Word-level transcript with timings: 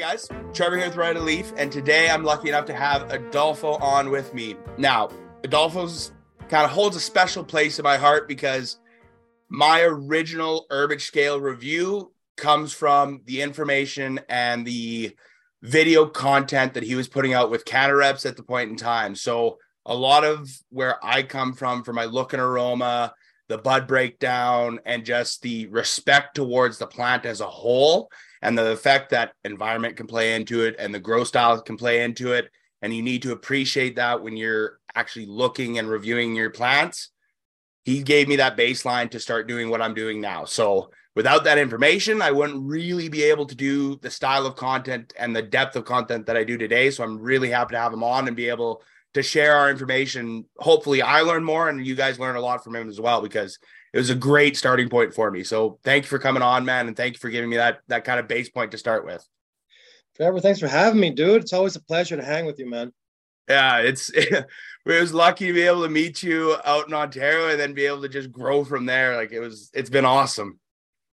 Hey 0.00 0.06
guys, 0.12 0.30
Trevor 0.54 0.78
here 0.78 0.86
with 0.86 0.96
Ride 0.96 1.18
a 1.18 1.20
Leaf, 1.20 1.52
and 1.58 1.70
today 1.70 2.08
I'm 2.08 2.24
lucky 2.24 2.48
enough 2.48 2.64
to 2.64 2.72
have 2.72 3.12
Adolfo 3.12 3.74
on 3.74 4.08
with 4.08 4.32
me. 4.32 4.56
Now, 4.78 5.10
Adolfo's 5.44 6.12
kind 6.48 6.64
of 6.64 6.70
holds 6.70 6.96
a 6.96 7.00
special 7.00 7.44
place 7.44 7.78
in 7.78 7.82
my 7.82 7.98
heart 7.98 8.26
because 8.26 8.78
my 9.50 9.82
original 9.82 10.64
Herbage 10.70 11.04
Scale 11.04 11.38
review 11.38 12.14
comes 12.38 12.72
from 12.72 13.20
the 13.26 13.42
information 13.42 14.20
and 14.30 14.66
the 14.66 15.14
video 15.60 16.06
content 16.06 16.72
that 16.72 16.82
he 16.82 16.94
was 16.94 17.06
putting 17.06 17.34
out 17.34 17.50
with 17.50 17.66
CannaReps 17.66 18.24
at 18.24 18.38
the 18.38 18.42
point 18.42 18.70
in 18.70 18.76
time. 18.76 19.14
So 19.14 19.58
a 19.84 19.94
lot 19.94 20.24
of 20.24 20.48
where 20.70 20.96
I 21.04 21.24
come 21.24 21.52
from 21.52 21.84
for 21.84 21.92
my 21.92 22.06
look 22.06 22.32
and 22.32 22.40
aroma, 22.40 23.12
the 23.48 23.58
bud 23.58 23.86
breakdown, 23.86 24.80
and 24.86 25.04
just 25.04 25.42
the 25.42 25.66
respect 25.66 26.36
towards 26.36 26.78
the 26.78 26.86
plant 26.86 27.26
as 27.26 27.42
a 27.42 27.46
whole, 27.46 28.10
and 28.42 28.56
the 28.56 28.70
effect 28.72 29.10
that 29.10 29.32
environment 29.44 29.96
can 29.96 30.06
play 30.06 30.34
into 30.34 30.64
it 30.64 30.76
and 30.78 30.94
the 30.94 31.00
grow 31.00 31.24
style 31.24 31.60
can 31.60 31.76
play 31.76 32.02
into 32.02 32.32
it. 32.32 32.50
And 32.82 32.94
you 32.94 33.02
need 33.02 33.22
to 33.22 33.32
appreciate 33.32 33.96
that 33.96 34.22
when 34.22 34.36
you're 34.36 34.78
actually 34.94 35.26
looking 35.26 35.78
and 35.78 35.88
reviewing 35.88 36.34
your 36.34 36.50
plants. 36.50 37.10
He 37.84 38.02
gave 38.02 38.28
me 38.28 38.36
that 38.36 38.56
baseline 38.56 39.10
to 39.10 39.20
start 39.20 39.48
doing 39.48 39.68
what 39.68 39.82
I'm 39.82 39.94
doing 39.94 40.20
now. 40.20 40.44
So 40.44 40.90
without 41.14 41.44
that 41.44 41.58
information, 41.58 42.22
I 42.22 42.30
wouldn't 42.30 42.66
really 42.66 43.08
be 43.08 43.22
able 43.24 43.46
to 43.46 43.54
do 43.54 43.96
the 43.96 44.10
style 44.10 44.46
of 44.46 44.56
content 44.56 45.12
and 45.18 45.34
the 45.34 45.42
depth 45.42 45.76
of 45.76 45.84
content 45.84 46.26
that 46.26 46.36
I 46.36 46.44
do 46.44 46.56
today. 46.56 46.90
So 46.90 47.04
I'm 47.04 47.18
really 47.18 47.50
happy 47.50 47.74
to 47.74 47.80
have 47.80 47.92
him 47.92 48.04
on 48.04 48.28
and 48.28 48.36
be 48.36 48.48
able 48.48 48.82
to 49.14 49.22
share 49.22 49.56
our 49.56 49.70
information. 49.70 50.44
Hopefully, 50.58 51.02
I 51.02 51.22
learn 51.22 51.44
more 51.44 51.68
and 51.68 51.84
you 51.84 51.94
guys 51.94 52.18
learn 52.18 52.36
a 52.36 52.40
lot 52.40 52.62
from 52.62 52.76
him 52.76 52.88
as 52.88 53.00
well 53.00 53.20
because 53.20 53.58
it 53.92 53.98
was 53.98 54.10
a 54.10 54.14
great 54.14 54.56
starting 54.56 54.88
point 54.88 55.14
for 55.14 55.30
me. 55.30 55.44
So 55.44 55.78
thank 55.82 56.04
you 56.04 56.08
for 56.08 56.18
coming 56.18 56.42
on, 56.42 56.64
man, 56.64 56.86
and 56.86 56.96
thank 56.96 57.14
you 57.14 57.18
for 57.18 57.30
giving 57.30 57.50
me 57.50 57.56
that 57.56 57.80
that 57.88 58.04
kind 58.04 58.20
of 58.20 58.28
base 58.28 58.48
point 58.48 58.70
to 58.72 58.78
start 58.78 59.04
with. 59.04 59.26
Trevor, 60.16 60.40
thanks 60.40 60.60
for 60.60 60.68
having 60.68 61.00
me, 61.00 61.10
dude. 61.10 61.42
It's 61.42 61.52
always 61.52 61.76
a 61.76 61.82
pleasure 61.82 62.16
to 62.16 62.24
hang 62.24 62.46
with 62.46 62.58
you, 62.58 62.68
man. 62.68 62.92
Yeah, 63.48 63.78
it's 63.78 64.10
it 64.14 64.46
was 64.84 65.12
lucky 65.12 65.48
to 65.48 65.52
be 65.52 65.62
able 65.62 65.82
to 65.82 65.88
meet 65.88 66.22
you 66.22 66.56
out 66.64 66.86
in 66.86 66.94
Ontario 66.94 67.48
and 67.48 67.58
then 67.58 67.74
be 67.74 67.86
able 67.86 68.02
to 68.02 68.08
just 68.08 68.30
grow 68.30 68.64
from 68.64 68.86
there. 68.86 69.16
Like 69.16 69.32
it 69.32 69.40
was, 69.40 69.70
it's 69.74 69.90
been 69.90 70.04
awesome. 70.04 70.58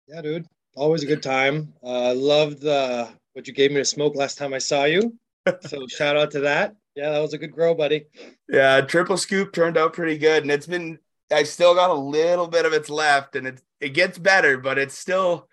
Yeah, 0.08 0.22
dude. 0.22 0.46
Always 0.76 1.04
a 1.04 1.08
good 1.08 1.24
time. 1.24 1.74
Uh, 1.84 2.14
loved 2.16 2.66
uh, 2.66 3.08
what 3.34 3.48
you 3.48 3.54
gave 3.54 3.72
me 3.72 3.78
to 3.78 3.86
smoke 3.86 4.16
last 4.16 4.38
time 4.38 4.54
I 4.54 4.60
saw 4.60 4.86
you. 4.86 5.18
So 5.62 5.88
shout 5.88 6.18
out 6.18 6.30
to 6.32 6.42
that. 6.42 6.76
Yeah, 6.96 7.10
that 7.10 7.20
was 7.20 7.34
a 7.34 7.38
good 7.40 7.52
grow, 7.52 7.74
buddy. 7.74 8.06
Yeah, 8.48 8.82
triple 8.82 9.18
scoop 9.18 9.54
turned 9.54 9.76
out 9.76 9.94
pretty 9.94 10.20
good, 10.20 10.44
and 10.44 10.52
it's 10.52 10.68
been. 10.68 11.00
I 11.32 11.44
still 11.44 11.74
got 11.74 11.90
a 11.90 11.94
little 11.94 12.48
bit 12.48 12.66
of 12.66 12.74
its 12.74 12.90
left, 12.90 13.36
and 13.36 13.48
it 13.48 13.62
it 13.80 13.90
gets 13.90 14.18
better, 14.18 14.58
but 14.58 14.78
it's 14.78 14.98
still 14.98 15.48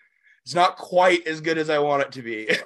it's 0.45 0.55
not 0.55 0.77
quite 0.77 1.27
as 1.27 1.41
good 1.41 1.59
as 1.59 1.71
I 1.71 1.79
want 1.79 2.03
it 2.03 2.13
to 2.13 2.23
be. 2.23 2.43
it 2.49 2.65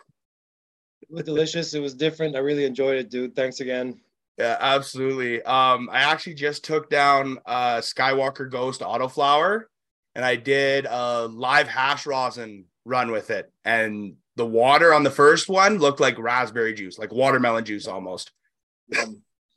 was 1.11 1.25
delicious. 1.25 1.75
It 1.75 1.81
was 1.81 1.95
different. 1.95 2.37
I 2.37 2.41
really 2.41 2.65
enjoyed 2.65 2.97
it, 2.97 3.11
dude. 3.11 3.35
Thanks 3.35 3.61
again. 3.61 4.01
Yeah, 4.39 4.57
absolutely. 4.59 5.43
Um, 5.43 5.91
I 5.93 6.01
actually 6.01 6.35
just 6.35 6.65
took 6.65 6.89
down 6.89 7.39
uh 7.47 7.79
Skywalker 7.79 8.51
Ghost 8.51 8.81
Autoflower, 8.81 9.65
and 10.15 10.25
I 10.25 10.37
did 10.37 10.87
a 10.89 11.27
live 11.27 11.69
hash 11.69 12.07
rosin 12.07 12.67
run 12.85 13.11
with 13.11 13.31
it, 13.31 13.53
and 13.65 14.15
the 14.37 14.47
water 14.47 14.95
on 14.95 15.03
the 15.03 15.11
first 15.11 15.49
one 15.49 15.79
looked 15.79 16.01
like 16.01 16.19
raspberry 16.19 16.75
juice, 16.75 16.99
like 16.99 17.13
watermelon 17.13 17.65
juice 17.65 17.87
almost. 17.87 18.33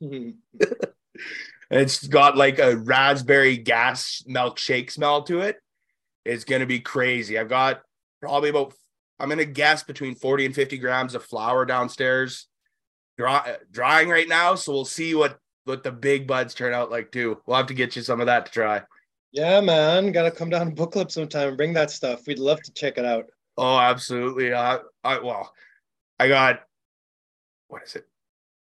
it's 1.70 2.06
got 2.06 2.36
like 2.36 2.58
a 2.58 2.76
raspberry 2.76 3.56
gas 3.56 4.22
milkshake 4.28 4.90
smell 4.90 5.22
to 5.24 5.40
it. 5.40 5.56
It's 6.24 6.44
gonna 6.44 6.66
be 6.66 6.80
crazy. 6.80 7.38
I've 7.38 7.48
got 7.48 7.82
probably 8.20 8.50
about 8.50 8.74
I'm 9.18 9.28
gonna 9.28 9.44
guess 9.44 9.82
between 9.82 10.14
40 10.14 10.46
and 10.46 10.54
50 10.54 10.78
grams 10.78 11.14
of 11.14 11.24
flour 11.24 11.64
downstairs, 11.64 12.46
dry, 13.16 13.56
drying 13.70 14.08
right 14.08 14.28
now. 14.28 14.54
So 14.54 14.72
we'll 14.72 14.84
see 14.84 15.14
what 15.14 15.38
what 15.64 15.82
the 15.82 15.92
big 15.92 16.26
buds 16.26 16.54
turn 16.54 16.72
out 16.72 16.90
like 16.90 17.10
too. 17.10 17.40
We'll 17.46 17.56
have 17.56 17.66
to 17.66 17.74
get 17.74 17.96
you 17.96 18.02
some 18.02 18.20
of 18.20 18.26
that 18.26 18.46
to 18.46 18.52
try. 18.52 18.82
Yeah, 19.32 19.60
man, 19.60 20.12
gotta 20.12 20.30
come 20.30 20.50
down 20.50 20.66
to 20.66 20.72
book 20.72 20.92
club 20.92 21.10
sometime 21.10 21.48
and 21.48 21.56
bring 21.56 21.72
that 21.74 21.90
stuff. 21.90 22.26
We'd 22.26 22.38
love 22.38 22.62
to 22.62 22.72
check 22.72 22.98
it 22.98 23.04
out. 23.04 23.26
Oh, 23.56 23.78
absolutely. 23.78 24.52
Uh, 24.52 24.78
I 25.02 25.18
well, 25.18 25.52
I 26.18 26.28
got 26.28 26.60
what 27.68 27.82
is 27.82 27.96
it? 27.96 28.06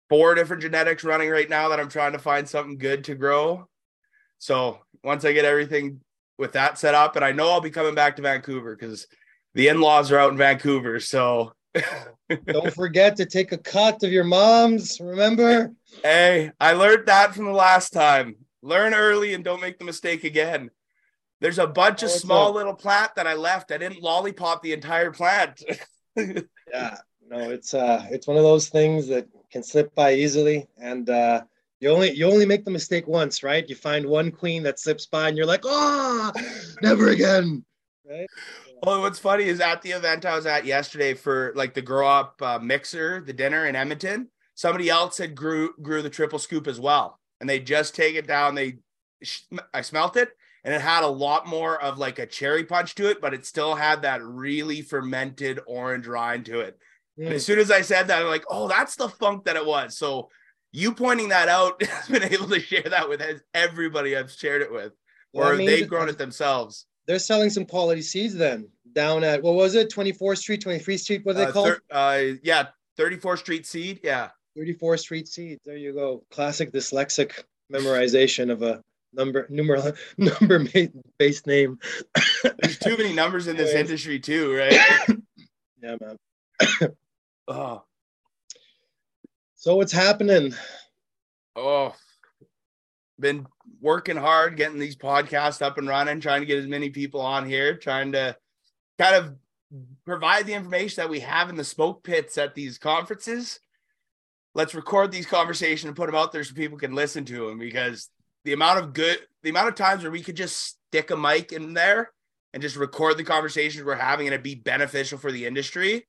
Four 0.08 0.34
different 0.34 0.62
genetics 0.62 1.04
running 1.04 1.30
right 1.30 1.48
now 1.48 1.69
that 1.69 1.80
I'm 1.80 1.88
trying 1.88 2.12
to 2.12 2.19
find 2.19 2.48
something 2.48 2.78
good 2.78 3.04
to 3.04 3.14
grow. 3.14 3.69
So 4.38 4.78
once 5.04 5.24
I 5.24 5.32
get 5.32 5.44
everything 5.44 6.00
with 6.38 6.52
that 6.52 6.78
set 6.78 6.94
up, 6.94 7.16
and 7.16 7.24
I 7.24 7.32
know 7.32 7.50
I'll 7.50 7.60
be 7.60 7.70
coming 7.70 7.94
back 7.94 8.16
to 8.16 8.22
Vancouver 8.22 8.76
because 8.76 9.06
the 9.54 9.69
in-laws 9.69 10.12
are 10.12 10.19
out 10.19 10.30
in 10.30 10.38
Vancouver. 10.38 11.00
So 11.00 11.52
don't 12.46 12.72
forget 12.74 13.16
to 13.16 13.26
take 13.26 13.52
a 13.52 13.58
cut 13.58 14.02
of 14.02 14.12
your 14.12 14.24
mom's. 14.24 15.00
Remember? 15.00 15.72
Hey, 16.02 16.50
I 16.60 16.72
learned 16.72 17.06
that 17.06 17.34
from 17.34 17.46
the 17.46 17.52
last 17.52 17.90
time. 17.90 18.36
Learn 18.62 18.94
early 18.94 19.34
and 19.34 19.44
don't 19.44 19.60
make 19.60 19.78
the 19.78 19.84
mistake 19.84 20.25
again. 20.25 20.70
There's 21.40 21.58
a 21.58 21.66
bunch 21.66 22.02
oh, 22.02 22.06
of 22.06 22.12
small 22.12 22.48
up? 22.48 22.54
little 22.56 22.75
plant 22.75 23.12
that 23.16 23.26
I 23.26 23.34
left. 23.34 23.70
I 23.70 23.78
didn't 23.78 24.02
lollipop 24.02 24.62
the 24.62 24.72
entire 24.72 25.12
plant. 25.12 25.62
yeah, 26.16 26.96
no, 27.28 27.50
it's 27.50 27.75
uh, 27.75 28.04
it's 28.10 28.26
one 28.26 28.36
of 28.36 28.42
those 28.42 28.69
things 28.69 29.06
that 29.08 29.28
can 29.50 29.62
slip 29.62 29.94
by 29.94 30.14
easily, 30.14 30.66
and 30.78 31.09
uh, 31.09 31.42
you 31.81 31.91
only 31.91 32.12
you 32.12 32.26
only 32.26 32.47
make 32.47 32.64
the 32.64 32.70
mistake 32.70 33.06
once, 33.06 33.42
right? 33.42 33.69
You 33.69 33.75
find 33.75 34.06
one 34.06 34.31
queen 34.31 34.62
that 34.64 34.78
slips 34.78 35.06
by, 35.06 35.28
and 35.28 35.36
you're 35.36 35.47
like, 35.47 35.62
oh, 35.64 36.32
never 36.82 37.09
again, 37.09 37.64
right? 38.08 38.26
Well, 38.81 39.00
what's 39.00 39.19
funny 39.19 39.42
is 39.42 39.58
at 39.58 39.82
the 39.82 39.91
event 39.91 40.25
I 40.25 40.37
was 40.37 40.47
at 40.47 40.64
yesterday 40.64 41.12
for 41.12 41.53
like 41.56 41.75
the 41.75 41.82
grow 41.82 42.06
up 42.06 42.41
uh, 42.41 42.60
mixer, 42.60 43.20
the 43.26 43.32
dinner 43.32 43.66
in 43.66 43.75
Edmonton, 43.75 44.28
somebody 44.54 44.88
else 44.88 45.19
had 45.19 45.34
grew 45.34 45.72
grew 45.82 46.00
the 46.00 46.08
triple 46.10 46.38
scoop 46.38 46.69
as 46.69 46.78
well, 46.78 47.19
and 47.41 47.50
they 47.50 47.58
just 47.58 47.97
take 47.97 48.14
it 48.14 48.28
down. 48.28 48.54
They 48.54 48.78
I 49.75 49.81
smelt 49.81 50.16
it, 50.16 50.31
and 50.64 50.72
it 50.72 50.81
had 50.81 51.03
a 51.03 51.08
lot 51.08 51.47
more 51.47 51.82
of 51.82 51.98
like 51.98 52.19
a 52.19 52.26
cherry 52.26 52.64
punch 52.64 52.94
to 52.97 53.10
it, 53.10 53.20
but 53.20 53.34
it 53.34 53.47
still 53.47 53.75
had 53.75 54.03
that 54.03 54.22
really 54.22 54.82
fermented 54.82 55.60
orange 55.66 56.06
rind 56.06 56.44
to 56.47 56.60
it. 56.60 56.78
Mm. 57.18 57.32
as 57.32 57.44
soon 57.44 57.58
as 57.58 57.70
I 57.70 57.80
said 57.80 58.06
that, 58.08 58.20
I'm 58.22 58.28
like, 58.28 58.44
oh, 58.48 58.68
that's 58.68 58.96
the 58.96 59.08
funk 59.08 59.44
that 59.44 59.56
it 59.56 59.66
was. 59.66 59.96
So 59.96 60.28
you 60.72 60.94
pointing 60.94 61.30
that 61.30 61.48
out 61.48 61.82
has 61.82 62.08
been 62.08 62.22
able 62.22 62.48
to 62.48 62.60
share 62.60 62.82
that 62.82 63.08
with 63.08 63.22
everybody 63.54 64.16
I've 64.16 64.30
shared 64.30 64.62
it 64.62 64.72
with, 64.72 64.92
or 65.32 65.44
well, 65.44 65.56
they've 65.56 65.88
grown 65.88 66.08
it 66.08 66.18
themselves. 66.18 66.86
They're 67.06 67.18
selling 67.18 67.50
some 67.50 67.64
quality 67.64 68.02
seeds 68.02 68.34
then 68.34 68.68
down 68.92 69.24
at 69.24 69.42
what 69.42 69.54
was 69.54 69.74
it, 69.74 69.90
24th 69.90 70.38
Street, 70.38 70.62
23rd 70.62 70.98
Street? 70.98 71.20
What 71.24 71.36
are 71.36 71.38
they 71.38 71.44
uh, 71.46 71.52
called? 71.52 71.68
Thir- 71.68 71.80
uh, 71.90 72.36
yeah, 72.42 72.66
34th 72.98 73.38
Street 73.38 73.66
Seed. 73.66 74.00
Yeah, 74.02 74.28
34th 74.56 75.00
Street 75.00 75.28
Seed. 75.28 75.58
There 75.64 75.76
you 75.76 75.94
go. 75.94 76.24
Classic 76.30 76.72
dyslexic 76.72 77.42
memorization 77.72 78.50
of 78.50 78.62
a 78.62 78.82
number 79.12 79.46
number 79.50 79.94
number 80.16 80.66
based 81.18 81.46
name. 81.46 81.78
There's 82.60 82.78
too 82.78 82.96
many 82.96 83.12
numbers 83.12 83.46
in 83.46 83.56
this 83.56 83.74
industry 83.74 84.18
too, 84.18 84.54
right? 84.54 84.72
yeah, 85.82 85.96
man. 86.00 86.16
Oh. 87.48 87.82
So 89.54 89.76
what's 89.76 89.92
happening? 89.92 90.54
Oh, 91.56 91.94
been 93.19 93.47
working 93.81 94.16
hard 94.16 94.56
getting 94.56 94.78
these 94.78 94.97
podcasts 94.97 95.62
up 95.62 95.78
and 95.78 95.88
running, 95.88 96.20
trying 96.20 96.41
to 96.41 96.47
get 96.47 96.58
as 96.58 96.66
many 96.66 96.91
people 96.91 97.20
on 97.20 97.48
here, 97.48 97.76
trying 97.76 98.12
to 98.12 98.37
kind 98.98 99.16
of 99.16 99.34
provide 100.04 100.47
the 100.47 100.54
information 100.54 101.03
that 101.03 101.10
we 101.10 101.20
have 101.20 101.48
in 101.48 101.56
the 101.56 101.64
smoke 101.64 102.04
pits 102.04 102.38
at 102.38 102.54
these 102.54 102.78
conferences. 102.78 103.58
Let's 104.54 104.75
record 104.75 105.10
these 105.10 105.26
conversations 105.26 105.87
and 105.88 105.97
put 105.97 106.06
them 106.06 106.14
out 106.14 106.32
there 106.32 106.44
so 106.44 106.54
people 106.54 106.78
can 106.78 106.94
listen 106.94 107.25
to 107.26 107.48
them 107.48 107.58
because 107.58 108.08
the 108.44 108.53
amount 108.53 108.78
of 108.78 108.92
good, 108.92 109.19
the 109.42 109.50
amount 109.50 109.69
of 109.69 109.75
times 109.75 110.03
where 110.03 110.12
we 110.12 110.22
could 110.22 110.37
just 110.37 110.78
stick 110.88 111.11
a 111.11 111.17
mic 111.17 111.52
in 111.52 111.75
there 111.75 112.12
and 112.52 112.62
just 112.62 112.76
record 112.76 113.17
the 113.17 113.25
conversations 113.25 113.84
we're 113.84 113.94
having 113.94 114.26
and 114.26 114.34
it'd 114.34 114.43
be 114.43 114.55
beneficial 114.55 115.19
for 115.19 115.32
the 115.32 115.46
industry 115.46 116.06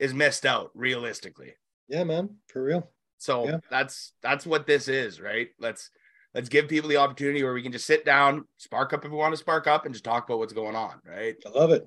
is 0.00 0.14
missed 0.14 0.44
out 0.44 0.70
realistically. 0.74 1.52
Yeah, 1.88 2.02
man, 2.02 2.36
for 2.48 2.64
real. 2.64 2.90
So 3.18 3.44
yeah. 3.46 3.58
that's 3.70 4.12
that's 4.22 4.46
what 4.46 4.66
this 4.66 4.88
is, 4.88 5.20
right? 5.20 5.48
Let's 5.60 5.90
let's 6.34 6.48
give 6.48 6.68
people 6.68 6.88
the 6.88 6.96
opportunity 6.96 7.44
where 7.44 7.52
we 7.52 7.62
can 7.62 7.70
just 7.70 7.86
sit 7.86 8.04
down, 8.04 8.46
spark 8.56 8.92
up 8.92 9.04
if 9.04 9.10
we 9.10 9.16
want 9.16 9.32
to 9.34 9.36
spark 9.36 9.66
up, 9.66 9.84
and 9.84 9.94
just 9.94 10.04
talk 10.04 10.24
about 10.24 10.38
what's 10.38 10.54
going 10.54 10.74
on, 10.74 10.94
right? 11.06 11.36
I 11.46 11.50
love 11.50 11.70
it. 11.70 11.86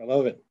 I 0.00 0.04
love 0.04 0.26
it. 0.26 0.42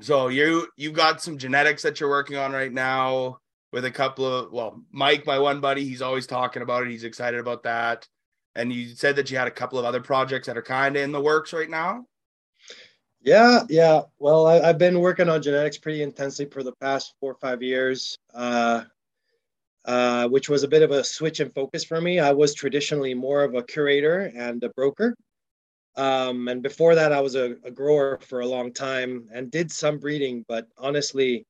So 0.00 0.28
you 0.28 0.68
you've 0.76 0.94
got 0.94 1.20
some 1.20 1.36
genetics 1.36 1.82
that 1.82 1.98
you're 1.98 2.08
working 2.08 2.36
on 2.36 2.52
right 2.52 2.72
now 2.72 3.40
with 3.72 3.84
a 3.84 3.90
couple 3.90 4.24
of 4.24 4.52
well, 4.52 4.80
Mike, 4.92 5.26
my 5.26 5.38
one 5.38 5.60
buddy, 5.60 5.84
he's 5.84 6.02
always 6.02 6.26
talking 6.26 6.62
about 6.62 6.84
it. 6.84 6.90
He's 6.90 7.04
excited 7.04 7.40
about 7.40 7.64
that. 7.64 8.06
And 8.54 8.72
you 8.72 8.94
said 8.94 9.16
that 9.16 9.30
you 9.30 9.36
had 9.36 9.48
a 9.48 9.50
couple 9.50 9.78
of 9.78 9.84
other 9.84 10.00
projects 10.00 10.46
that 10.46 10.56
are 10.56 10.62
kind 10.62 10.96
of 10.96 11.02
in 11.02 11.12
the 11.12 11.20
works 11.20 11.52
right 11.52 11.68
now. 11.68 12.06
Yeah, 13.26 13.64
yeah. 13.68 14.02
Well, 14.20 14.46
I, 14.46 14.64
have 14.64 14.78
been 14.78 15.00
working 15.00 15.28
on 15.28 15.42
genetics 15.42 15.78
pretty 15.78 16.04
intensely 16.04 16.44
for 16.44 16.62
the 16.62 16.74
past 16.80 17.12
four 17.18 17.32
or 17.32 17.38
five 17.40 17.60
years, 17.60 18.16
uh, 18.32 18.84
uh, 19.84 20.28
which 20.28 20.48
was 20.48 20.62
a 20.62 20.68
bit 20.68 20.84
of 20.84 20.92
a 20.92 21.02
switch 21.02 21.40
in 21.40 21.50
focus 21.50 21.82
for 21.82 22.00
me. 22.00 22.20
I 22.20 22.30
was 22.30 22.54
traditionally 22.54 23.14
more 23.14 23.42
of 23.42 23.56
a 23.56 23.64
curator 23.64 24.30
and 24.36 24.62
a 24.62 24.68
broker. 24.76 25.16
Um, 25.96 26.46
and 26.46 26.62
before 26.62 26.94
that, 26.94 27.10
I 27.10 27.20
was 27.20 27.34
a, 27.34 27.56
a, 27.64 27.70
grower 27.72 28.20
for 28.20 28.40
a 28.42 28.46
long 28.46 28.72
time 28.72 29.28
and 29.32 29.50
did 29.50 29.72
some 29.72 29.98
breeding. 29.98 30.44
But 30.46 30.68
honestly, 30.78 31.46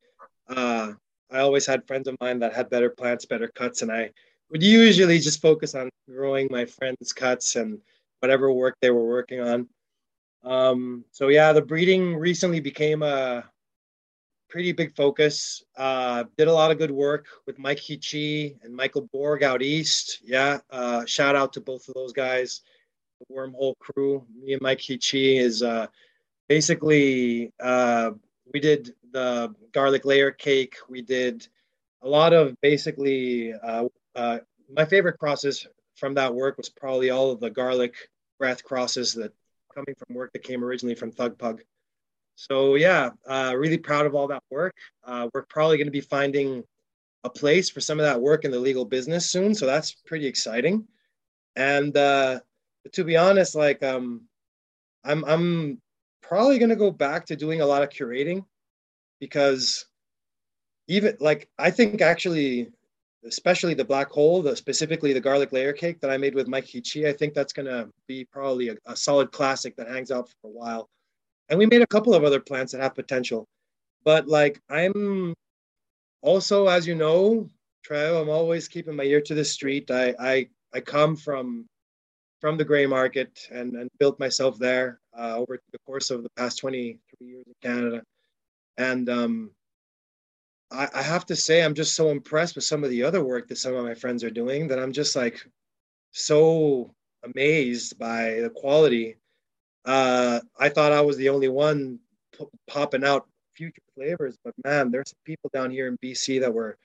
uh, 0.48 0.92
I 1.30 1.40
always 1.40 1.66
had 1.66 1.86
friends 1.86 2.08
of 2.08 2.16
mine 2.22 2.38
that 2.38 2.54
had 2.54 2.70
better 2.70 2.88
plants, 2.88 3.26
better 3.26 3.48
cuts, 3.48 3.82
and 3.82 3.92
I 3.92 4.12
would 4.50 4.62
usually 4.62 5.18
just 5.18 5.42
focus 5.42 5.74
on 5.74 5.90
growing 6.08 6.48
my 6.50 6.64
friends' 6.64 7.12
cuts 7.12 7.56
and 7.56 7.80
whatever 8.20 8.50
work 8.50 8.76
they 8.80 8.90
were 8.90 9.06
working 9.06 9.40
on. 9.40 9.68
Um, 10.46 11.04
so 11.10 11.28
yeah, 11.28 11.52
the 11.52 11.60
breeding 11.60 12.16
recently 12.16 12.60
became 12.60 13.02
a 13.02 13.44
pretty 14.48 14.72
big 14.72 14.94
focus. 14.94 15.64
Uh, 15.76 16.24
did 16.38 16.46
a 16.48 16.52
lot 16.52 16.70
of 16.70 16.78
good 16.78 16.92
work 16.92 17.26
with 17.46 17.58
Mike 17.58 17.80
Hichi 17.80 18.56
and 18.62 18.74
Michael 18.74 19.08
Borg 19.12 19.42
out 19.42 19.60
east. 19.60 20.20
Yeah, 20.24 20.58
uh, 20.70 21.04
shout 21.04 21.34
out 21.34 21.52
to 21.54 21.60
both 21.60 21.88
of 21.88 21.94
those 21.94 22.12
guys 22.12 22.62
the 23.20 23.34
wormhole 23.34 23.74
crew. 23.78 24.24
Me 24.40 24.52
and 24.52 24.62
Mike 24.62 24.80
Hichi 24.80 25.38
is 25.38 25.62
uh, 25.62 25.86
basically 26.48 27.52
uh, 27.60 28.12
we 28.52 28.60
did 28.60 28.94
the 29.12 29.54
garlic 29.72 30.04
layer 30.04 30.30
cake. 30.30 30.76
We 30.88 31.02
did 31.02 31.46
a 32.02 32.08
lot 32.08 32.32
of 32.32 32.54
basically 32.60 33.52
uh, 33.52 33.88
uh, 34.14 34.38
my 34.72 34.84
favorite 34.84 35.18
crosses 35.18 35.66
from 35.96 36.14
that 36.14 36.34
work 36.34 36.56
was 36.56 36.68
probably 36.68 37.10
all 37.10 37.30
of 37.30 37.40
the 37.40 37.50
garlic 37.50 37.94
breath 38.38 38.62
crosses 38.62 39.14
that 39.14 39.32
coming 39.76 39.94
from 39.94 40.16
work 40.16 40.32
that 40.32 40.42
came 40.42 40.64
originally 40.64 40.94
from 40.94 41.12
Thug 41.12 41.38
Pug. 41.38 41.62
So 42.34 42.74
yeah, 42.74 43.10
uh, 43.28 43.54
really 43.56 43.78
proud 43.78 44.06
of 44.06 44.14
all 44.14 44.26
that 44.28 44.42
work. 44.50 44.74
Uh, 45.04 45.28
we're 45.32 45.44
probably 45.44 45.76
going 45.76 45.86
to 45.86 45.92
be 45.92 46.00
finding 46.00 46.64
a 47.24 47.30
place 47.30 47.68
for 47.68 47.80
some 47.80 47.98
of 47.98 48.06
that 48.06 48.20
work 48.20 48.44
in 48.44 48.50
the 48.50 48.58
legal 48.58 48.84
business 48.84 49.30
soon, 49.30 49.54
so 49.54 49.66
that's 49.66 49.92
pretty 49.92 50.26
exciting. 50.26 50.86
And 51.56 51.96
uh, 51.96 52.40
to 52.92 53.04
be 53.04 53.16
honest, 53.16 53.54
like 53.54 53.82
um, 53.82 54.22
I'm 55.04 55.24
I'm 55.24 55.80
probably 56.22 56.58
gonna 56.58 56.76
go 56.76 56.90
back 56.90 57.26
to 57.26 57.36
doing 57.36 57.60
a 57.60 57.66
lot 57.66 57.82
of 57.82 57.88
curating 57.88 58.44
because 59.20 59.86
even 60.88 61.16
like 61.20 61.48
I 61.58 61.70
think 61.70 62.00
actually, 62.00 62.68
especially 63.26 63.74
the 63.74 63.84
black 63.84 64.10
hole, 64.10 64.42
the 64.42 64.56
specifically 64.56 65.12
the 65.12 65.20
garlic 65.20 65.52
layer 65.52 65.72
cake 65.72 66.00
that 66.00 66.10
I 66.10 66.16
made 66.16 66.34
with 66.34 66.48
Mike 66.48 66.66
Hichi, 66.66 67.06
I 67.06 67.12
think 67.12 67.34
that's 67.34 67.52
gonna 67.52 67.88
be 68.06 68.24
probably 68.24 68.68
a, 68.70 68.76
a 68.86 68.96
solid 68.96 69.32
classic 69.32 69.76
that 69.76 69.88
hangs 69.88 70.10
out 70.10 70.28
for 70.28 70.48
a 70.48 70.50
while. 70.50 70.88
And 71.48 71.58
we 71.58 71.66
made 71.66 71.82
a 71.82 71.86
couple 71.86 72.14
of 72.14 72.24
other 72.24 72.40
plants 72.40 72.72
that 72.72 72.80
have 72.80 72.94
potential, 72.94 73.46
but 74.04 74.26
like 74.28 74.60
I'm 74.70 75.34
also, 76.22 76.66
as 76.66 76.86
you 76.86 76.94
know, 76.94 77.48
Trev, 77.84 78.16
I'm 78.16 78.30
always 78.30 78.68
keeping 78.68 78.96
my 78.96 79.04
ear 79.04 79.20
to 79.22 79.34
the 79.34 79.44
street. 79.44 79.90
I 79.90 80.14
I 80.18 80.48
I 80.72 80.80
come 80.80 81.16
from 81.16 81.66
from 82.40 82.56
the 82.56 82.64
gray 82.64 82.86
market 82.86 83.48
and, 83.50 83.76
and 83.76 83.90
built 83.98 84.20
myself 84.20 84.58
there 84.58 85.00
uh, 85.18 85.36
over 85.36 85.58
the 85.72 85.78
course 85.86 86.10
of 86.10 86.22
the 86.22 86.30
past 86.36 86.58
23 86.58 87.26
years 87.26 87.44
in 87.46 87.54
Canada. 87.62 88.02
And 88.76 89.08
um, 89.08 89.50
I, 90.70 90.88
I, 90.94 91.02
have 91.02 91.26
to 91.26 91.36
say, 91.36 91.62
I'm 91.62 91.74
just 91.74 91.94
so 91.94 92.10
impressed 92.10 92.56
with 92.56 92.64
some 92.64 92.82
of 92.82 92.90
the 92.90 93.04
other 93.04 93.22
work 93.22 93.48
that 93.48 93.58
some 93.58 93.74
of 93.74 93.84
my 93.84 93.94
friends 93.94 94.24
are 94.24 94.30
doing 94.30 94.68
that 94.68 94.78
I'm 94.78 94.92
just 94.92 95.14
like 95.14 95.40
so 96.12 96.94
amazed 97.24 97.98
by 97.98 98.40
the 98.40 98.50
quality. 98.50 99.16
Uh, 99.84 100.40
I 100.58 100.68
thought 100.68 100.92
I 100.92 101.00
was 101.00 101.16
the 101.16 101.28
only 101.28 101.48
one 101.48 102.00
p- 102.36 102.46
popping 102.66 103.04
out 103.04 103.28
future 103.54 103.82
flavors, 103.94 104.36
but 104.44 104.54
man, 104.64 104.90
there's 104.90 105.14
people 105.24 105.50
down 105.52 105.70
here 105.70 105.86
in 105.86 105.98
BC 105.98 106.40
that 106.40 106.52
were 106.52 106.76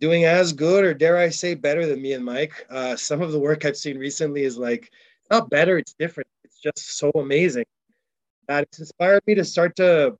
doing 0.00 0.24
as 0.24 0.52
good 0.52 0.84
or 0.84 0.94
dare 0.94 1.16
I 1.16 1.28
say 1.28 1.54
better 1.54 1.86
than 1.86 2.00
me 2.00 2.12
and 2.12 2.24
Mike. 2.24 2.66
Uh, 2.70 2.94
some 2.96 3.20
of 3.20 3.32
the 3.32 3.38
work 3.38 3.64
I've 3.64 3.76
seen 3.76 3.98
recently 3.98 4.44
is 4.44 4.56
like 4.56 4.90
not 5.30 5.50
better, 5.50 5.76
it's 5.78 5.94
different. 5.94 6.28
It's 6.44 6.60
just 6.60 6.98
so 6.98 7.10
amazing 7.16 7.66
that 8.46 8.64
it's 8.64 8.78
inspired 8.78 9.22
me 9.26 9.34
to 9.34 9.44
start 9.44 9.76
to 9.76 10.16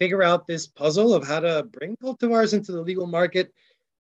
figure 0.00 0.22
out 0.22 0.46
this 0.46 0.66
puzzle 0.66 1.14
of 1.14 1.26
how 1.26 1.40
to 1.40 1.64
bring 1.64 1.96
cultivars 1.96 2.54
into 2.54 2.72
the 2.72 2.80
legal 2.80 3.06
market. 3.06 3.52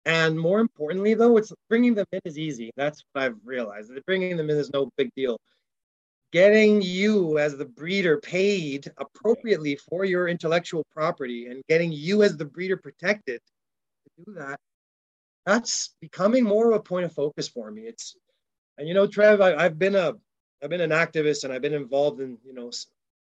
And 0.05 0.39
more 0.39 0.59
importantly, 0.59 1.13
though, 1.13 1.37
it's 1.37 1.51
bringing 1.69 1.93
them 1.93 2.05
in 2.11 2.21
is 2.25 2.37
easy. 2.37 2.71
That's 2.75 3.03
what 3.11 3.23
I've 3.23 3.37
realized. 3.43 3.91
Bringing 4.05 4.37
them 4.37 4.49
in 4.49 4.57
is 4.57 4.71
no 4.71 4.89
big 4.97 5.09
deal. 5.15 5.39
Getting 6.31 6.81
you 6.81 7.39
as 7.39 7.57
the 7.57 7.65
breeder 7.65 8.19
paid 8.19 8.91
appropriately 8.97 9.75
for 9.75 10.05
your 10.05 10.27
intellectual 10.27 10.85
property 10.91 11.47
and 11.47 11.63
getting 11.67 11.91
you 11.91 12.23
as 12.23 12.37
the 12.37 12.45
breeder 12.45 12.77
protected 12.77 13.39
to 13.39 14.25
do 14.25 14.33
that, 14.35 14.59
that's 15.45 15.95
becoming 16.01 16.43
more 16.43 16.71
of 16.71 16.75
a 16.75 16.83
point 16.83 17.05
of 17.05 17.13
focus 17.13 17.47
for 17.47 17.71
me. 17.71 17.83
It's, 17.83 18.15
and 18.77 18.87
you 18.87 18.93
know, 18.93 19.07
Trev, 19.07 19.41
I, 19.41 19.55
I've 19.55 19.79
been 19.79 19.95
a, 19.95 20.13
I've 20.63 20.69
been 20.69 20.81
an 20.81 20.91
activist 20.91 21.43
and 21.43 21.53
I've 21.53 21.61
been 21.61 21.73
involved 21.73 22.21
in, 22.21 22.37
you 22.45 22.53
know, 22.53 22.69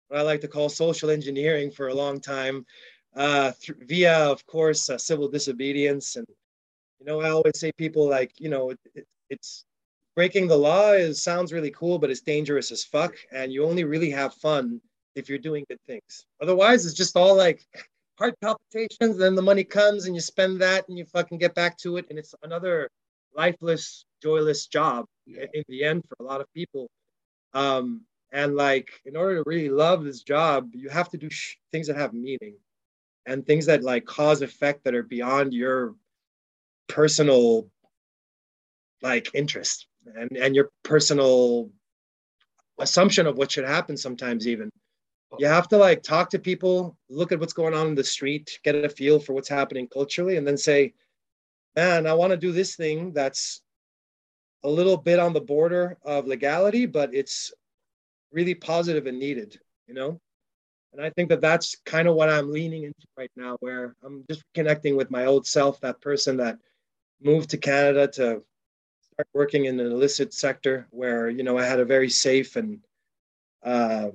what 0.08 0.20
I 0.20 0.24
like 0.24 0.42
to 0.42 0.48
call 0.48 0.70
social 0.70 1.10
engineering 1.10 1.72
for 1.72 1.88
a 1.88 1.94
long 1.94 2.20
time, 2.20 2.66
uh, 3.16 3.52
th- 3.60 3.78
via, 3.82 4.18
of 4.18 4.46
course, 4.46 4.90
uh, 4.90 4.98
civil 4.98 5.28
disobedience. 5.28 6.16
And, 6.16 6.28
you 7.00 7.06
know, 7.06 7.22
I 7.22 7.30
always 7.30 7.60
say 7.60 7.72
people 7.74 8.08
like, 8.08 8.32
you 8.38 8.50
know, 8.50 8.72
it, 8.72 8.80
it, 8.96 9.08
it's 9.30 9.66
breaking 10.16 10.48
the 10.48 10.58
law 10.58 10.92
is 10.92 11.22
sounds 11.22 11.54
really 11.54 11.72
cool, 11.72 12.00
but 12.00 12.10
it's 12.10 12.22
dangerous 12.22 12.72
as 12.72 12.84
fuck. 12.84 13.16
And 13.32 13.52
you 13.52 13.66
only 13.66 13.84
really 13.84 14.12
have 14.12 14.34
fun 14.36 14.82
if 15.16 15.30
you're 15.30 15.38
doing 15.40 15.66
good 15.68 15.82
things. 15.88 16.26
Otherwise, 16.42 16.86
it's 16.86 16.96
just 16.96 17.16
all 17.18 17.36
like 17.36 17.66
heart 18.18 18.36
palpitations, 18.42 19.18
then 19.18 19.36
the 19.36 19.42
money 19.42 19.64
comes 19.64 20.06
and 20.06 20.16
you 20.16 20.22
spend 20.22 20.62
that 20.62 20.88
and 20.90 20.98
you 20.98 21.06
fucking 21.06 21.38
get 21.38 21.54
back 21.54 21.78
to 21.78 21.98
it. 21.98 22.06
And 22.10 22.18
it's 22.18 22.34
another 22.44 22.90
lifeless, 23.36 24.06
joyless 24.22 24.68
job 24.68 25.06
yeah. 25.26 25.46
in 25.54 25.64
the 25.68 25.84
end 25.84 26.04
for 26.08 26.16
a 26.20 26.28
lot 26.28 26.42
of 26.42 26.52
people. 26.54 26.90
Um, 27.54 28.02
and 28.38 28.56
like, 28.56 28.92
in 29.04 29.16
order 29.16 29.38
to 29.38 29.50
really 29.50 29.70
love 29.70 30.04
this 30.04 30.22
job, 30.22 30.70
you 30.76 30.90
have 30.90 31.10
to 31.10 31.18
do 31.18 31.28
sh- 31.28 31.56
things 31.72 31.88
that 31.88 31.98
have 31.98 32.14
meaning 32.14 32.56
and 33.26 33.44
things 33.44 33.66
that 33.66 33.84
like 33.84 34.06
cause 34.06 34.44
effect 34.44 34.84
that 34.84 34.94
are 34.94 35.02
beyond 35.02 35.56
your 35.56 35.96
personal 36.88 37.68
like 39.02 39.28
interest 39.34 39.88
and, 40.06 40.38
and 40.38 40.56
your 40.56 40.70
personal 40.84 41.72
assumption 42.80 43.26
of 43.26 43.38
what 43.38 43.52
should 43.52 43.66
happen 43.66 43.98
sometimes 43.98 44.48
even. 44.48 44.70
You 45.40 45.48
oh. 45.48 45.50
have 45.50 45.68
to 45.70 45.78
like 45.78 46.04
talk 46.04 46.30
to 46.30 46.40
people, 46.40 46.96
look 47.10 47.32
at 47.32 47.40
what's 47.40 47.54
going 47.54 47.74
on 47.74 47.88
in 47.88 47.96
the 47.96 48.04
street, 48.04 48.60
get 48.64 48.76
a 48.76 48.88
feel 48.88 49.20
for 49.20 49.34
what's 49.34 49.50
happening 49.50 49.88
culturally, 49.88 50.38
and 50.38 50.46
then 50.46 50.58
say, 50.58 50.94
man, 51.76 52.06
I 52.06 52.14
want 52.14 52.32
to 52.32 52.38
do 52.38 52.52
this 52.52 52.76
thing 52.76 53.14
that's 53.14 53.64
a 54.64 54.70
little 54.70 54.98
bit 54.98 55.18
on 55.18 55.34
the 55.34 55.42
border 55.42 55.98
of 56.04 56.28
legality, 56.28 56.86
but 56.86 57.16
it's 57.16 57.52
really 58.32 58.56
positive 58.56 59.08
and 59.08 59.20
needed, 59.20 59.60
you 59.88 59.94
know? 59.94 60.20
And 60.94 61.06
I 61.06 61.10
think 61.12 61.30
that 61.30 61.42
that's 61.42 61.76
kind 61.86 62.08
of 62.08 62.16
what 62.16 62.30
I'm 62.30 62.52
leaning 62.52 62.84
into 62.84 63.08
right 63.18 63.32
now, 63.36 63.58
where 63.60 63.96
I'm 64.04 64.24
just 64.30 64.44
connecting 64.54 64.96
with 64.96 65.12
my 65.12 65.26
old 65.26 65.46
self, 65.46 65.80
that 65.82 66.02
person 66.02 66.38
that 66.38 66.58
moved 67.22 67.50
to 67.52 67.58
Canada 67.58 68.08
to 68.08 68.42
start 69.14 69.28
working 69.34 69.66
in 69.66 69.80
an 69.80 69.92
illicit 69.92 70.34
sector 70.34 70.88
where, 70.92 71.30
you 71.30 71.44
know, 71.44 71.58
I 71.58 71.66
had 71.66 71.80
a 71.80 71.86
very 71.86 72.10
safe 72.10 72.56
and 72.56 72.80
uh, 73.64 74.10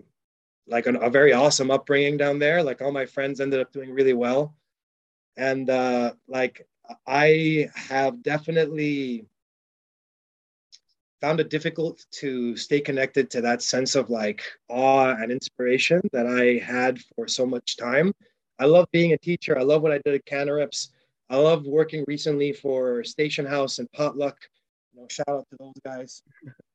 like 0.67 0.87
an, 0.87 0.97
a 0.97 1.11
very 1.11 1.33
awesome 1.33 1.71
upbringing 1.71 2.17
down 2.17 2.39
there. 2.39 2.63
Like 2.63 2.81
all 2.81 2.93
my 2.93 3.07
friends 3.07 3.41
ended 3.41 3.61
up 3.61 3.73
doing 3.73 3.91
really 3.93 4.15
well. 4.15 4.55
And 5.37 5.69
uh, 5.69 6.15
like 6.29 6.67
I 7.07 7.69
have 7.75 8.23
definitely 8.23 9.27
found 11.23 11.39
it 11.39 11.49
difficult 11.49 12.05
to 12.11 12.57
stay 12.57 12.81
connected 12.81 13.31
to 13.31 13.41
that 13.41 13.63
sense 13.63 13.95
of 13.95 14.11
like 14.11 14.43
awe 14.69 15.15
and 15.15 15.31
inspiration 15.31 16.01
that 16.13 16.27
I 16.27 16.63
had 16.63 16.99
for 17.15 17.29
so 17.29 17.47
much 17.47 17.77
time. 17.77 18.13
I 18.59 18.65
love 18.65 18.87
being 18.93 19.13
a 19.13 19.19
teacher. 19.19 19.57
I 19.57 19.63
love 19.63 19.83
what 19.83 19.93
I 19.93 20.01
did 20.05 20.15
at 20.15 20.27
CannaReps. 20.27 20.89
I 21.31 21.37
love 21.37 21.65
working 21.65 22.05
recently 22.09 22.53
for 22.53 23.05
Station 23.05 23.47
House 23.47 23.79
and 23.79 23.91
Potluck. 23.93 24.37
You 24.93 25.01
know, 25.01 25.07
shout 25.09 25.29
out 25.29 25.47
to 25.51 25.57
those 25.61 25.81
guys. 25.85 26.23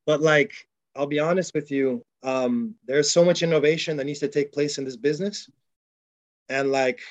But 0.06 0.22
like, 0.22 0.54
I'll 0.96 1.08
be 1.08 1.20
honest 1.20 1.54
with 1.54 1.70
you, 1.70 2.02
um, 2.24 2.74
there's 2.86 3.12
so 3.12 3.26
much 3.26 3.44
innovation 3.44 3.98
that 3.98 4.06
needs 4.06 4.20
to 4.20 4.30
take 4.30 4.54
place 4.54 4.78
in 4.78 4.86
this 4.86 4.96
business 4.96 5.50
and 6.48 6.72
like 6.72 7.02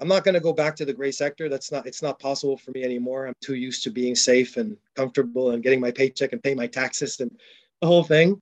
i'm 0.00 0.08
not 0.08 0.24
going 0.24 0.34
to 0.34 0.40
go 0.40 0.52
back 0.52 0.74
to 0.76 0.84
the 0.84 0.92
gray 0.92 1.10
sector 1.10 1.48
that's 1.48 1.70
not 1.72 1.86
it's 1.86 2.02
not 2.02 2.18
possible 2.18 2.56
for 2.56 2.70
me 2.72 2.82
anymore 2.82 3.26
i'm 3.26 3.34
too 3.40 3.54
used 3.54 3.82
to 3.82 3.90
being 3.90 4.14
safe 4.14 4.56
and 4.56 4.76
comfortable 4.96 5.50
and 5.50 5.62
getting 5.62 5.80
my 5.80 5.90
paycheck 5.90 6.32
and 6.32 6.42
paying 6.42 6.56
my 6.56 6.66
taxes 6.66 7.20
and 7.20 7.30
the 7.80 7.86
whole 7.86 8.04
thing 8.04 8.40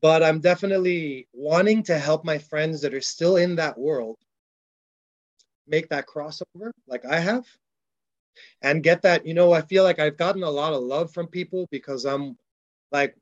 but 0.00 0.22
i'm 0.22 0.40
definitely 0.40 1.26
wanting 1.32 1.82
to 1.82 1.98
help 1.98 2.24
my 2.24 2.38
friends 2.38 2.80
that 2.80 2.94
are 2.94 3.00
still 3.00 3.36
in 3.36 3.56
that 3.56 3.78
world 3.78 4.16
make 5.66 5.88
that 5.88 6.06
crossover 6.06 6.70
like 6.86 7.04
i 7.04 7.18
have 7.18 7.46
and 8.62 8.82
get 8.82 9.02
that 9.02 9.26
you 9.26 9.34
know 9.34 9.52
i 9.52 9.60
feel 9.60 9.84
like 9.84 9.98
i've 9.98 10.16
gotten 10.16 10.42
a 10.42 10.50
lot 10.50 10.72
of 10.72 10.82
love 10.82 11.12
from 11.12 11.26
people 11.26 11.66
because 11.70 12.04
i'm 12.04 12.36
like 12.90 13.16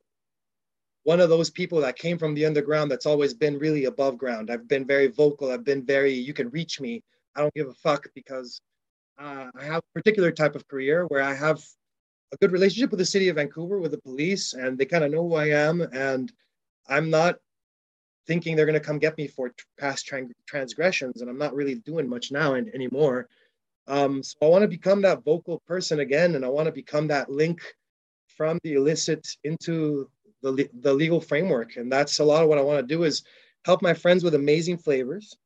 one 1.05 1.21
of 1.21 1.29
those 1.29 1.51
people 1.51 1.81
that 1.81 1.97
came 1.97 2.19
from 2.19 2.35
the 2.35 2.45
underground 2.45 2.91
that's 2.91 3.07
always 3.07 3.33
been 3.33 3.59
really 3.59 3.87
above 3.87 4.19
ground. 4.19 4.51
I've 4.51 4.69
been 4.69 4.87
very 4.87 5.07
vocal. 5.07 5.51
I've 5.51 5.65
been 5.65 5.85
very, 5.85 6.13
you 6.13 6.35
can 6.35 6.51
reach 6.51 6.81
me. 6.81 7.03
I 7.37 7.41
don't 7.41 7.55
give 7.55 7.69
a 7.69 7.75
fuck 7.75 8.09
because 8.15 8.61
uh, 9.19 9.47
I 9.59 9.65
have 9.65 9.79
a 9.79 9.99
particular 9.99 10.33
type 10.33 10.55
of 10.55 10.67
career 10.69 11.05
where 11.07 11.23
I 11.23 11.35
have 11.35 11.63
a 12.33 12.37
good 12.37 12.53
relationship 12.53 12.91
with 12.91 12.99
the 12.99 13.05
city 13.05 13.29
of 13.29 13.37
Vancouver, 13.37 13.79
with 13.79 13.91
the 13.91 14.01
police, 14.01 14.55
and 14.55 14.79
they 14.79 14.85
kind 14.85 15.05
of 15.05 15.11
know 15.11 15.29
who 15.29 15.35
I 15.35 15.49
am. 15.49 15.81
And 15.81 16.33
I'm 16.89 17.11
not 17.11 17.37
thinking 18.27 18.55
they're 18.55 18.67
going 18.67 18.79
to 18.79 18.85
come 18.85 18.99
get 18.99 19.19
me 19.19 19.27
for 19.27 19.53
past 19.79 20.11
transgressions, 20.47 21.21
and 21.21 21.31
I'm 21.31 21.39
not 21.39 21.55
really 21.55 21.77
doing 21.77 22.09
much 22.09 22.31
now 22.31 22.55
and, 22.55 22.73
anymore. 22.75 23.29
Um, 23.89 24.23
so 24.23 24.37
I 24.43 24.47
want 24.47 24.63
to 24.63 24.69
become 24.69 25.03
that 25.03 25.25
vocal 25.25 25.61
person 25.67 26.01
again, 26.01 26.35
and 26.37 26.45
I 26.45 26.49
want 26.49 26.67
to 26.67 26.73
become 26.73 27.09
that 27.09 27.31
link 27.31 27.61
from 28.37 28.59
the 28.63 28.75
illicit 28.75 29.27
into 29.45 30.09
the, 30.43 30.69
the 30.81 30.95
legal 30.95 31.21
framework. 31.21 31.77
And 31.77 31.91
that's 31.91 32.21
a 32.21 32.25
lot 32.25 32.43
of 32.43 32.49
what 32.49 32.59
I 32.59 32.63
want 32.63 32.81
to 32.81 32.95
do 32.95 33.03
is 33.03 33.25
help 33.65 33.83
my 33.83 33.95
friends 33.95 34.25
with 34.25 34.35
amazing 34.35 34.79
flavors 34.79 35.37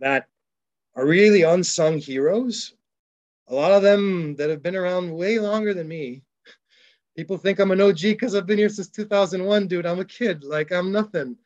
that 0.00 0.26
are 0.94 1.06
really 1.06 1.42
unsung 1.42 1.98
heroes. 1.98 2.74
A 3.48 3.54
lot 3.54 3.72
of 3.72 3.82
them 3.82 4.36
that 4.36 4.50
have 4.50 4.62
been 4.62 4.76
around 4.76 5.12
way 5.12 5.38
longer 5.38 5.74
than 5.74 5.88
me. 5.88 6.22
People 7.16 7.36
think 7.36 7.58
I'm 7.58 7.70
an 7.70 7.80
OG 7.80 8.00
because 8.00 8.34
I've 8.34 8.46
been 8.46 8.58
here 8.58 8.68
since 8.68 8.88
2001, 8.88 9.66
dude. 9.66 9.84
I'm 9.84 10.00
a 10.00 10.04
kid. 10.04 10.44
Like 10.44 10.70
I'm 10.70 10.90
nothing. 10.92 11.36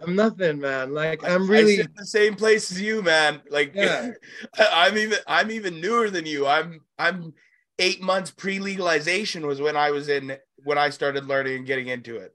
I'm 0.00 0.14
nothing, 0.14 0.58
man. 0.58 0.92
Like 0.92 1.24
I'm 1.24 1.48
really 1.48 1.82
the 1.96 2.06
same 2.06 2.34
place 2.34 2.70
as 2.70 2.80
you, 2.80 3.02
man. 3.02 3.40
Like 3.50 3.74
yeah. 3.74 4.10
I'm 4.58 4.96
even 4.98 5.18
I'm 5.26 5.50
even 5.50 5.80
newer 5.80 6.10
than 6.10 6.26
you. 6.26 6.46
I'm 6.46 6.80
I'm 6.98 7.34
eight 7.78 8.02
months 8.02 8.30
pre-legalization 8.30 9.46
was 9.46 9.60
when 9.60 9.76
I 9.76 9.90
was 9.90 10.08
in 10.08 10.36
when 10.64 10.78
I 10.78 10.90
started 10.90 11.26
learning 11.26 11.56
and 11.56 11.66
getting 11.66 11.88
into 11.88 12.16
it. 12.16 12.34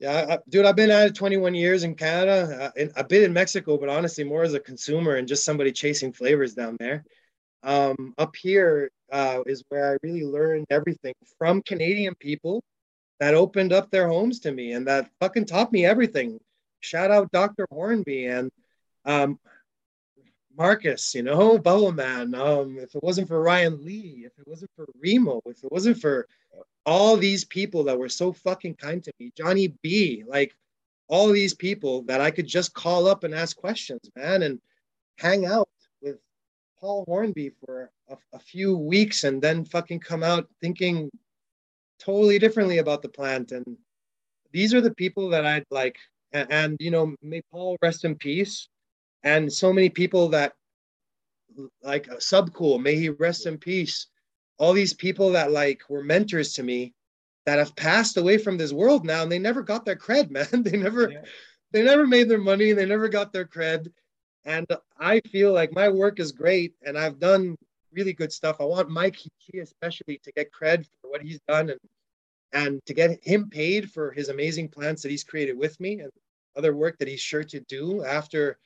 Yeah, 0.00 0.26
I, 0.30 0.38
dude, 0.48 0.64
I've 0.64 0.76
been 0.76 0.90
at 0.90 1.08
it 1.08 1.14
21 1.16 1.54
years 1.54 1.82
in 1.82 1.94
Canada. 1.96 2.70
Uh, 2.76 2.84
I've 2.96 3.08
been 3.08 3.24
in 3.24 3.32
Mexico, 3.32 3.76
but 3.76 3.88
honestly, 3.88 4.22
more 4.22 4.44
as 4.44 4.54
a 4.54 4.60
consumer 4.60 5.16
and 5.16 5.26
just 5.26 5.44
somebody 5.44 5.72
chasing 5.72 6.12
flavors 6.12 6.54
down 6.54 6.76
there. 6.78 7.04
Um, 7.64 8.14
up 8.16 8.36
here 8.36 8.90
uh, 9.10 9.40
is 9.46 9.64
where 9.68 9.92
I 9.92 9.96
really 10.06 10.24
learned 10.24 10.66
everything 10.70 11.14
from 11.36 11.62
Canadian 11.62 12.14
people 12.14 12.62
that 13.18 13.34
opened 13.34 13.72
up 13.72 13.90
their 13.90 14.06
homes 14.06 14.38
to 14.40 14.52
me 14.52 14.72
and 14.72 14.86
that 14.86 15.10
fucking 15.20 15.46
taught 15.46 15.72
me 15.72 15.84
everything. 15.84 16.38
Shout 16.80 17.10
out 17.10 17.32
Dr. 17.32 17.66
Hornby 17.70 18.26
and 18.26 18.52
um, 19.04 19.40
Marcus, 20.56 21.14
you 21.16 21.24
know, 21.24 21.58
Bubble 21.58 21.90
Man. 21.90 22.36
Um, 22.36 22.78
if 22.78 22.94
it 22.94 23.02
wasn't 23.02 23.26
for 23.26 23.42
Ryan 23.42 23.84
Lee, 23.84 24.22
if 24.26 24.38
it 24.38 24.46
wasn't 24.46 24.70
for 24.76 24.86
Remo, 25.02 25.40
if 25.46 25.64
it 25.64 25.72
wasn't 25.72 26.00
for 26.00 26.28
all 26.88 27.18
these 27.18 27.44
people 27.44 27.84
that 27.84 27.98
were 27.98 28.08
so 28.08 28.32
fucking 28.32 28.74
kind 28.74 29.04
to 29.04 29.12
me, 29.20 29.30
Johnny 29.36 29.74
B, 29.82 30.24
like 30.26 30.56
all 31.06 31.28
these 31.28 31.52
people 31.52 32.00
that 32.04 32.22
I 32.22 32.30
could 32.30 32.46
just 32.46 32.72
call 32.72 33.06
up 33.06 33.24
and 33.24 33.34
ask 33.34 33.54
questions, 33.54 34.00
man, 34.16 34.42
and 34.42 34.58
hang 35.18 35.44
out 35.44 35.68
with 36.00 36.16
Paul 36.80 37.04
Hornby 37.06 37.50
for 37.60 37.90
a, 38.08 38.16
a 38.32 38.38
few 38.38 38.74
weeks 38.74 39.24
and 39.24 39.42
then 39.42 39.66
fucking 39.66 40.00
come 40.00 40.22
out 40.22 40.48
thinking 40.62 41.10
totally 41.98 42.38
differently 42.38 42.78
about 42.78 43.02
the 43.02 43.10
plant. 43.10 43.52
And 43.52 43.76
these 44.52 44.72
are 44.72 44.80
the 44.80 44.94
people 44.94 45.28
that 45.28 45.44
I'd 45.44 45.66
like, 45.70 45.98
and, 46.32 46.50
and 46.50 46.76
you 46.80 46.90
know, 46.90 47.14
may 47.20 47.42
Paul 47.52 47.76
rest 47.82 48.06
in 48.06 48.14
peace. 48.14 48.66
And 49.24 49.52
so 49.52 49.74
many 49.74 49.90
people 49.90 50.30
that 50.30 50.54
like 51.82 52.10
uh, 52.10 52.14
Subcool, 52.14 52.80
may 52.80 52.96
he 52.96 53.10
rest 53.10 53.44
in 53.44 53.58
peace 53.58 54.06
all 54.58 54.72
these 54.72 54.92
people 54.92 55.30
that 55.32 55.52
like 55.52 55.82
were 55.88 56.02
mentors 56.02 56.54
to 56.54 56.62
me 56.62 56.92
that 57.46 57.58
have 57.58 57.74
passed 57.76 58.16
away 58.16 58.36
from 58.36 58.58
this 58.58 58.72
world 58.72 59.06
now 59.06 59.22
and 59.22 59.32
they 59.32 59.38
never 59.38 59.62
got 59.62 59.84
their 59.84 59.96
cred 59.96 60.30
man. 60.52 60.62
They 60.62 60.76
never 60.76 61.10
yeah. 61.10 61.22
they 61.72 61.82
never 61.82 62.06
made 62.06 62.28
their 62.28 62.38
money. 62.38 62.72
They 62.72 62.86
never 62.86 63.08
got 63.08 63.32
their 63.32 63.46
cred. 63.46 63.90
And 64.44 64.66
i 64.98 65.20
feel 65.20 65.52
like 65.52 65.72
my 65.72 65.88
work 65.88 66.20
is 66.20 66.32
great 66.32 66.72
and 66.84 66.98
i've 66.98 67.18
done 67.18 67.56
really 67.92 68.12
good 68.12 68.32
stuff. 68.32 68.60
I 68.60 68.64
want 68.64 68.90
mike 68.90 69.16
Hichi 69.16 69.60
especially 69.60 70.20
to 70.24 70.32
get 70.32 70.52
cred 70.52 70.84
for 71.00 71.10
what 71.10 71.22
he's 71.22 71.40
done 71.48 71.70
and 71.70 71.80
and 72.52 72.80
to 72.86 72.94
get 72.94 73.22
him 73.22 73.50
paid 73.50 73.90
for 73.90 74.10
his 74.10 74.28
amazing 74.28 74.68
plans 74.68 75.02
that 75.02 75.10
he's 75.10 75.24
created 75.24 75.56
with 75.56 75.78
me 75.80 76.00
and 76.00 76.10
other 76.56 76.74
work 76.74 76.96
that 76.98 77.08
he's 77.08 77.20
sure 77.20 77.44
to 77.44 77.60
do 77.60 78.04
after 78.04 78.58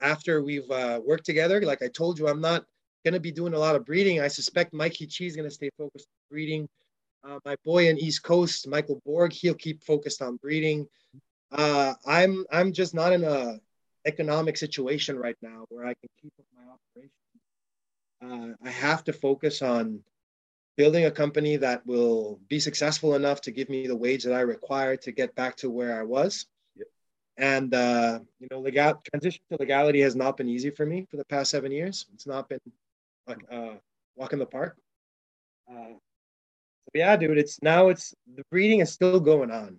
after 0.00 0.42
we've 0.42 0.70
uh, 0.70 1.00
worked 1.04 1.26
together. 1.26 1.60
Like 1.62 1.82
i 1.82 1.88
told 1.88 2.18
you 2.18 2.28
i'm 2.28 2.40
not 2.40 2.64
going 3.08 3.14
to 3.14 3.20
be 3.20 3.32
doing 3.32 3.54
a 3.54 3.58
lot 3.58 3.74
of 3.74 3.86
breeding. 3.86 4.20
I 4.20 4.28
suspect 4.28 4.74
Mikey 4.74 5.06
Chi 5.06 5.24
is 5.24 5.34
going 5.34 5.48
to 5.48 5.54
stay 5.54 5.70
focused 5.78 6.06
on 6.06 6.28
breeding. 6.30 6.68
Uh, 7.26 7.38
my 7.46 7.56
boy 7.64 7.88
in 7.88 7.96
East 7.96 8.22
Coast, 8.22 8.68
Michael 8.68 9.00
Borg, 9.06 9.32
he'll 9.32 9.54
keep 9.54 9.82
focused 9.82 10.20
on 10.20 10.36
breeding. 10.36 10.86
Uh, 11.50 11.94
I'm 12.06 12.44
I'm 12.52 12.70
just 12.72 12.94
not 12.94 13.14
in 13.14 13.24
a 13.24 13.58
economic 14.04 14.58
situation 14.58 15.18
right 15.18 15.36
now 15.40 15.64
where 15.70 15.86
I 15.86 15.94
can 15.94 16.10
keep 16.20 16.32
up 16.38 16.46
my 16.54 16.66
operation. 16.76 18.54
Uh, 18.60 18.68
I 18.68 18.70
have 18.70 19.04
to 19.04 19.12
focus 19.14 19.62
on 19.62 20.00
building 20.76 21.06
a 21.06 21.10
company 21.10 21.56
that 21.56 21.86
will 21.86 22.38
be 22.48 22.60
successful 22.60 23.14
enough 23.14 23.40
to 23.42 23.50
give 23.50 23.70
me 23.70 23.86
the 23.86 23.96
wage 23.96 24.24
that 24.24 24.34
I 24.34 24.40
require 24.40 24.96
to 24.98 25.12
get 25.12 25.34
back 25.34 25.56
to 25.56 25.70
where 25.70 25.98
I 25.98 26.02
was. 26.02 26.46
Yep. 26.76 26.86
And 27.38 27.74
uh, 27.74 28.20
you 28.38 28.48
know, 28.50 28.60
legal 28.60 29.00
transition 29.10 29.40
to 29.50 29.56
legality 29.58 30.02
has 30.02 30.14
not 30.14 30.36
been 30.36 30.48
easy 30.48 30.70
for 30.70 30.84
me 30.84 31.06
for 31.10 31.16
the 31.16 31.24
past 31.24 31.50
seven 31.50 31.72
years. 31.72 32.04
It's 32.12 32.26
not 32.26 32.50
been 32.50 32.60
like 33.28 33.44
uh, 33.50 33.74
walk 34.16 34.32
in 34.32 34.38
the 34.38 34.46
park. 34.46 34.76
Uh, 35.70 35.94
so 36.88 36.90
yeah, 36.94 37.16
dude, 37.16 37.38
it's 37.38 37.60
now 37.62 37.88
it's 37.88 38.14
the 38.34 38.42
breeding 38.50 38.80
is 38.80 38.92
still 38.92 39.20
going 39.20 39.50
on. 39.50 39.78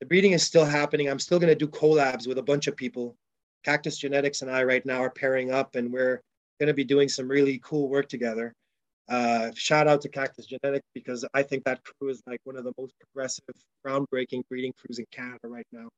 The 0.00 0.06
breeding 0.06 0.32
is 0.32 0.42
still 0.42 0.64
happening. 0.64 1.08
I'm 1.08 1.18
still 1.18 1.38
gonna 1.38 1.54
do 1.54 1.68
collabs 1.68 2.26
with 2.26 2.38
a 2.38 2.42
bunch 2.42 2.66
of 2.66 2.76
people. 2.76 3.16
Cactus 3.64 3.98
Genetics 3.98 4.42
and 4.42 4.50
I 4.50 4.64
right 4.64 4.84
now 4.84 5.00
are 5.02 5.10
pairing 5.10 5.52
up, 5.52 5.74
and 5.74 5.92
we're 5.92 6.22
gonna 6.60 6.74
be 6.74 6.84
doing 6.84 7.08
some 7.08 7.28
really 7.28 7.60
cool 7.62 7.88
work 7.88 8.08
together. 8.08 8.54
Uh, 9.08 9.50
shout 9.54 9.88
out 9.88 10.00
to 10.02 10.08
Cactus 10.08 10.46
Genetics 10.46 10.86
because 10.94 11.24
I 11.34 11.42
think 11.42 11.64
that 11.64 11.80
crew 11.84 12.08
is 12.08 12.22
like 12.26 12.40
one 12.44 12.56
of 12.56 12.64
the 12.64 12.72
most 12.78 12.94
progressive, 13.00 13.44
groundbreaking 13.84 14.42
breeding 14.48 14.72
crews 14.78 14.98
in 15.00 15.06
Canada 15.10 15.48
right 15.48 15.66
now. 15.72 15.88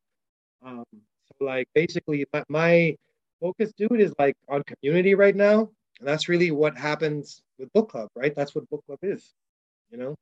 Um, 0.64 0.84
so 0.92 1.44
like 1.44 1.68
basically, 1.74 2.24
my, 2.32 2.44
my 2.48 2.96
focus, 3.40 3.72
dude, 3.76 4.00
is 4.00 4.14
like 4.18 4.34
on 4.48 4.62
community 4.64 5.14
right 5.14 5.36
now 5.36 5.70
and 5.98 6.08
that's 6.08 6.28
really 6.28 6.50
what 6.50 6.76
happens 6.76 7.42
with 7.58 7.72
book 7.72 7.90
club, 7.90 8.08
right? 8.14 8.34
That's 8.34 8.54
what 8.54 8.68
book 8.70 8.84
club 8.86 8.98
is, 9.02 9.34
you 9.90 9.98
know. 9.98 10.16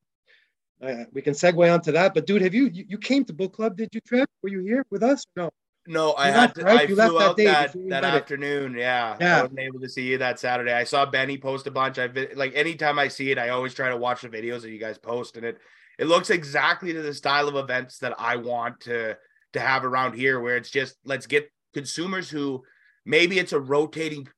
Uh, 0.83 1.05
we 1.12 1.23
can 1.23 1.33
segue 1.33 1.73
onto 1.73 1.93
that, 1.93 2.12
but 2.12 2.26
dude, 2.26 2.43
have 2.43 2.55
you, 2.55 2.67
you, 2.67 2.85
you 2.88 2.99
came 2.99 3.25
to 3.25 3.33
book 3.33 3.55
club? 3.55 3.76
Did 3.76 3.88
you, 3.93 4.00
Trev? 4.00 4.26
Were 4.43 4.49
you 4.49 4.61
here 4.61 4.85
with 4.91 5.02
us? 5.02 5.25
No. 5.37 5.50
No, 5.87 6.14
I 6.14 6.31
had 6.31 6.55
to, 6.55 6.62
right? 6.62 6.81
I 6.81 6.83
you 6.85 6.95
flew 6.95 7.21
out 7.21 7.37
that, 7.38 7.73
that, 7.73 7.88
that 7.88 8.05
afternoon. 8.05 8.76
Yeah. 8.79 9.17
yeah. 9.21 9.38
I 9.38 9.43
wasn't 9.43 9.59
able 9.59 9.81
to 9.81 9.88
see 9.88 10.02
you 10.02 10.19
that 10.19 10.38
Saturday. 10.38 10.73
I 10.73 10.85
saw 10.85 11.05
Benny 11.07 11.38
post 11.38 11.67
a 11.67 11.73
bunch. 11.73 11.99
I've 11.99 12.14
been 12.14 12.29
like 12.37 12.55
anytime 12.55 13.00
I 13.00 13.09
see 13.09 13.33
it, 13.33 13.38
I 13.38 13.49
always 13.49 13.75
try 13.75 13.88
to 13.88 13.97
watch 13.97 14.23
the 14.23 14.29
videos 14.29 14.62
that 14.62 14.71
you 14.71 14.79
guys 14.79 14.97
post, 14.97 15.37
and 15.37 15.45
it 15.45 15.59
it 15.99 16.05
looks 16.05 16.31
exactly 16.31 16.93
to 16.93 17.02
the 17.02 17.12
style 17.12 17.49
of 17.49 17.57
events 17.57 17.99
that 17.99 18.14
I 18.17 18.37
want 18.37 18.81
to 18.83 19.17
to 19.55 19.61
have 19.61 19.85
around 19.85 20.14
here, 20.14 20.38
where 20.41 20.57
it's 20.57 20.71
just 20.71 20.97
let's 21.05 21.26
get 21.26 21.50
consumers 21.75 22.31
who 22.31 22.62
maybe 23.05 23.41
it's 23.41 23.52
a 23.52 23.61
rotating 23.61 24.29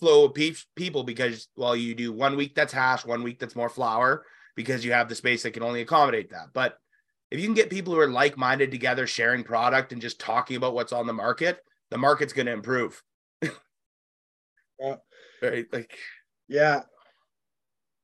flow 0.00 0.24
of 0.24 0.34
pe- 0.34 0.54
people 0.74 1.04
because 1.04 1.48
well 1.56 1.76
you 1.76 1.94
do 1.94 2.12
one 2.12 2.36
week 2.36 2.54
that's 2.54 2.72
hash 2.72 3.04
one 3.04 3.22
week 3.22 3.38
that's 3.38 3.54
more 3.54 3.68
flower 3.68 4.24
because 4.56 4.84
you 4.84 4.92
have 4.92 5.08
the 5.08 5.14
space 5.14 5.42
that 5.42 5.52
can 5.52 5.62
only 5.62 5.80
accommodate 5.82 6.30
that. 6.30 6.48
But 6.52 6.76
if 7.30 7.38
you 7.38 7.46
can 7.46 7.54
get 7.54 7.70
people 7.70 7.94
who 7.94 8.00
are 8.00 8.08
like-minded 8.08 8.70
together 8.70 9.06
sharing 9.06 9.44
product 9.44 9.92
and 9.92 10.02
just 10.02 10.18
talking 10.18 10.56
about 10.56 10.74
what's 10.74 10.92
on 10.92 11.06
the 11.06 11.12
market 11.12 11.60
the 11.90 11.98
market's 11.98 12.32
going 12.32 12.46
to 12.46 12.52
improve. 12.52 13.02
Yeah. 14.82 14.96
right? 15.42 15.66
Like 15.70 15.94
yeah. 16.48 16.80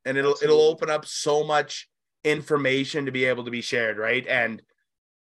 and 0.05 0.19
it'll 0.19 0.33
Absolutely. 0.33 0.55
it'll 0.57 0.69
open 0.69 0.91
up 0.91 1.07
so 1.07 1.43
much 1.43 1.89
information 2.23 3.07
to 3.07 3.13
be 3.13 3.25
able 3.25 3.47
to 3.47 3.51
be 3.51 3.63
shared 3.63 3.97
right? 3.97 4.27
And 4.27 4.61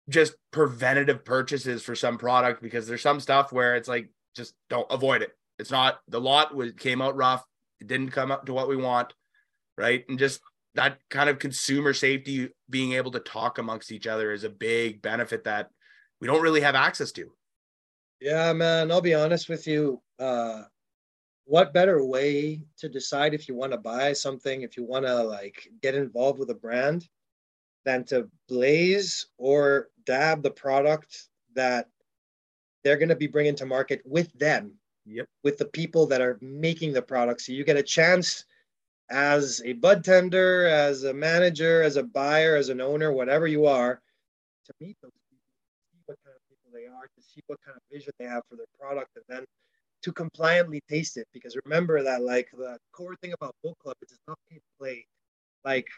just 0.08 0.34
preventative 0.50 1.24
purchases 1.24 1.84
for 1.84 1.94
some 1.94 2.18
product 2.18 2.62
because 2.62 2.88
there's 2.88 3.02
some 3.02 3.20
stuff 3.20 3.52
where 3.52 3.76
it's 3.76 3.88
like 3.88 4.08
just 4.34 4.54
don't 4.68 4.90
avoid 4.90 5.22
it 5.22 5.30
it's 5.58 5.70
not 5.70 6.00
the 6.08 6.20
lot 6.20 6.54
was 6.54 6.72
came 6.72 7.00
out 7.00 7.16
rough. 7.16 7.44
It 7.80 7.86
didn't 7.86 8.10
come 8.10 8.30
up 8.30 8.46
to 8.46 8.52
what 8.52 8.68
we 8.68 8.76
want, 8.76 9.12
right? 9.76 10.04
And 10.08 10.18
just 10.18 10.40
that 10.74 10.98
kind 11.10 11.30
of 11.30 11.38
consumer 11.38 11.92
safety, 11.92 12.50
being 12.68 12.92
able 12.92 13.10
to 13.12 13.20
talk 13.20 13.58
amongst 13.58 13.92
each 13.92 14.06
other 14.06 14.32
is 14.32 14.44
a 14.44 14.50
big 14.50 15.02
benefit 15.02 15.44
that 15.44 15.70
we 16.20 16.26
don't 16.26 16.42
really 16.42 16.60
have 16.60 16.74
access 16.74 17.12
to. 17.12 17.30
Yeah, 18.20 18.52
man. 18.52 18.90
I'll 18.90 19.00
be 19.00 19.14
honest 19.14 19.48
with 19.48 19.66
you. 19.66 20.02
Uh, 20.18 20.62
what 21.44 21.74
better 21.74 22.04
way 22.04 22.62
to 22.78 22.88
decide 22.88 23.34
if 23.34 23.48
you 23.48 23.54
want 23.54 23.72
to 23.72 23.78
buy 23.78 24.12
something, 24.12 24.62
if 24.62 24.76
you 24.76 24.84
want 24.84 25.06
to 25.06 25.22
like 25.22 25.68
get 25.82 25.94
involved 25.94 26.38
with 26.38 26.50
a 26.50 26.54
brand, 26.54 27.06
than 27.86 28.04
to 28.04 28.28
blaze 28.48 29.28
or 29.38 29.88
dab 30.04 30.42
the 30.42 30.50
product 30.50 31.28
that 31.54 31.88
they're 32.84 32.98
going 32.98 33.08
to 33.08 33.16
be 33.16 33.28
bringing 33.28 33.54
to 33.54 33.64
market 33.64 34.02
with 34.04 34.30
them 34.38 34.72
yep. 35.06 35.26
with 35.42 35.58
the 35.58 35.66
people 35.66 36.06
that 36.06 36.20
are 36.20 36.38
making 36.40 36.92
the 36.92 37.02
product. 37.02 37.42
So 37.42 37.52
you 37.52 37.64
get 37.64 37.76
a 37.76 37.82
chance 37.82 38.44
as 39.10 39.62
a 39.64 39.74
bud 39.74 40.04
tender, 40.04 40.66
as 40.66 41.04
a 41.04 41.14
manager, 41.14 41.82
as 41.82 41.96
a 41.96 42.02
buyer, 42.02 42.56
as 42.56 42.68
an 42.68 42.80
owner, 42.80 43.12
whatever 43.12 43.46
you 43.46 43.66
are, 43.66 44.00
to 44.66 44.72
meet 44.80 44.96
those 45.00 45.12
people, 45.30 45.46
see 45.92 46.00
what 46.06 46.18
kind 46.24 46.34
of 46.34 46.42
people 46.48 46.70
they 46.72 46.86
are, 46.86 47.04
to 47.04 47.22
see 47.22 47.40
what 47.46 47.58
kind 47.64 47.76
of 47.76 47.82
vision 47.92 48.12
they 48.18 48.26
have 48.26 48.42
for 48.50 48.56
their 48.56 48.66
product, 48.78 49.10
and 49.16 49.24
then 49.28 49.44
to 50.02 50.12
compliantly 50.12 50.82
taste 50.88 51.16
it. 51.16 51.26
Because 51.32 51.56
remember 51.64 52.02
that, 52.02 52.22
like 52.22 52.48
the 52.56 52.78
core 52.92 53.16
thing 53.22 53.32
about 53.32 53.54
book 53.62 53.78
club 53.78 53.96
is 54.02 54.12
it's 54.12 54.20
not 54.26 54.38
pay 54.50 54.56
to 54.56 54.62
play. 54.78 55.06
Like 55.64 55.88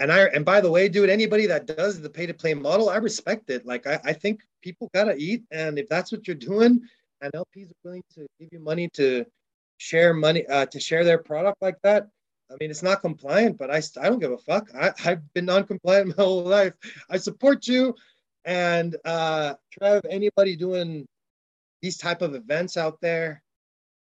and 0.00 0.10
I 0.10 0.24
and 0.28 0.44
by 0.44 0.60
the 0.62 0.70
way, 0.70 0.88
dude, 0.88 1.10
anybody 1.10 1.46
that 1.46 1.66
does 1.66 2.00
the 2.00 2.08
pay 2.08 2.26
to 2.26 2.34
play 2.34 2.54
model, 2.54 2.88
I 2.88 2.96
respect 2.96 3.50
it. 3.50 3.66
Like 3.66 3.86
I, 3.86 4.00
I 4.02 4.12
think 4.14 4.40
people 4.62 4.90
gotta 4.94 5.14
eat, 5.16 5.44
and 5.50 5.78
if 5.78 5.88
that's 5.88 6.10
what 6.10 6.26
you're 6.26 6.34
doing, 6.34 6.80
and 7.20 7.32
LPs 7.32 7.70
are 7.70 7.80
willing 7.84 8.02
to 8.14 8.26
give 8.38 8.48
you 8.52 8.60
money 8.60 8.88
to 8.94 9.24
share 9.78 10.12
money 10.12 10.46
uh, 10.46 10.66
to 10.66 10.80
share 10.80 11.04
their 11.04 11.18
product 11.18 11.60
like 11.60 11.76
that. 11.82 12.08
I 12.50 12.56
mean, 12.60 12.70
it's 12.70 12.82
not 12.82 13.00
compliant, 13.00 13.58
but 13.58 13.70
I, 13.70 13.80
I 14.00 14.08
don't 14.08 14.18
give 14.18 14.32
a 14.32 14.38
fuck. 14.38 14.68
I, 14.74 14.92
I've 15.04 15.32
been 15.34 15.44
non-compliant 15.44 16.16
my 16.16 16.24
whole 16.24 16.42
life. 16.42 16.74
I 17.08 17.16
support 17.16 17.66
you. 17.68 17.94
And 18.44 18.96
uh, 19.04 19.54
Trev, 19.70 20.04
anybody 20.10 20.56
doing 20.56 21.06
these 21.80 21.96
type 21.96 22.22
of 22.22 22.34
events 22.34 22.76
out 22.76 23.00
there, 23.00 23.42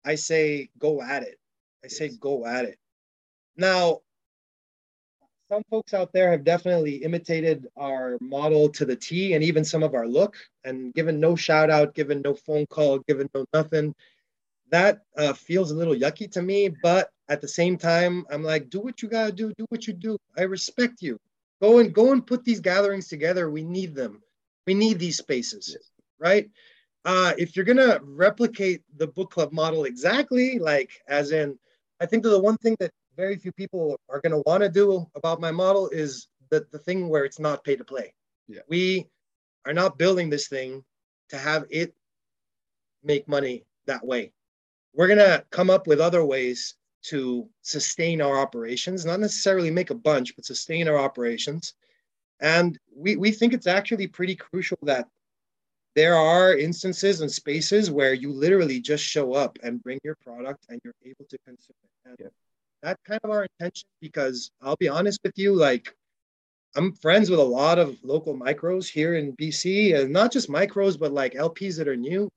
I 0.04 0.16
say 0.16 0.68
go 0.78 1.00
at 1.00 1.23
it. 1.23 1.38
I 1.85 1.88
say 1.88 2.11
go 2.21 2.44
at 2.47 2.66
it. 2.66 2.78
Now, 3.56 4.00
some 5.51 5.63
folks 5.71 5.93
out 5.95 6.13
there 6.13 6.31
have 6.31 6.45
definitely 6.45 6.97
imitated 6.97 7.67
our 7.77 8.17
model 8.21 8.69
to 8.71 8.85
the 8.85 8.97
T 8.97 9.35
and 9.35 9.45
even 9.45 9.65
some 9.65 9.83
of 9.83 9.95
our 9.95 10.07
look 10.07 10.37
and 10.65 10.93
given 10.95 11.21
no 11.21 11.37
shout 11.37 11.71
out, 11.71 11.95
given 11.95 12.23
no 12.23 12.35
phone 12.35 12.67
call, 12.67 12.99
given 13.01 13.29
no 13.35 13.45
nothing. 13.53 13.95
That 14.71 15.03
uh, 15.17 15.35
feels 15.35 15.71
a 15.71 15.77
little 15.77 15.95
yucky 15.95 16.31
to 16.33 16.43
me, 16.43 16.71
but 16.83 17.11
at 17.29 17.41
the 17.41 17.49
same 17.49 17.77
time, 17.77 18.27
I'm 18.31 18.43
like, 18.43 18.71
do 18.71 18.81
what 18.81 19.03
you 19.03 19.09
gotta 19.09 19.33
do, 19.33 19.53
do 19.57 19.67
what 19.69 19.87
you 19.87 19.93
do. 19.93 20.17
I 20.37 20.43
respect 20.43 21.03
you. 21.03 21.19
Go 21.61 21.79
and 21.79 21.95
go 21.95 22.13
and 22.13 22.27
put 22.27 22.45
these 22.45 22.61
gatherings 22.61 23.09
together. 23.09 23.51
We 23.51 23.63
need 23.63 23.95
them. 23.95 24.23
We 24.67 24.75
need 24.75 24.99
these 24.99 25.19
spaces, 25.19 25.77
right? 26.19 26.49
Uh, 27.05 27.35
if 27.37 27.55
you're 27.55 27.67
gonna 27.67 28.01
replicate 28.03 28.83
the 28.97 29.07
book 29.07 29.31
club 29.31 29.53
model 29.53 29.85
exactly, 29.85 30.59
like 30.59 30.91
as 31.07 31.33
in, 31.33 31.59
I 32.01 32.07
think 32.07 32.23
the 32.23 32.41
one 32.41 32.57
thing 32.57 32.77
that 32.81 32.91
very 33.16 33.37
few 33.37 33.52
people 33.52 33.99
are 34.09 34.21
gonna 34.21 34.42
want 34.47 34.62
to 34.62 34.68
do 34.68 35.06
about 35.14 35.40
my 35.40 35.50
model 35.50 35.88
is 35.90 36.28
the 36.50 36.66
the 36.71 36.78
thing 36.78 37.09
where 37.09 37.25
it's 37.25 37.38
not 37.38 37.64
pay 37.64 37.76
to 37.76 37.85
play. 37.85 38.14
Yeah. 38.49 38.61
We 38.68 39.09
are 39.64 39.73
not 39.73 39.99
building 39.99 40.30
this 40.30 40.49
thing 40.49 40.85
to 41.30 41.38
have 41.38 41.64
it 41.71 41.94
make 43.02 43.28
money 43.28 43.64
that 43.87 44.04
way. 44.04 44.33
We're 44.94 45.09
gonna 45.09 45.44
come 45.50 45.71
up 45.71 45.87
with 45.87 46.00
other 46.00 46.25
ways 46.25 46.75
to 47.04 47.49
sustain 47.62 48.21
our 48.21 48.38
operations, 48.38 49.04
not 49.04 49.21
necessarily 49.21 49.71
make 49.71 49.90
a 49.90 49.94
bunch, 49.94 50.35
but 50.37 50.47
sustain 50.47 50.88
our 50.88 50.99
operations. 50.99 51.75
And 52.40 52.78
we, 52.94 53.16
we 53.16 53.30
think 53.30 53.52
it's 53.52 53.66
actually 53.66 54.06
pretty 54.06 54.35
crucial 54.35 54.78
that 54.83 55.06
there 55.94 56.16
are 56.16 56.56
instances 56.56 57.21
and 57.21 57.30
spaces 57.30 57.90
where 57.90 58.14
you 58.14 58.33
literally 58.33 58.80
just 58.80 59.04
show 59.04 59.35
up 59.35 59.59
and 59.62 59.83
bring 59.83 59.99
your 60.02 60.16
product 60.16 60.64
and 60.68 60.80
you're 60.83 60.94
able 61.04 61.25
to 61.28 61.38
consume 61.47 61.76
it. 61.85 62.09
And 62.09 62.16
yeah. 62.21 62.26
That's 62.85 63.00
kind 63.07 63.21
of 63.25 63.31
our 63.31 63.47
intention 63.59 63.88
because 64.03 64.50
I'll 64.61 64.76
be 64.76 64.91
honest 64.91 65.19
with 65.25 65.33
you, 65.37 65.55
like 65.55 65.97
I'm 66.76 66.93
friends 66.93 67.31
with 67.31 67.38
a 67.38 67.43
lot 67.43 67.79
of 67.79 67.97
local 68.03 68.37
micros 68.37 68.87
here 68.87 69.14
in 69.14 69.35
BC, 69.37 69.99
and 69.99 70.12
not 70.12 70.31
just 70.31 70.50
micros, 70.50 70.99
but 70.99 71.11
like 71.12 71.33
LPs 71.33 71.79
that 71.79 71.88
are 71.88 71.97
new. 71.97 72.29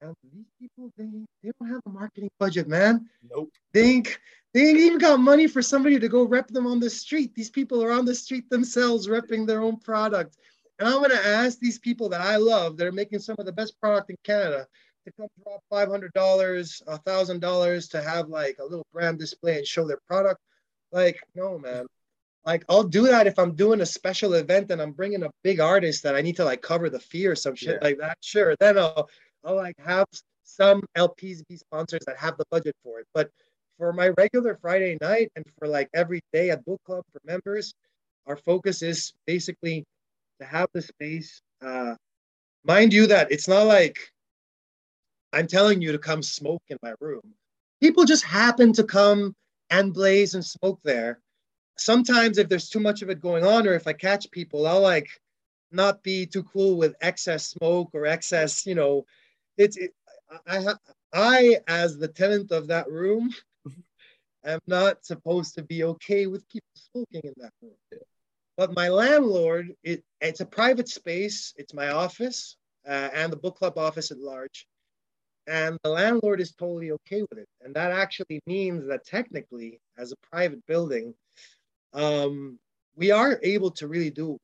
And 0.00 0.14
these 0.32 0.46
people, 0.60 0.90
they, 0.96 1.04
they 1.44 1.52
don't 1.60 1.70
have 1.70 1.82
a 1.86 1.90
marketing 1.90 2.30
budget, 2.40 2.66
man. 2.66 3.08
Nope. 3.30 3.52
They 3.72 3.84
ain't, 3.84 4.18
they 4.52 4.68
ain't 4.68 4.78
even 4.78 4.98
got 4.98 5.20
money 5.20 5.46
for 5.46 5.62
somebody 5.62 6.00
to 6.00 6.08
go 6.08 6.24
rep 6.24 6.48
them 6.48 6.66
on 6.66 6.80
the 6.80 6.90
street. 6.90 7.34
These 7.36 7.50
people 7.50 7.82
are 7.82 7.92
on 7.92 8.04
the 8.04 8.14
street 8.14 8.50
themselves 8.50 9.06
repping 9.06 9.46
their 9.46 9.60
own 9.60 9.78
product. 9.78 10.38
And 10.78 10.88
I'm 10.88 10.98
going 10.98 11.10
to 11.10 11.26
ask 11.26 11.58
these 11.58 11.78
people 11.78 12.08
that 12.08 12.20
I 12.20 12.36
love, 12.36 12.76
that 12.76 12.86
are 12.86 12.92
making 12.92 13.20
some 13.20 13.36
of 13.38 13.46
the 13.46 13.52
best 13.52 13.78
product 13.80 14.10
in 14.10 14.16
Canada, 14.24 14.66
to 15.08 15.12
come 15.16 15.28
drop 15.42 15.62
$500, 15.72 16.12
$1,000 16.12 17.90
to 17.90 18.02
have 18.02 18.28
like 18.28 18.56
a 18.58 18.64
little 18.64 18.86
brand 18.92 19.18
display 19.18 19.58
and 19.58 19.66
show 19.66 19.86
their 19.86 20.00
product. 20.06 20.40
Like, 20.92 21.20
no, 21.34 21.58
man. 21.58 21.86
Like, 22.44 22.64
I'll 22.68 22.84
do 22.84 23.06
that 23.08 23.26
if 23.26 23.38
I'm 23.38 23.54
doing 23.54 23.80
a 23.80 23.86
special 23.86 24.34
event 24.34 24.70
and 24.70 24.80
I'm 24.80 24.92
bringing 24.92 25.22
a 25.22 25.30
big 25.42 25.60
artist 25.60 26.02
that 26.04 26.14
I 26.14 26.22
need 26.22 26.36
to 26.36 26.44
like 26.44 26.62
cover 26.62 26.88
the 26.88 27.00
fee 27.00 27.26
or 27.26 27.34
some 27.34 27.54
shit 27.54 27.78
yeah. 27.80 27.88
like 27.88 27.98
that. 27.98 28.16
Sure. 28.20 28.54
Then 28.58 28.78
I'll, 28.78 29.08
I'll 29.44 29.56
like 29.56 29.76
have 29.84 30.06
some 30.44 30.82
LPs 30.96 31.46
be 31.48 31.56
sponsors 31.56 32.00
that 32.06 32.16
have 32.16 32.36
the 32.38 32.46
budget 32.50 32.74
for 32.82 33.00
it. 33.00 33.06
But 33.12 33.30
for 33.76 33.92
my 33.92 34.08
regular 34.10 34.58
Friday 34.60 34.96
night 35.00 35.30
and 35.36 35.44
for 35.58 35.68
like 35.68 35.88
every 35.94 36.20
day 36.32 36.50
at 36.50 36.64
book 36.64 36.80
club 36.84 37.04
for 37.12 37.20
members, 37.24 37.74
our 38.26 38.36
focus 38.36 38.82
is 38.82 39.12
basically 39.26 39.84
to 40.40 40.46
have 40.46 40.68
the 40.72 40.82
space. 40.82 41.40
Uh, 41.62 41.94
mind 42.64 42.92
you, 42.92 43.06
that 43.06 43.30
it's 43.30 43.48
not 43.48 43.66
like 43.66 43.98
I'm 45.32 45.46
telling 45.46 45.82
you 45.82 45.92
to 45.92 45.98
come 45.98 46.22
smoke 46.22 46.62
in 46.68 46.78
my 46.82 46.94
room. 47.00 47.34
People 47.80 48.04
just 48.04 48.24
happen 48.24 48.72
to 48.74 48.84
come 48.84 49.34
and 49.70 49.92
blaze 49.92 50.34
and 50.34 50.44
smoke 50.44 50.80
there. 50.82 51.20
Sometimes, 51.76 52.38
if 52.38 52.48
there's 52.48 52.68
too 52.68 52.80
much 52.80 53.02
of 53.02 53.10
it 53.10 53.20
going 53.20 53.44
on, 53.44 53.66
or 53.66 53.74
if 53.74 53.86
I 53.86 53.92
catch 53.92 54.30
people, 54.30 54.66
I'll 54.66 54.80
like 54.80 55.08
not 55.70 56.02
be 56.02 56.26
too 56.26 56.42
cool 56.44 56.76
with 56.76 56.96
excess 57.00 57.46
smoke 57.46 57.90
or 57.92 58.06
excess, 58.06 58.66
you 58.66 58.74
know, 58.74 59.04
it's 59.56 59.76
it, 59.76 59.92
I 60.46 60.74
I 61.12 61.58
as 61.66 61.98
the 61.98 62.08
tenant 62.08 62.50
of 62.50 62.68
that 62.68 62.90
room 62.90 63.34
am 64.44 64.60
not 64.66 65.04
supposed 65.04 65.54
to 65.54 65.62
be 65.62 65.84
okay 65.84 66.26
with 66.26 66.48
people 66.48 66.68
smoking 66.74 67.22
in 67.24 67.34
that 67.38 67.52
room. 67.62 67.74
But 68.56 68.74
my 68.74 68.88
landlord, 68.88 69.74
it, 69.84 70.02
it's 70.20 70.40
a 70.40 70.46
private 70.46 70.88
space. 70.88 71.54
It's 71.56 71.74
my 71.74 71.90
office 71.90 72.56
uh, 72.88 73.10
and 73.12 73.32
the 73.32 73.36
book 73.36 73.56
club 73.56 73.78
office 73.78 74.10
at 74.10 74.18
large. 74.18 74.66
And 75.48 75.78
the 75.82 75.90
landlord 75.90 76.40
is 76.40 76.52
totally 76.52 76.90
okay 76.92 77.22
with 77.22 77.38
it. 77.38 77.48
And 77.62 77.74
that 77.74 77.90
actually 77.90 78.40
means 78.46 78.86
that 78.88 79.04
technically, 79.04 79.80
as 79.96 80.12
a 80.12 80.16
private 80.30 80.64
building, 80.66 81.14
um, 81.94 82.58
we 82.96 83.10
are 83.10 83.40
able 83.42 83.70
to 83.72 83.88
really 83.88 84.10
do 84.10 84.38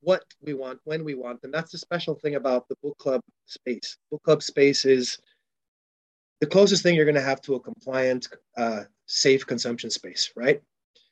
what 0.00 0.24
we 0.42 0.54
want 0.54 0.80
when 0.84 1.04
we 1.04 1.14
want. 1.14 1.40
And 1.44 1.54
that's 1.54 1.72
the 1.72 1.78
special 1.78 2.14
thing 2.14 2.34
about 2.34 2.66
the 2.68 2.76
book 2.82 2.98
club 2.98 3.20
space. 3.46 3.96
Book 4.10 4.22
club 4.24 4.42
space 4.42 4.84
is 4.84 5.18
the 6.40 6.46
closest 6.46 6.82
thing 6.82 6.94
you're 6.94 7.04
going 7.04 7.14
to 7.14 7.20
have 7.20 7.42
to 7.42 7.54
a 7.54 7.60
compliant 7.60 8.28
uh, 8.56 8.84
safe 9.06 9.46
consumption 9.46 9.90
space 9.90 10.32
right? 10.36 10.60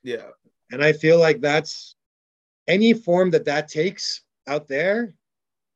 Yeah. 0.02 0.28
And 0.70 0.82
i 0.82 0.92
feel 0.92 1.18
like 1.18 1.40
that's 1.40 1.96
any 2.66 2.92
form 2.92 3.30
that 3.30 3.44
that 3.46 3.68
takes 3.68 4.22
out 4.46 4.68
there 4.68 5.14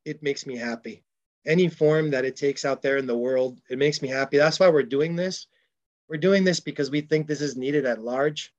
it 0.05 0.23
makes 0.23 0.47
me 0.47 0.57
happy 0.57 1.03
any 1.47 1.69
form 1.69 2.11
that 2.11 2.25
it 2.25 2.37
takes 2.37 2.65
out 2.65 2.83
there 2.83 2.97
in 2.97 3.07
the 3.07 3.17
world 3.17 3.61
it 3.69 3.79
makes 3.79 4.03
me 4.03 4.09
happy 4.09 4.39
that's 4.39 4.61
why 4.61 4.69
we're 4.69 4.83
doing 4.83 5.17
this 5.17 5.47
we're 6.09 6.17
doing 6.17 6.45
this 6.45 6.61
because 6.61 6.91
we 6.91 7.01
think 7.01 7.27
this 7.27 7.41
is 7.41 7.57
needed 7.57 7.87
at 7.87 8.03
large 8.03 8.53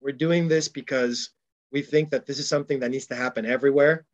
we're 0.00 0.12
doing 0.12 0.48
this 0.48 0.68
because 0.68 1.30
we 1.72 1.82
think 1.82 2.10
that 2.10 2.26
this 2.26 2.38
is 2.38 2.48
something 2.48 2.80
that 2.80 2.90
needs 2.90 3.06
to 3.06 3.14
happen 3.14 3.46
everywhere. 3.46 4.06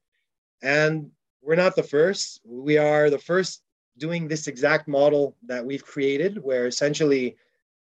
And 0.62 1.10
we're 1.42 1.54
not 1.54 1.76
the 1.76 1.82
first. 1.82 2.40
We 2.44 2.78
are 2.78 3.08
the 3.10 3.18
first 3.18 3.62
doing 3.98 4.28
this 4.28 4.46
exact 4.46 4.88
model 4.88 5.36
that 5.46 5.64
we've 5.64 5.84
created, 5.84 6.42
where 6.42 6.66
essentially 6.66 7.36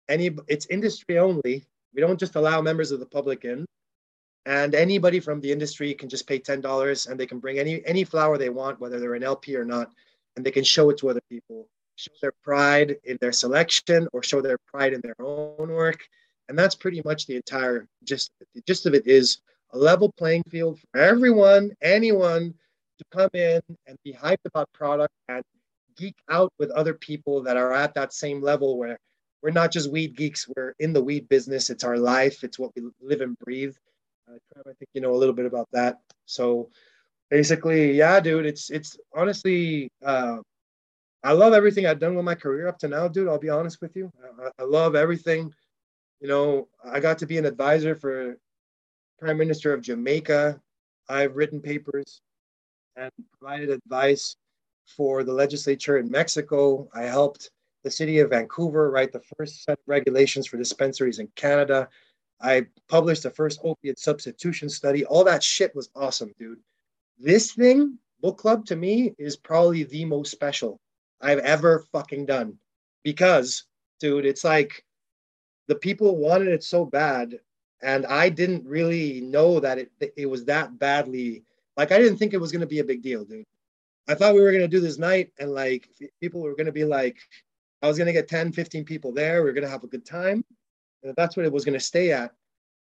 any 0.10 0.32
it's 0.47 0.65
industry 0.67 1.17
only. 1.17 1.65
We 1.93 2.02
don't 2.02 2.19
just 2.19 2.36
allow 2.36 2.62
members 2.62 2.91
of 2.91 2.99
the 2.99 3.06
public 3.06 3.45
in. 3.45 3.65
And 4.45 4.75
anybody 4.75 5.19
from 5.19 5.39
the 5.39 5.51
industry 5.51 5.93
can 5.93 6.10
just 6.10 6.27
pay 6.27 6.39
$10 6.39 7.10
and 7.10 7.19
they 7.19 7.25
can 7.25 7.39
bring 7.39 7.60
any 7.60 7.86
any 7.86 8.03
flower 8.03 8.38
they 8.38 8.49
want, 8.49 8.79
whether 8.79 8.99
they're 8.99 9.15
an 9.15 9.23
LP 9.23 9.56
or 9.56 9.63
not, 9.63 9.91
and 10.36 10.45
they 10.45 10.51
can 10.51 10.63
show 10.63 10.89
it 10.89 10.97
to 10.97 11.10
other 11.10 11.21
people, 11.29 11.67
show 11.95 12.12
their 12.21 12.34
pride 12.43 12.97
in 13.06 13.17
their 13.21 13.32
selection 13.32 14.08
or 14.12 14.21
show 14.21 14.41
their 14.41 14.58
pride 14.67 14.93
in 14.93 15.01
their 15.01 15.15
own 15.19 15.69
work. 15.71 16.03
And 16.49 16.60
that's 16.60 16.75
pretty 16.75 17.01
much 17.06 17.25
the 17.25 17.38
entire 17.38 17.88
gist. 18.03 18.32
The 18.53 18.62
gist 18.67 18.86
of 18.86 18.93
it 18.93 19.08
is 19.08 19.39
a 19.71 19.77
level 19.77 20.12
playing 20.17 20.43
field 20.43 20.79
for 20.79 20.99
everyone, 20.99 21.71
anyone 21.82 22.53
to 22.97 23.06
come 23.12 23.29
in 23.34 23.62
and 23.88 23.97
be 24.03 24.13
hyped 24.13 24.45
about 24.45 24.71
product 24.73 25.13
and 25.29 25.43
geek 25.97 26.15
out 26.29 26.51
with 26.60 26.69
other 26.71 26.93
people 26.93 27.41
that 27.43 27.58
are 27.58 27.73
at 27.73 27.93
that 27.95 28.13
same 28.13 28.41
level 28.41 28.77
where 28.77 28.97
we're 29.41 29.51
not 29.51 29.71
just 29.71 29.91
weed 29.91 30.15
geeks, 30.15 30.47
we're 30.56 30.73
in 30.79 30.93
the 30.93 31.03
weed 31.03 31.27
business. 31.27 31.69
It's 31.69 31.84
our 31.84 31.97
life, 31.97 32.43
it's 32.43 32.60
what 32.60 32.71
we 32.75 32.84
live 33.01 33.21
and 33.21 33.38
breathe. 33.39 33.75
I 34.58 34.63
think 34.63 34.89
you 34.93 35.02
know 35.02 35.13
a 35.13 35.17
little 35.17 35.36
bit 35.36 35.46
about 35.46 35.67
that. 35.74 36.00
So 36.26 36.69
basically, 37.30 37.93
yeah, 37.93 38.19
dude, 38.19 38.46
it's 38.46 38.69
it's 38.69 38.98
honestly 39.15 39.89
uh, 40.06 40.38
I 41.24 41.32
love 41.32 41.54
everything 41.54 41.86
I've 41.86 42.00
done 42.00 42.15
with 42.15 42.26
my 42.26 42.36
career 42.36 42.67
up 42.67 42.78
to 42.80 42.88
now, 42.88 43.08
dude. 43.08 43.28
I'll 43.28 43.39
be 43.39 43.50
honest 43.50 43.80
with 43.82 43.96
you. 43.96 44.12
I, 44.39 44.50
I 44.60 44.65
love 44.65 44.96
everything. 44.96 45.54
You 46.19 46.28
know, 46.28 46.67
I 46.84 47.00
got 47.00 47.17
to 47.19 47.26
be 47.26 47.38
an 47.38 47.46
advisor 47.46 47.96
for 47.96 48.38
Prime 49.19 49.38
Minister 49.38 49.74
of 49.74 49.82
Jamaica. 49.82 50.60
I've 51.10 51.36
written 51.36 51.62
papers 51.62 52.22
and 52.96 53.12
provided 53.39 53.69
advice 53.69 54.36
for 54.86 55.24
the 55.24 55.34
legislature 55.34 55.98
in 55.98 56.10
Mexico. 56.12 56.89
I 56.93 57.04
helped 57.04 57.50
the 57.84 57.91
city 57.91 58.19
of 58.19 58.30
Vancouver 58.30 58.89
write 58.91 59.12
the 59.12 59.22
first 59.38 59.63
set 59.63 59.74
of 59.74 59.84
regulations 59.88 60.48
for 60.48 60.58
dispensaries 60.58 61.19
in 61.19 61.28
Canada. 61.36 61.89
I 62.41 62.67
published 62.89 63.24
the 63.24 63.30
first 63.30 63.60
opiate 63.63 64.00
substitution 64.00 64.69
study. 64.69 65.06
All 65.06 65.24
that 65.24 65.43
shit 65.43 65.76
was 65.76 65.89
awesome, 65.96 66.34
dude. 66.38 66.60
This 67.17 67.54
thing, 67.54 67.98
book 68.22 68.38
club, 68.38 68.65
to 68.65 68.76
me 68.76 69.13
is 69.17 69.38
probably 69.38 69.84
the 69.84 70.06
most 70.06 70.32
special 70.32 70.80
I've 71.22 71.39
ever 71.39 71.86
fucking 71.91 72.26
done 72.26 72.58
because, 73.04 73.65
dude, 74.00 74.26
it's 74.26 74.43
like 74.43 74.84
the 75.67 75.76
people 75.76 76.17
wanted 76.17 76.50
it 76.50 76.63
so 76.63 76.86
bad 76.86 77.39
and 77.84 78.06
I 78.06 78.30
didn't 78.30 78.65
really 78.65 79.22
know 79.22 79.60
that 79.60 79.78
it 79.78 79.91
it 80.17 80.26
was 80.26 80.46
that 80.46 80.80
badly. 80.80 81.43
Like 81.78 81.91
I 81.91 82.00
didn't 82.00 82.17
think 82.17 82.34
it 82.34 82.41
was 82.41 82.52
gonna 82.52 82.65
be 82.65 82.80
a 82.80 82.84
big 82.84 83.04
deal, 83.04 83.26
dude. 83.26 83.46
I 84.08 84.15
thought 84.15 84.34
we 84.34 84.41
were 84.41 84.52
gonna 84.52 84.67
do 84.67 84.80
this 84.80 84.98
night, 84.98 85.32
and 85.38 85.52
like 85.52 85.89
people 86.22 86.41
were 86.41 86.56
gonna 86.56 86.72
be 86.72 86.86
like, 86.86 87.17
I 87.82 87.88
was 87.88 87.98
gonna 87.98 88.13
get 88.13 88.28
10, 88.30 88.54
15 88.54 88.86
people 88.86 89.12
there. 89.12 89.43
We 89.43 89.50
are 89.50 89.54
gonna 89.54 89.69
have 89.69 89.84
a 89.84 89.88
good 89.88 90.06
time. 90.06 90.43
That's 91.16 91.36
what 91.36 91.46
it 91.46 91.52
was 91.52 91.66
gonna 91.66 91.80
stay 91.80 92.12
at. 92.12 92.32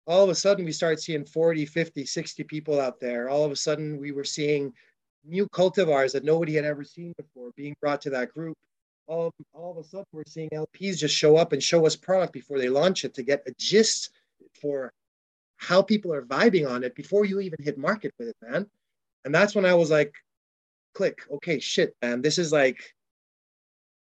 All 0.08 0.24
of 0.24 0.30
a 0.30 0.36
sudden, 0.36 0.66
we 0.66 0.72
started 0.72 1.00
seeing 1.00 1.26
40, 1.26 1.66
50, 1.66 2.06
60 2.06 2.44
people 2.44 2.80
out 2.80 3.00
there. 3.00 3.30
All 3.30 3.44
of 3.44 3.52
a 3.52 3.56
sudden, 3.56 4.00
we 4.00 4.12
were 4.12 4.24
seeing 4.24 4.72
new 5.24 5.48
cultivars 5.48 6.12
that 6.14 6.24
nobody 6.24 6.54
had 6.54 6.66
ever 6.66 6.84
seen 6.84 7.14
before 7.18 7.52
being 7.56 7.76
brought 7.82 8.02
to 8.02 8.12
that 8.12 8.32
group. 8.32 8.56
All, 9.08 9.32
all 9.54 9.72
of 9.72 9.78
a 9.78 9.84
sudden, 9.84 10.06
we're 10.12 10.24
seeing 10.28 10.50
LPs 10.50 10.98
just 10.98 11.16
show 11.16 11.38
up 11.38 11.54
and 11.54 11.62
show 11.62 11.86
us 11.86 11.96
product 11.96 12.34
before 12.34 12.60
they 12.60 12.70
launch 12.70 13.06
it 13.06 13.14
to 13.16 13.24
get 13.24 13.44
a 13.48 13.52
gist 13.58 14.12
for 14.62 14.94
how 15.58 15.82
people 15.82 16.14
are 16.14 16.24
vibing 16.24 16.70
on 16.70 16.84
it 16.84 16.96
before 16.96 17.26
you 17.26 17.40
even 17.40 17.58
hit 17.62 17.78
market 17.78 18.14
with 18.20 18.30
it, 18.30 18.36
man. 18.42 18.68
And 19.24 19.34
that's 19.34 19.56
when 19.56 19.66
I 19.66 19.74
was 19.74 19.90
like, 19.90 20.14
click, 20.94 21.22
okay, 21.32 21.60
shit, 21.60 21.96
man, 22.02 22.22
this 22.22 22.38
is 22.38 22.52
like, 22.52 22.94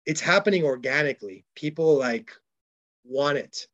it's 0.05 0.21
happening 0.21 0.63
organically. 0.63 1.45
People 1.55 1.95
like 1.97 2.31
want 3.03 3.37
it, 3.37 3.67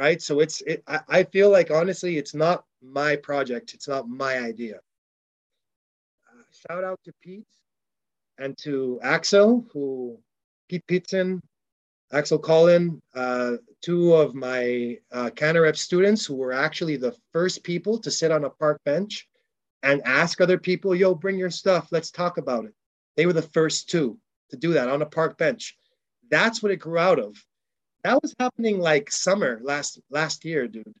right? 0.00 0.22
So 0.22 0.40
it's, 0.40 0.62
it, 0.62 0.82
I, 0.88 1.00
I 1.08 1.24
feel 1.24 1.50
like 1.50 1.70
honestly, 1.70 2.16
it's 2.16 2.34
not 2.34 2.64
my 2.82 3.16
project, 3.16 3.74
it's 3.74 3.86
not 3.86 4.08
my 4.08 4.38
idea. 4.38 4.76
Uh, 6.26 6.42
shout 6.50 6.84
out 6.84 6.98
to 7.04 7.12
Pete 7.20 7.44
and 8.38 8.56
to 8.58 8.98
Axel, 9.02 9.66
who 9.70 10.18
Pete 10.70 10.86
Pitson, 10.86 11.42
Axel 12.12 12.38
Collin, 12.38 13.02
uh, 13.14 13.56
two 13.82 14.14
of 14.14 14.34
my 14.34 14.96
uh, 15.12 15.28
CannaRep 15.34 15.76
students 15.76 16.24
who 16.24 16.34
were 16.34 16.54
actually 16.54 16.96
the 16.96 17.14
first 17.34 17.62
people 17.62 17.98
to 17.98 18.10
sit 18.10 18.30
on 18.30 18.44
a 18.44 18.50
park 18.50 18.80
bench 18.86 19.28
and 19.82 20.00
ask 20.06 20.40
other 20.40 20.58
people, 20.58 20.94
yo, 20.94 21.14
bring 21.14 21.38
your 21.38 21.50
stuff, 21.50 21.88
let's 21.90 22.10
talk 22.10 22.38
about 22.38 22.64
it. 22.64 22.72
They 23.18 23.26
were 23.26 23.34
the 23.34 23.42
first 23.42 23.90
two 23.90 24.18
to 24.48 24.56
do 24.56 24.72
that 24.72 24.88
on 24.88 25.02
a 25.02 25.06
park 25.06 25.36
bench. 25.36 25.76
That's 26.30 26.62
what 26.62 26.72
it 26.72 26.76
grew 26.76 26.98
out 26.98 27.18
of. 27.18 27.36
That 28.02 28.22
was 28.22 28.34
happening 28.38 28.80
like 28.80 29.10
summer 29.10 29.60
last 29.62 30.00
last 30.10 30.44
year, 30.44 30.66
dude. 30.66 30.94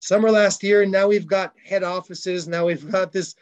Summer 0.00 0.30
last 0.30 0.62
year, 0.62 0.82
and 0.82 0.92
now 0.92 1.08
we've 1.08 1.26
got 1.26 1.54
head 1.64 1.82
offices. 1.82 2.46
Now 2.46 2.66
we've 2.66 2.90
got 2.90 3.12
this 3.12 3.34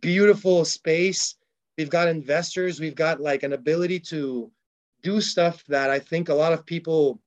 beautiful 0.00 0.64
space. 0.64 1.36
We've 1.76 1.90
got 1.90 2.08
investors. 2.08 2.78
We've 2.78 2.94
got 2.94 3.20
like 3.20 3.42
an 3.42 3.54
ability 3.54 4.00
to 4.00 4.50
do 5.02 5.20
stuff 5.20 5.64
that 5.68 5.90
I 5.90 5.98
think 5.98 6.28
a 6.28 6.34
lot 6.34 6.52
of 6.52 6.64
people 6.64 7.20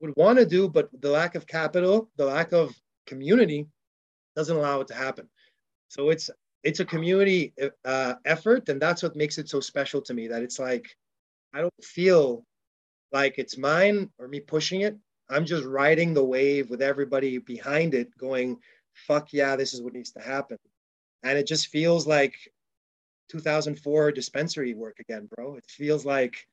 would 0.00 0.14
want 0.16 0.38
to 0.38 0.46
do, 0.46 0.68
but 0.68 0.88
the 1.00 1.10
lack 1.10 1.34
of 1.34 1.46
capital, 1.46 2.10
the 2.16 2.24
lack 2.24 2.52
of 2.52 2.74
community 3.06 3.66
doesn't 4.34 4.56
allow 4.56 4.80
it 4.80 4.88
to 4.88 4.94
happen. 4.94 5.28
So 5.88 6.10
it's 6.10 6.30
it's 6.64 6.80
a 6.80 6.84
community 6.84 7.54
uh, 7.84 8.14
effort, 8.24 8.68
and 8.68 8.82
that's 8.82 9.02
what 9.02 9.14
makes 9.14 9.38
it 9.38 9.48
so 9.48 9.60
special 9.60 10.02
to 10.02 10.14
me. 10.14 10.26
That 10.26 10.42
it's 10.42 10.58
like 10.58 10.88
I 11.54 11.60
don't 11.60 11.84
feel 11.84 12.44
like 13.12 13.34
it's 13.38 13.56
mine 13.56 14.10
or 14.18 14.28
me 14.28 14.40
pushing 14.40 14.82
it. 14.82 14.96
I'm 15.28 15.44
just 15.44 15.64
riding 15.64 16.14
the 16.14 16.24
wave 16.24 16.70
with 16.70 16.82
everybody 16.82 17.38
behind 17.38 17.94
it, 17.94 18.16
going, 18.16 18.60
"Fuck 18.94 19.32
yeah, 19.32 19.56
this 19.56 19.74
is 19.74 19.82
what 19.82 19.94
needs 19.94 20.12
to 20.12 20.20
happen," 20.20 20.58
and 21.22 21.38
it 21.38 21.46
just 21.46 21.68
feels 21.68 22.06
like 22.06 22.34
2004 23.28 24.12
dispensary 24.12 24.74
work 24.74 24.98
again, 25.00 25.28
bro. 25.34 25.56
It 25.56 25.66
feels 25.66 26.04
like 26.04 26.46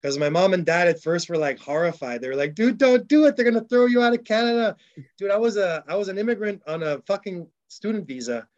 because 0.00 0.18
my 0.18 0.30
mom 0.30 0.54
and 0.54 0.64
dad 0.64 0.88
at 0.88 1.02
first 1.02 1.28
were 1.28 1.36
like 1.36 1.58
horrified. 1.58 2.20
They 2.20 2.28
were 2.28 2.36
like, 2.36 2.54
"Dude, 2.54 2.78
don't 2.78 3.06
do 3.08 3.26
it. 3.26 3.36
They're 3.36 3.44
gonna 3.44 3.64
throw 3.64 3.86
you 3.86 4.02
out 4.02 4.14
of 4.14 4.24
Canada." 4.24 4.76
Dude, 5.18 5.30
I 5.30 5.36
was 5.36 5.56
a 5.56 5.84
I 5.88 5.96
was 5.96 6.08
an 6.08 6.18
immigrant 6.18 6.62
on 6.66 6.82
a 6.82 7.00
fucking 7.02 7.46
student 7.68 8.06
visa. 8.06 8.48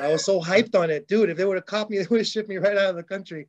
I 0.00 0.08
was 0.08 0.24
so 0.24 0.40
hyped 0.40 0.74
on 0.74 0.90
it, 0.90 1.08
dude. 1.08 1.30
If 1.30 1.36
they 1.36 1.44
would 1.44 1.56
have 1.56 1.66
caught 1.66 1.90
me, 1.90 1.98
they 1.98 2.06
would 2.08 2.20
have 2.20 2.26
shipped 2.26 2.48
me 2.48 2.56
right 2.56 2.76
out 2.76 2.90
of 2.90 2.96
the 2.96 3.02
country. 3.02 3.48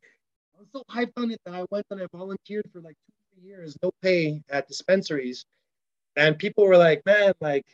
I 0.56 0.60
was 0.60 0.68
so 0.72 0.82
hyped 0.90 1.12
on 1.16 1.30
it 1.30 1.40
that 1.44 1.54
I 1.54 1.64
went 1.70 1.86
and 1.90 2.02
I 2.02 2.06
volunteered 2.12 2.68
for 2.72 2.80
like 2.80 2.96
two, 3.06 3.12
years, 3.42 3.76
no 3.82 3.90
pay 4.02 4.42
at 4.50 4.68
dispensaries, 4.68 5.44
and 6.16 6.38
people 6.38 6.66
were 6.66 6.76
like, 6.76 7.04
"Man, 7.06 7.32
like." 7.40 7.66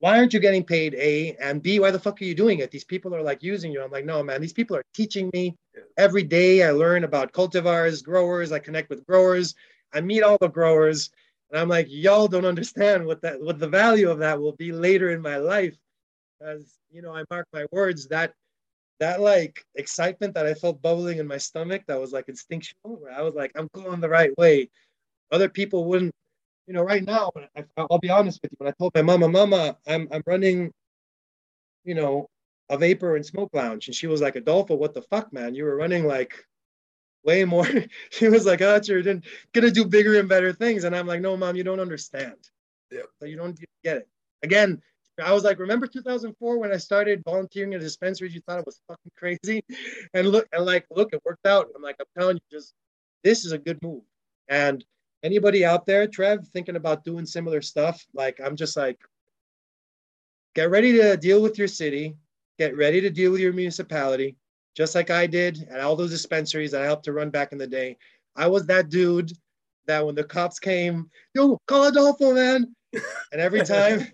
Why 0.00 0.16
aren't 0.16 0.32
you 0.32 0.38
getting 0.38 0.62
paid? 0.62 0.94
A 0.94 1.34
and 1.40 1.60
B, 1.60 1.80
why 1.80 1.90
the 1.90 1.98
fuck 1.98 2.20
are 2.22 2.24
you 2.24 2.34
doing 2.34 2.60
it? 2.60 2.70
These 2.70 2.84
people 2.84 3.14
are 3.16 3.22
like 3.22 3.42
using 3.42 3.72
you. 3.72 3.82
I'm 3.82 3.90
like, 3.90 4.04
no, 4.04 4.22
man, 4.22 4.40
these 4.40 4.52
people 4.52 4.76
are 4.76 4.84
teaching 4.94 5.28
me 5.32 5.56
every 5.96 6.22
day 6.22 6.62
I 6.62 6.70
learn 6.70 7.02
about 7.02 7.32
cultivars, 7.32 8.04
growers. 8.04 8.52
I 8.52 8.60
connect 8.60 8.90
with 8.90 9.04
growers. 9.06 9.56
I 9.92 10.00
meet 10.00 10.22
all 10.22 10.38
the 10.40 10.48
growers, 10.48 11.10
and 11.50 11.60
I'm 11.60 11.68
like, 11.68 11.86
y'all 11.88 12.28
don't 12.28 12.44
understand 12.44 13.06
what 13.06 13.22
that 13.22 13.40
what 13.40 13.58
the 13.58 13.68
value 13.68 14.10
of 14.10 14.18
that 14.18 14.40
will 14.40 14.52
be 14.52 14.70
later 14.72 15.10
in 15.10 15.20
my 15.20 15.36
life. 15.38 15.76
As 16.40 16.78
you 16.90 17.02
know, 17.02 17.14
I 17.14 17.24
mark 17.30 17.46
my 17.52 17.66
words 17.72 18.06
that 18.08 18.34
that 19.00 19.20
like 19.20 19.64
excitement 19.76 20.34
that 20.34 20.46
I 20.46 20.54
felt 20.54 20.82
bubbling 20.82 21.18
in 21.18 21.26
my 21.26 21.38
stomach 21.38 21.82
that 21.86 22.00
was 22.00 22.12
like 22.12 22.28
instinctual. 22.28 22.96
Where 23.00 23.12
I 23.12 23.22
was 23.22 23.34
like, 23.34 23.52
I'm 23.56 23.68
going 23.72 24.00
the 24.00 24.08
right 24.08 24.36
way. 24.38 24.70
Other 25.32 25.48
people 25.48 25.84
wouldn't. 25.84 26.12
You 26.66 26.74
know, 26.74 26.82
right 26.82 27.02
now, 27.04 27.30
I, 27.56 27.64
I'll 27.78 27.98
be 27.98 28.10
honest 28.10 28.40
with 28.42 28.52
you. 28.52 28.56
When 28.58 28.68
I 28.68 28.74
told 28.78 28.92
my 28.94 29.02
mama, 29.02 29.28
"Mama, 29.28 29.78
I'm 29.86 30.08
I'm 30.12 30.22
running," 30.26 30.70
you 31.84 31.94
know, 31.94 32.28
a 32.68 32.76
vapor 32.78 33.16
and 33.16 33.24
smoke 33.24 33.50
lounge. 33.54 33.88
And 33.88 33.94
she 33.94 34.06
was 34.06 34.20
like, 34.20 34.36
Adolfo, 34.36 34.74
what 34.74 34.94
the 34.94 35.02
fuck, 35.02 35.32
man? 35.32 35.54
You 35.54 35.64
were 35.64 35.76
running 35.76 36.06
like 36.06 36.34
way 37.24 37.44
more. 37.44 37.66
she 38.10 38.28
was 38.28 38.46
like, 38.46 38.60
ah, 38.62 38.78
oh, 38.78 38.80
you're 38.84 39.02
gonna 39.02 39.70
do 39.70 39.84
bigger 39.86 40.18
and 40.18 40.28
better 40.28 40.52
things. 40.52 40.84
And 40.84 40.94
I'm 40.94 41.06
like, 41.06 41.20
no, 41.20 41.36
mom, 41.36 41.56
you 41.56 41.64
don't 41.64 41.80
understand. 41.80 42.36
Yeah. 42.90 43.02
So 43.20 43.26
you 43.26 43.36
don't 43.36 43.58
get 43.84 43.98
it. 43.98 44.08
Again, 44.42 44.82
I 45.20 45.32
was 45.32 45.44
like, 45.44 45.58
remember 45.58 45.86
2004 45.86 46.58
when 46.58 46.72
I 46.72 46.76
started 46.76 47.22
volunteering 47.24 47.74
at 47.74 47.80
dispensaries? 47.80 48.34
You 48.34 48.40
thought 48.46 48.60
it 48.60 48.66
was 48.66 48.80
fucking 48.88 49.12
crazy, 49.16 49.64
and 50.14 50.28
look, 50.28 50.46
and 50.52 50.64
like, 50.64 50.86
look, 50.90 51.12
it 51.12 51.22
worked 51.24 51.46
out. 51.46 51.68
I'm 51.74 51.82
like, 51.82 51.96
I'm 52.00 52.06
telling 52.18 52.36
you, 52.36 52.58
just 52.58 52.74
this 53.24 53.44
is 53.44 53.52
a 53.52 53.58
good 53.58 53.78
move. 53.82 54.02
And 54.48 54.84
anybody 55.22 55.64
out 55.64 55.86
there, 55.86 56.06
Trev, 56.06 56.46
thinking 56.48 56.76
about 56.76 57.04
doing 57.04 57.26
similar 57.26 57.62
stuff, 57.62 58.04
like, 58.14 58.40
I'm 58.42 58.56
just 58.56 58.76
like, 58.76 58.98
get 60.54 60.70
ready 60.70 60.92
to 60.92 61.16
deal 61.16 61.42
with 61.42 61.58
your 61.58 61.68
city, 61.68 62.14
get 62.58 62.76
ready 62.76 63.00
to 63.00 63.10
deal 63.10 63.32
with 63.32 63.40
your 63.40 63.52
municipality, 63.52 64.36
just 64.76 64.94
like 64.94 65.10
I 65.10 65.26
did 65.26 65.68
at 65.70 65.80
all 65.80 65.96
those 65.96 66.10
dispensaries 66.10 66.70
that 66.72 66.82
I 66.82 66.86
helped 66.86 67.04
to 67.04 67.12
run 67.12 67.30
back 67.30 67.52
in 67.52 67.58
the 67.58 67.66
day. 67.66 67.96
I 68.36 68.46
was 68.46 68.66
that 68.66 68.88
dude 68.88 69.32
that 69.86 70.04
when 70.04 70.14
the 70.14 70.24
cops 70.24 70.58
came, 70.58 71.10
yo, 71.34 71.58
call 71.66 71.86
Adolfo, 71.86 72.32
man. 72.32 72.74
And 73.32 73.40
every 73.40 73.62
time, 73.64 74.06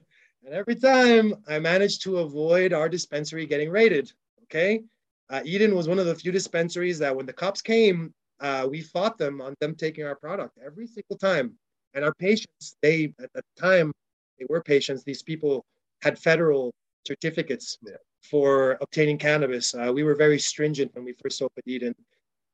and 0.45 0.55
every 0.55 0.75
time 0.75 1.35
I 1.49 1.59
managed 1.59 2.03
to 2.03 2.19
avoid 2.19 2.73
our 2.73 2.89
dispensary 2.89 3.47
getting 3.47 3.71
raided. 3.71 4.13
Okay. 4.45 4.83
Uh, 5.31 5.41
Eden 5.45 5.75
was 5.75 5.89
one 5.89 5.99
of 5.99 6.07
the 6.07 6.15
few 6.15 6.31
dispensaries 6.31 6.99
that 6.99 7.15
when 7.15 7.25
the 7.27 7.33
cops 7.33 7.63
came, 7.63 8.13
uh, 8.41 8.67
we 8.71 8.83
fought 8.83 9.17
them 9.17 9.41
on 9.41 9.55
them 9.61 9.75
taking 9.75 10.05
our 10.05 10.15
product 10.15 10.59
every 10.65 10.87
single 10.87 11.17
time. 11.17 11.55
And 11.95 12.05
our 12.05 12.13
patients, 12.15 12.77
they 12.83 13.15
at 13.23 13.33
the 13.33 13.43
time, 13.59 13.93
they 14.39 14.47
were 14.49 14.63
patients. 14.63 15.03
These 15.03 15.23
people 15.23 15.65
had 16.03 16.19
federal 16.19 16.75
certificates 17.07 17.79
for 18.23 18.77
obtaining 18.81 19.17
cannabis. 19.17 19.75
Uh, 19.75 19.93
we 19.95 20.03
were 20.03 20.15
very 20.15 20.39
stringent 20.39 20.95
when 20.95 21.05
we 21.05 21.15
first 21.23 21.41
opened 21.41 21.65
Eden, 21.67 21.95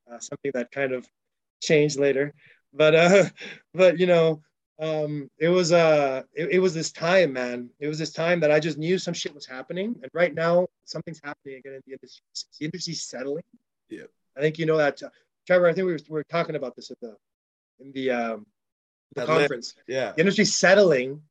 uh, 0.09 0.19
something 0.19 0.51
that 0.53 0.71
kind 0.71 0.93
of 0.93 1.05
changed 1.61 1.99
later. 1.99 2.33
But 2.73 2.95
uh, 2.95 3.25
but 3.73 3.99
you 3.99 4.05
know, 4.05 4.41
um, 4.81 5.29
it 5.37 5.47
was 5.47 5.71
uh, 5.71 6.23
it, 6.33 6.53
it, 6.53 6.59
was 6.59 6.73
this 6.73 6.91
time, 6.91 7.33
man. 7.33 7.69
It 7.79 7.87
was 7.87 7.99
this 7.99 8.11
time 8.11 8.39
that 8.39 8.51
I 8.51 8.59
just 8.59 8.79
knew 8.79 8.97
some 8.97 9.13
shit 9.13 9.33
was 9.33 9.45
happening, 9.45 9.95
and 10.01 10.09
right 10.11 10.33
now 10.33 10.67
something's 10.85 11.21
happening 11.23 11.57
again 11.57 11.73
in 11.73 11.81
the 11.85 11.93
industry. 11.93 12.23
The 12.59 12.65
industry's 12.65 13.03
settling. 13.03 13.43
Yeah, 13.89 14.05
I 14.35 14.41
think 14.41 14.57
you 14.57 14.65
know 14.65 14.77
that, 14.77 15.01
uh, 15.03 15.09
Trevor. 15.45 15.69
I 15.69 15.73
think 15.73 15.85
we 15.85 15.93
were, 15.93 15.99
we 16.09 16.13
were 16.13 16.23
talking 16.23 16.55
about 16.55 16.75
this 16.75 16.89
at 16.89 16.99
the 16.99 17.15
in 17.79 17.91
the 17.91 18.09
um, 18.09 18.47
the 19.13 19.27
conference. 19.27 19.75
Yeah, 19.87 20.13
the 20.13 20.21
industry's 20.21 20.55
settling. 20.55 21.21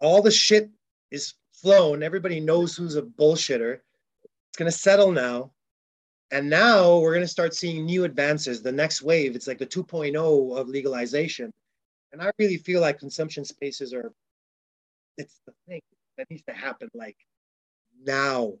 All 0.00 0.22
the 0.22 0.30
shit 0.30 0.70
is 1.10 1.34
flown. 1.52 2.04
Everybody 2.04 2.38
knows 2.38 2.76
who's 2.76 2.94
a 2.94 3.02
bullshitter. 3.02 3.80
It's 4.22 4.58
going 4.58 4.70
to 4.70 4.76
settle 4.76 5.10
now. 5.10 5.50
And 6.30 6.48
now 6.50 6.98
we're 6.98 7.12
going 7.14 7.24
to 7.24 7.28
start 7.28 7.54
seeing 7.54 7.84
new 7.84 8.04
advances. 8.04 8.62
The 8.62 8.72
next 8.72 9.02
wave, 9.02 9.36
it's 9.36 9.46
like 9.46 9.58
the 9.58 9.66
2.0 9.66 10.56
of 10.56 10.68
legalization. 10.68 11.52
And 12.14 12.22
I 12.22 12.30
really 12.38 12.58
feel 12.58 12.80
like 12.80 13.00
consumption 13.00 13.44
spaces 13.44 13.92
are, 13.92 14.12
it's 15.18 15.40
the 15.46 15.52
thing 15.66 15.80
that 16.16 16.30
needs 16.30 16.44
to 16.44 16.54
happen 16.54 16.88
like 16.94 17.16
now. 18.04 18.52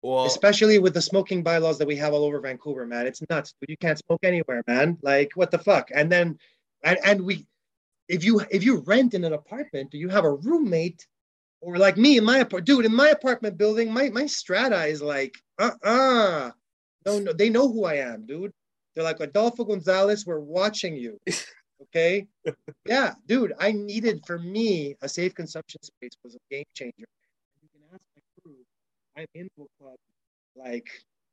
Well, 0.00 0.24
especially 0.24 0.78
with 0.78 0.94
the 0.94 1.02
smoking 1.02 1.42
bylaws 1.42 1.76
that 1.76 1.86
we 1.86 1.96
have 1.96 2.14
all 2.14 2.24
over 2.24 2.40
Vancouver, 2.40 2.86
man. 2.86 3.06
It's 3.06 3.20
nuts. 3.28 3.52
You 3.68 3.76
can't 3.76 3.98
smoke 3.98 4.20
anywhere, 4.22 4.62
man. 4.66 4.96
Like 5.02 5.32
what 5.34 5.50
the 5.50 5.58
fuck? 5.58 5.90
And 5.94 6.10
then, 6.10 6.38
and, 6.84 6.98
and 7.04 7.20
we, 7.20 7.46
if 8.08 8.24
you 8.24 8.40
if 8.50 8.64
you 8.64 8.78
rent 8.86 9.12
in 9.12 9.24
an 9.24 9.34
apartment, 9.34 9.90
do 9.90 9.98
you 9.98 10.08
have 10.08 10.24
a 10.24 10.32
roommate 10.32 11.06
or 11.60 11.76
like 11.76 11.98
me 11.98 12.16
in 12.16 12.24
my 12.24 12.38
apartment, 12.38 12.66
dude, 12.66 12.86
in 12.86 12.94
my 12.94 13.08
apartment 13.08 13.58
building, 13.58 13.92
my 13.92 14.08
my 14.08 14.24
strata 14.24 14.86
is 14.86 15.02
like, 15.02 15.34
uh-uh. 15.58 16.50
No, 17.04 17.18
no, 17.18 17.32
they 17.34 17.50
know 17.50 17.70
who 17.70 17.84
I 17.84 17.96
am, 17.96 18.24
dude. 18.24 18.52
They're 18.94 19.04
like 19.04 19.20
Adolfo 19.20 19.64
Gonzalez, 19.64 20.24
we're 20.24 20.40
watching 20.40 20.96
you. 20.96 21.18
Okay. 21.82 22.26
yeah, 22.86 23.14
dude, 23.26 23.52
I 23.58 23.72
needed 23.72 24.24
for 24.26 24.38
me 24.38 24.96
a 25.02 25.08
safe 25.08 25.34
consumption 25.34 25.82
space 25.82 26.12
was 26.24 26.34
a 26.34 26.38
game 26.50 26.64
changer. 26.74 27.06
You 27.62 27.68
can 27.72 27.82
ask 27.92 28.02
my 28.14 28.22
crew. 28.42 28.56
I'm 29.16 29.26
in 29.34 29.48
book 29.56 29.70
club 29.80 29.96
like 30.54 30.88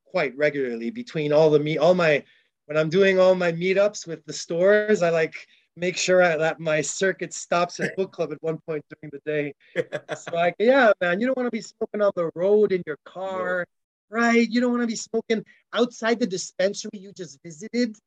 quite 0.06 0.36
regularly 0.38 0.92
between 0.92 1.34
all 1.34 1.50
the 1.50 1.60
me 1.60 1.78
all 1.78 1.96
my 1.96 2.24
when 2.66 2.78
I'm 2.78 2.90
doing 2.90 3.20
all 3.20 3.36
my 3.36 3.52
meetups 3.52 4.08
with 4.08 4.26
the 4.26 4.34
stores. 4.34 5.02
I 5.02 5.10
like 5.10 5.34
make 5.76 5.98
sure 5.98 6.22
I, 6.22 6.38
that 6.38 6.60
my 6.60 6.82
circuit 6.82 7.34
stops 7.34 7.80
at 7.80 7.96
book 7.96 8.12
club 8.12 8.32
at 8.32 8.42
one 8.42 8.60
point 8.68 8.84
during 8.90 9.12
the 9.12 9.32
day. 9.32 9.54
it's 9.76 10.28
like, 10.30 10.56
yeah, 10.60 10.92
man, 11.02 11.20
you 11.20 11.26
don't 11.26 11.38
want 11.38 11.48
to 11.48 11.52
be 11.52 11.62
smoking 11.62 12.02
on 12.02 12.12
the 12.16 12.30
road 12.36 12.72
in 12.72 12.84
your 12.86 12.98
car, 13.06 13.66
right? 14.10 14.48
You 14.48 14.62
don't 14.62 14.72
want 14.72 14.84
to 14.84 14.88
be 14.88 14.96
smoking 14.96 15.44
outside 15.74 16.20
the 16.20 16.28
dispensary 16.28 16.92
you 16.94 17.12
just 17.14 17.40
visited, 17.44 17.98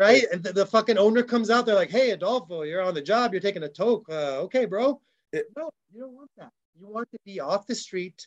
right? 0.00 0.24
And 0.32 0.42
the, 0.42 0.52
the, 0.52 0.66
fucking 0.66 0.96
owner 0.96 1.22
comes 1.22 1.50
out, 1.50 1.66
they're 1.66 1.74
like, 1.74 1.90
hey, 1.90 2.10
Adolfo, 2.12 2.62
you're 2.62 2.80
on 2.80 2.94
the 2.94 3.02
job, 3.02 3.32
you're 3.32 3.40
taking 3.40 3.64
a 3.64 3.68
toke. 3.68 4.06
Uh, 4.08 4.40
okay, 4.40 4.64
bro. 4.64 4.98
It, 5.32 5.44
no, 5.56 5.70
you 5.92 6.00
don't 6.00 6.14
want 6.14 6.30
that. 6.38 6.50
You 6.80 6.88
want 6.88 7.08
to 7.12 7.18
be 7.26 7.38
off 7.38 7.66
the 7.66 7.74
street. 7.74 8.26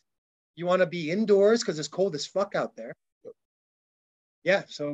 You 0.56 0.68
want 0.68 0.82
to 0.82 0.86
be 0.86 1.10
indoors 1.10 1.62
because 1.62 1.80
it's 1.80 1.88
cold 1.88 2.14
as 2.14 2.28
fuck 2.28 2.54
out 2.54 2.76
there. 2.76 2.94
Yeah, 4.44 4.64
so 4.68 4.94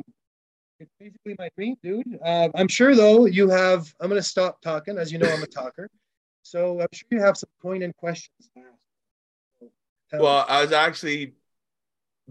it's 0.78 0.90
basically 0.98 1.36
my 1.38 1.50
dream, 1.54 1.76
dude. 1.82 2.18
Uh, 2.24 2.48
I'm 2.54 2.68
sure 2.68 2.94
though 2.94 3.26
you 3.26 3.50
have. 3.50 3.92
I'm 4.00 4.08
gonna 4.08 4.22
stop 4.22 4.62
talking, 4.62 4.96
as 4.96 5.12
you 5.12 5.18
know 5.18 5.28
I'm 5.28 5.42
a 5.42 5.46
talker. 5.46 5.90
So 6.42 6.80
I'm 6.80 6.88
sure 6.92 7.06
you 7.10 7.20
have 7.20 7.36
some 7.36 7.50
poignant 7.60 7.94
questions. 7.96 8.50
well, 10.12 10.46
I 10.48 10.62
was 10.62 10.72
actually 10.72 11.34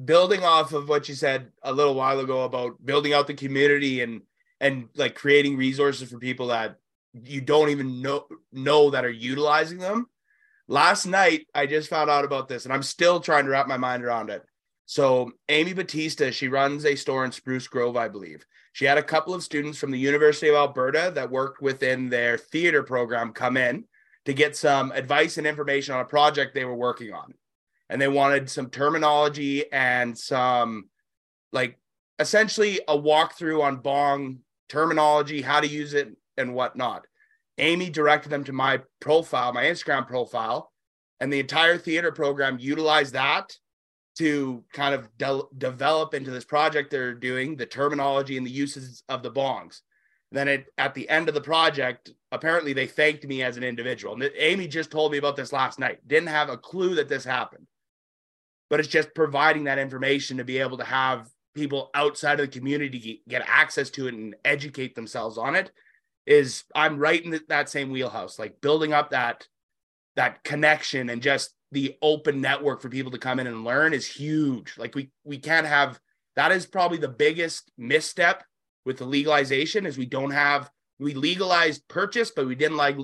building 0.03 0.43
off 0.43 0.73
of 0.73 0.89
what 0.89 1.07
you 1.07 1.13
said 1.13 1.51
a 1.61 1.71
little 1.71 1.93
while 1.93 2.19
ago 2.19 2.45
about 2.45 2.83
building 2.83 3.13
out 3.13 3.27
the 3.27 3.33
community 3.33 4.01
and 4.01 4.21
and 4.59 4.89
like 4.95 5.15
creating 5.15 5.57
resources 5.57 6.09
for 6.09 6.19
people 6.19 6.47
that 6.47 6.77
you 7.13 7.41
don't 7.41 7.69
even 7.69 8.01
know 8.01 8.25
know 8.51 8.89
that 8.91 9.05
are 9.05 9.09
utilizing 9.09 9.79
them. 9.79 10.07
Last 10.67 11.05
night 11.05 11.47
I 11.53 11.65
just 11.65 11.89
found 11.89 12.09
out 12.09 12.25
about 12.25 12.47
this 12.47 12.65
and 12.65 12.73
I'm 12.73 12.83
still 12.83 13.19
trying 13.19 13.45
to 13.45 13.51
wrap 13.51 13.67
my 13.67 13.77
mind 13.77 14.03
around 14.03 14.29
it. 14.29 14.43
So 14.85 15.31
Amy 15.49 15.73
Batista, 15.73 16.31
she 16.31 16.47
runs 16.47 16.85
a 16.85 16.95
store 16.95 17.25
in 17.25 17.31
Spruce 17.31 17.67
Grove, 17.67 17.95
I 17.95 18.07
believe. 18.07 18.45
She 18.73 18.85
had 18.85 18.97
a 18.97 19.03
couple 19.03 19.33
of 19.33 19.43
students 19.43 19.77
from 19.77 19.91
the 19.91 19.99
University 19.99 20.49
of 20.49 20.55
Alberta 20.55 21.11
that 21.15 21.31
worked 21.31 21.61
within 21.61 22.09
their 22.09 22.37
theater 22.37 22.83
program 22.83 23.31
come 23.31 23.57
in 23.57 23.85
to 24.25 24.33
get 24.33 24.55
some 24.55 24.91
advice 24.91 25.37
and 25.37 25.47
information 25.47 25.93
on 25.93 26.01
a 26.01 26.05
project 26.05 26.53
they 26.53 26.65
were 26.65 26.75
working 26.75 27.13
on. 27.13 27.33
And 27.89 28.01
they 28.01 28.07
wanted 28.07 28.49
some 28.49 28.69
terminology 28.69 29.71
and 29.71 30.17
some 30.17 30.89
like 31.51 31.77
essentially 32.19 32.79
a 32.87 32.97
walkthrough 32.97 33.63
on 33.63 33.77
bong 33.77 34.39
terminology, 34.69 35.41
how 35.41 35.59
to 35.59 35.67
use 35.67 35.93
it 35.93 36.15
and 36.37 36.53
whatnot. 36.53 37.05
Amy 37.57 37.89
directed 37.89 38.29
them 38.29 38.45
to 38.45 38.53
my 38.53 38.81
profile, 39.01 39.51
my 39.51 39.65
Instagram 39.65 40.07
profile, 40.07 40.71
and 41.19 41.31
the 41.31 41.39
entire 41.39 41.77
theater 41.77 42.11
program 42.11 42.57
utilized 42.59 43.13
that 43.13 43.53
to 44.17 44.63
kind 44.73 44.95
of 44.95 45.09
de- 45.17 45.41
develop 45.57 46.13
into 46.13 46.31
this 46.31 46.45
project 46.45 46.91
they're 46.91 47.13
doing 47.13 47.55
the 47.55 47.65
terminology 47.65 48.37
and 48.37 48.45
the 48.45 48.51
uses 48.51 49.03
of 49.09 49.23
the 49.23 49.31
bongs. 49.31 49.81
Then 50.31 50.47
it, 50.47 50.65
at 50.77 50.93
the 50.93 51.09
end 51.09 51.27
of 51.27 51.35
the 51.35 51.41
project, 51.41 52.11
apparently 52.31 52.73
they 52.73 52.85
thanked 52.85 53.25
me 53.25 53.43
as 53.43 53.57
an 53.57 53.63
individual. 53.63 54.13
And 54.13 54.29
Amy 54.37 54.67
just 54.67 54.91
told 54.91 55.11
me 55.11 55.17
about 55.17 55.35
this 55.35 55.51
last 55.51 55.79
night. 55.79 56.07
Didn't 56.07 56.29
have 56.29 56.49
a 56.49 56.57
clue 56.57 56.95
that 56.95 57.09
this 57.09 57.25
happened. 57.25 57.65
But 58.69 58.79
it's 58.79 58.89
just 58.89 59.15
providing 59.15 59.63
that 59.63 59.79
information 59.79 60.37
to 60.37 60.43
be 60.43 60.59
able 60.59 60.77
to 60.77 60.83
have 60.83 61.27
people 61.55 61.89
outside 61.93 62.39
of 62.39 62.45
the 62.51 62.59
community 62.59 63.21
get 63.27 63.43
access 63.47 63.89
to 63.91 64.07
it 64.07 64.13
and 64.13 64.35
educate 64.45 64.95
themselves 64.95 65.37
on 65.37 65.55
it 65.55 65.71
is 66.25 66.63
I'm 66.75 66.97
right 66.97 67.23
in 67.23 67.39
that 67.49 67.69
same 67.69 67.89
wheelhouse, 67.89 68.37
like 68.37 68.61
building 68.61 68.93
up 68.93 69.11
that 69.11 69.47
that 70.15 70.43
connection 70.43 71.09
and 71.09 71.21
just 71.21 71.53
the 71.71 71.95
open 72.01 72.41
network 72.41 72.81
for 72.81 72.89
people 72.89 73.11
to 73.11 73.17
come 73.17 73.39
in 73.39 73.47
and 73.47 73.63
learn 73.63 73.93
is 73.93 74.05
huge. 74.05 74.73
Like 74.77 74.95
we 74.95 75.09
we 75.23 75.37
can't 75.37 75.67
have 75.67 75.99
that 76.35 76.51
is 76.51 76.65
probably 76.65 76.97
the 76.97 77.07
biggest 77.07 77.71
misstep 77.77 78.43
with 78.85 78.97
the 78.97 79.05
legalization 79.05 79.85
is 79.85 79.97
we 79.97 80.05
don't 80.05 80.31
have 80.31 80.69
we 80.99 81.13
legalized 81.13 81.87
purchase, 81.87 82.31
but 82.31 82.45
we 82.45 82.55
didn't 82.55 82.77
like 82.77 82.97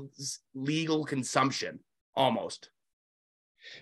legal 0.53 1.05
consumption 1.05 1.79
almost. 2.15 2.69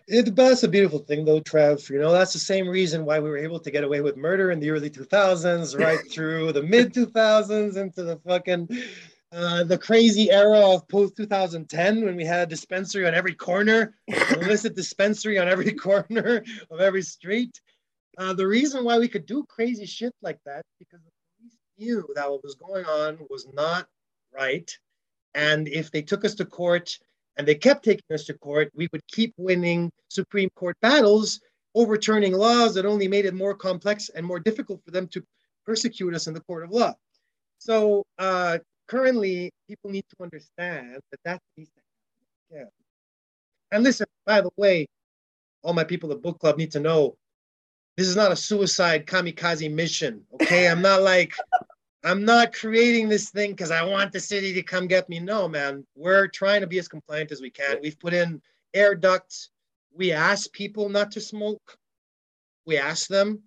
It, 0.08 0.36
but 0.36 0.50
that's 0.50 0.64
a 0.64 0.68
beautiful 0.68 1.00
thing, 1.00 1.26
though, 1.26 1.40
Trev. 1.40 1.90
You 1.90 2.00
know, 2.00 2.12
that's 2.12 2.34
the 2.34 2.40
same 2.40 2.68
reason 2.68 3.06
why 3.06 3.20
we 3.20 3.30
were 3.30 3.38
able 3.38 3.60
to 3.60 3.72
get 3.72 3.84
away 3.84 4.02
with 4.02 4.18
murder 4.18 4.52
in 4.52 4.60
the 4.60 4.70
early 4.70 4.90
2000s, 4.90 5.80
right 5.84 6.00
through 6.12 6.52
the 6.54 6.64
mid 6.64 6.94
2000s 6.94 7.78
into 7.78 8.04
the 8.04 8.18
fucking 8.26 8.68
uh, 9.34 9.64
the 9.64 9.78
crazy 9.78 10.30
era 10.30 10.60
of 10.60 10.88
post 10.88 11.18
2010 11.18 12.06
when 12.06 12.16
we 12.16 12.24
had 12.24 12.42
a 12.42 12.50
dispensary 12.50 13.08
on 13.08 13.16
every 13.16 13.34
corner, 13.34 13.96
illicit 14.08 14.76
dispensary 14.76 15.40
on 15.40 15.48
every 15.48 15.74
corner 15.74 16.44
of 16.70 16.80
every 16.80 17.02
street. 17.02 17.60
Uh, 18.20 18.34
the 18.34 18.46
reason 18.46 18.84
why 18.84 19.00
we 19.00 19.08
could 19.08 19.26
do 19.26 19.44
crazy 19.46 19.88
shit 19.88 20.14
like 20.22 20.38
that 20.46 20.64
because 20.78 21.00
the 21.04 21.12
police 21.40 21.58
knew 21.80 22.08
that 22.14 22.30
what 22.30 22.44
was 22.44 22.54
going 22.56 22.86
on 22.86 23.18
was 23.30 23.48
not 23.54 23.88
right. 24.32 24.72
And 25.34 25.68
if 25.68 25.90
they 25.90 26.04
took 26.04 26.24
us 26.24 26.36
to 26.36 26.46
court 26.46 27.00
and 27.38 27.48
they 27.48 27.56
kept 27.56 27.84
taking 27.84 28.04
us 28.14 28.26
to 28.26 28.34
court, 28.36 28.72
we 28.76 28.88
would 28.92 29.06
keep 29.08 29.34
winning 29.38 29.92
Supreme 30.10 30.50
Court 30.56 30.78
battles, 30.82 31.40
overturning 31.76 32.34
laws 32.34 32.76
that 32.76 32.86
only 32.86 33.08
made 33.08 33.26
it 33.26 33.34
more 33.34 33.56
complex 33.56 34.10
and 34.10 34.26
more 34.26 34.40
difficult 34.40 34.82
for 34.86 34.92
them 34.92 35.08
to 35.08 35.24
persecute 35.66 36.14
us 36.14 36.28
in 36.28 36.34
the 36.34 36.42
court 36.42 36.64
of 36.64 36.72
law. 36.72 36.94
So 37.58 38.06
uh, 38.20 38.60
currently 38.88 39.52
people 39.68 39.90
need 39.90 40.06
to 40.10 40.24
understand 40.24 41.00
that 41.12 41.20
that 41.26 41.40
needs 41.58 41.72
to. 41.72 41.82
Yeah. 42.58 42.66
And 43.72 43.84
listen, 43.84 44.06
by 44.26 44.42
the 44.42 44.52
way, 44.58 44.88
all 45.64 45.74
my 45.74 45.84
people 45.84 46.12
at 46.12 46.22
book 46.22 46.40
club 46.40 46.58
need 46.58 46.72
to 46.74 46.80
know 46.80 47.16
this 47.98 48.08
is 48.08 48.16
not 48.16 48.32
a 48.32 48.36
suicide 48.36 49.06
kamikaze 49.06 49.72
mission. 49.72 50.24
Okay. 50.36 50.68
I'm 50.68 50.82
not 50.82 51.02
like 51.02 51.34
I'm 52.04 52.26
not 52.26 52.54
creating 52.54 53.08
this 53.08 53.30
thing 53.30 53.52
because 53.52 53.72
I 53.72 53.84
want 53.84 54.12
the 54.12 54.20
city 54.20 54.54
to 54.54 54.64
come 54.64 54.88
get 54.88 55.08
me. 55.08 55.20
No, 55.20 55.48
man. 55.48 55.86
We're 55.96 56.28
trying 56.28 56.62
to 56.62 56.68
be 56.68 56.80
as 56.80 56.88
compliant 56.88 57.32
as 57.32 57.42
we 57.42 57.50
can. 57.50 57.78
We've 57.82 58.00
put 58.00 58.14
in 58.14 58.42
air 58.74 58.94
ducts. 58.94 59.50
We 59.96 60.12
ask 60.12 60.52
people 60.52 60.90
not 60.90 61.12
to 61.12 61.22
smoke. 61.22 61.78
We 62.66 62.78
ask 62.78 63.08
them. 63.08 63.42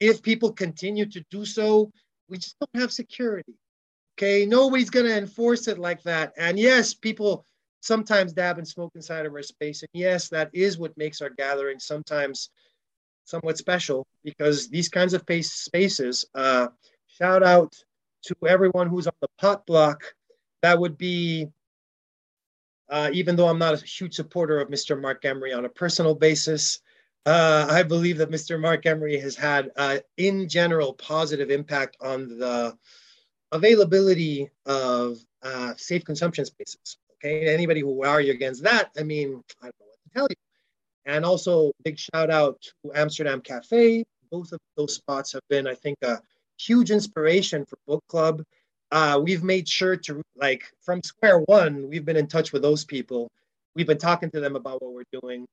If 0.00 0.22
people 0.22 0.52
continue 0.52 1.06
to 1.06 1.24
do 1.30 1.44
so, 1.44 1.92
we 2.28 2.38
just 2.38 2.56
don't 2.58 2.80
have 2.80 2.92
security. 2.92 3.54
Okay, 4.18 4.46
nobody's 4.46 4.90
going 4.90 5.06
to 5.06 5.16
enforce 5.16 5.68
it 5.68 5.78
like 5.78 6.02
that. 6.04 6.32
And 6.36 6.58
yes, 6.58 6.94
people 6.94 7.44
sometimes 7.80 8.32
dab 8.32 8.58
and 8.58 8.66
smoke 8.66 8.92
inside 8.94 9.26
of 9.26 9.34
our 9.34 9.42
space. 9.42 9.82
And 9.82 9.90
yes, 9.92 10.28
that 10.28 10.50
is 10.52 10.78
what 10.78 10.96
makes 10.96 11.20
our 11.20 11.30
gathering 11.30 11.78
sometimes 11.78 12.50
somewhat 13.24 13.58
special 13.58 14.06
because 14.24 14.68
these 14.68 14.88
kinds 14.88 15.14
of 15.14 15.22
spaces, 15.42 16.26
uh, 16.34 16.68
shout 17.22 17.44
out 17.44 17.72
to 18.24 18.34
everyone 18.48 18.88
who's 18.88 19.06
on 19.06 19.14
the 19.20 19.28
pot 19.38 19.64
block. 19.64 20.02
That 20.62 20.78
would 20.78 20.98
be, 20.98 21.46
uh, 22.90 23.10
even 23.12 23.36
though 23.36 23.46
I'm 23.46 23.58
not 23.58 23.80
a 23.80 23.84
huge 23.84 24.14
supporter 24.14 24.60
of 24.60 24.68
Mr. 24.68 25.00
Marc 25.00 25.24
Emery 25.24 25.52
on 25.52 25.64
a 25.64 25.68
personal 25.68 26.16
basis, 26.16 26.80
uh, 27.24 27.68
I 27.70 27.84
believe 27.84 28.18
that 28.18 28.30
Mr. 28.30 28.60
Marc 28.60 28.86
Emery 28.86 29.18
has 29.20 29.36
had, 29.36 29.70
uh, 29.76 29.98
in 30.16 30.48
general, 30.48 30.94
positive 30.94 31.50
impact 31.50 31.96
on 32.00 32.38
the 32.38 32.76
availability 33.52 34.50
of 34.66 35.18
uh, 35.42 35.74
safe 35.76 36.04
consumption 36.04 36.44
spaces. 36.44 36.98
Okay, 37.14 37.46
anybody 37.46 37.80
who 37.80 38.04
argue 38.04 38.32
against 38.32 38.64
that, 38.64 38.90
I 38.98 39.04
mean, 39.04 39.44
I 39.60 39.66
don't 39.66 39.78
know 39.78 39.86
what 39.86 39.98
to 40.02 40.10
tell 40.12 40.26
you. 40.28 40.36
And 41.04 41.24
also, 41.24 41.70
big 41.84 42.00
shout 42.00 42.30
out 42.30 42.60
to 42.62 42.92
Amsterdam 42.96 43.40
Cafe. 43.40 44.02
Both 44.32 44.50
of 44.50 44.58
those 44.76 44.96
spots 44.96 45.32
have 45.32 45.42
been, 45.48 45.68
I 45.68 45.74
think, 45.74 45.98
huge 46.66 46.90
inspiration 46.90 47.64
for 47.64 47.78
book 47.86 48.04
club. 48.08 48.42
Uh, 48.90 49.20
we've 49.22 49.42
made 49.42 49.68
sure 49.68 49.96
to, 49.96 50.22
like, 50.36 50.64
from 50.80 51.02
square 51.02 51.40
one, 51.40 51.88
we've 51.88 52.04
been 52.04 52.16
in 52.16 52.26
touch 52.26 52.52
with 52.52 52.62
those 52.62 52.84
people. 52.84 53.30
We've 53.74 53.86
been 53.86 53.98
talking 53.98 54.30
to 54.32 54.40
them 54.40 54.54
about 54.54 54.82
what 54.82 54.92
we're 54.92 55.20
doing. 55.20 55.46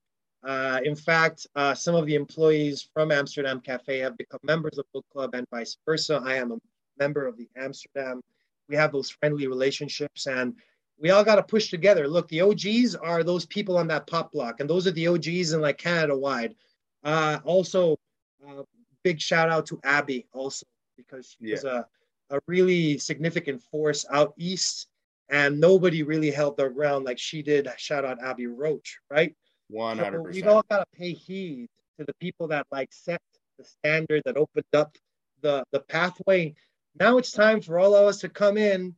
Uh, 0.43 0.79
in 0.83 0.95
fact, 0.95 1.47
uh, 1.55 1.73
some 1.73 1.95
of 1.95 2.05
the 2.05 2.15
employees 2.15 2.87
from 2.93 3.11
Amsterdam 3.11 3.61
Cafe 3.61 3.99
have 3.99 4.17
become 4.17 4.39
members 4.43 4.77
of 4.77 4.85
book 4.93 5.05
club 5.11 5.35
and 5.35 5.47
vice 5.51 5.77
versa. 5.85 6.21
I 6.23 6.35
am 6.35 6.51
a 6.51 6.57
member 6.97 7.27
of 7.27 7.37
the 7.37 7.47
Amsterdam. 7.57 8.21
We 8.67 8.75
have 8.75 8.91
those 8.91 9.09
friendly 9.09 9.47
relationships 9.47 10.27
and 10.27 10.55
we 10.99 11.11
all 11.11 11.23
got 11.23 11.35
to 11.35 11.43
push 11.43 11.69
together. 11.69 12.07
Look, 12.07 12.27
the 12.27 12.41
OGs 12.41 12.95
are 12.95 13.23
those 13.23 13.45
people 13.45 13.77
on 13.77 13.87
that 13.87 14.05
pop 14.05 14.33
block, 14.33 14.59
and 14.59 14.69
those 14.69 14.85
are 14.85 14.91
the 14.91 15.07
OGs 15.07 15.53
in 15.53 15.61
like 15.61 15.77
Canada 15.77 16.17
wide. 16.17 16.55
Uh, 17.03 17.39
also, 17.45 17.97
uh, 18.45 18.63
big 19.03 19.21
shout 19.21 19.49
out 19.49 19.65
to 19.67 19.79
Abi 19.85 20.27
also 20.33 20.65
because 21.07 21.35
she 21.37 21.47
yeah. 21.47 21.55
was 21.55 21.63
a, 21.63 21.85
a 22.29 22.39
really 22.47 22.97
significant 22.97 23.61
force 23.61 24.05
out 24.11 24.33
east, 24.37 24.87
and 25.29 25.59
nobody 25.59 26.03
really 26.03 26.31
held 26.31 26.57
their 26.57 26.69
ground 26.69 27.05
like 27.05 27.19
she 27.19 27.41
did. 27.41 27.67
Shout 27.77 28.05
out 28.05 28.23
Abi 28.23 28.47
Roach, 28.47 28.99
right? 29.09 29.35
One 29.69 29.97
hundred 29.97 30.23
percent. 30.23 30.45
We've 30.45 30.53
all 30.53 30.63
got 30.69 30.79
to 30.79 30.85
pay 30.97 31.13
heed 31.13 31.67
to 31.97 32.05
the 32.05 32.13
people 32.19 32.47
that 32.47 32.65
like 32.71 32.89
set 32.91 33.21
the 33.57 33.63
standard 33.63 34.21
that 34.25 34.37
opened 34.37 34.65
up 34.73 34.95
the 35.41 35.63
the 35.71 35.79
pathway 35.81 36.55
now 36.99 37.17
it's 37.17 37.31
time 37.31 37.61
for 37.61 37.79
all 37.79 37.95
of 37.95 38.07
us 38.07 38.19
to 38.19 38.29
come 38.29 38.57
in 38.57 38.95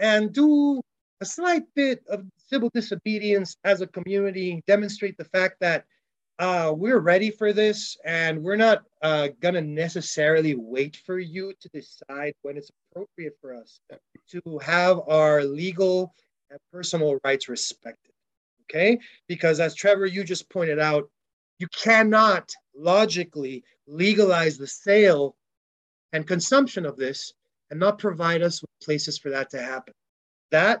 and 0.00 0.32
do 0.32 0.80
a 1.20 1.24
slight 1.24 1.64
bit 1.74 2.02
of 2.08 2.24
civil 2.36 2.70
disobedience 2.72 3.56
as 3.64 3.80
a 3.80 3.86
community, 3.86 4.62
demonstrate 4.66 5.16
the 5.16 5.24
fact 5.24 5.56
that 5.60 5.84
uh, 6.38 6.72
we're 6.76 7.00
ready 7.00 7.30
for 7.30 7.52
this 7.52 7.96
and 8.04 8.42
we're 8.42 8.56
not 8.56 8.82
uh, 9.02 9.28
going 9.40 9.54
to 9.54 9.62
necessarily 9.62 10.54
wait 10.54 10.96
for 11.04 11.18
you 11.18 11.52
to 11.60 11.68
decide 11.70 12.32
when 12.42 12.56
it's 12.56 12.70
appropriate 12.90 13.36
for 13.40 13.54
us 13.54 13.80
to 14.30 14.58
have 14.58 15.00
our 15.08 15.42
legal 15.42 16.14
and 16.50 16.60
personal 16.72 17.18
rights 17.24 17.48
respected. 17.48 18.12
Okay? 18.70 18.98
Because 19.26 19.58
as 19.60 19.74
Trevor, 19.74 20.06
you 20.06 20.22
just 20.22 20.48
pointed 20.50 20.78
out, 20.78 21.10
you 21.58 21.66
cannot 21.74 22.52
logically 22.76 23.64
legalize 23.88 24.56
the 24.56 24.66
sale 24.66 25.34
and 26.12 26.26
consumption 26.26 26.86
of 26.86 26.96
this 26.96 27.32
and 27.70 27.80
not 27.80 27.98
provide 27.98 28.42
us 28.42 28.62
with 28.62 28.70
places 28.82 29.18
for 29.18 29.30
that 29.30 29.50
to 29.50 29.60
happen. 29.60 29.94
That 30.50 30.80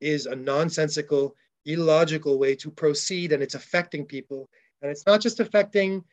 is 0.00 0.26
a 0.26 0.36
nonsensical, 0.36 1.34
illogical 1.66 2.38
way 2.38 2.54
to 2.56 2.70
proceed, 2.70 3.32
and 3.32 3.42
it's 3.42 3.54
affecting 3.54 4.06
people. 4.06 4.48
And 4.84 4.90
it's 4.90 5.06
not 5.06 5.22
just 5.22 5.40
affecting 5.40 6.04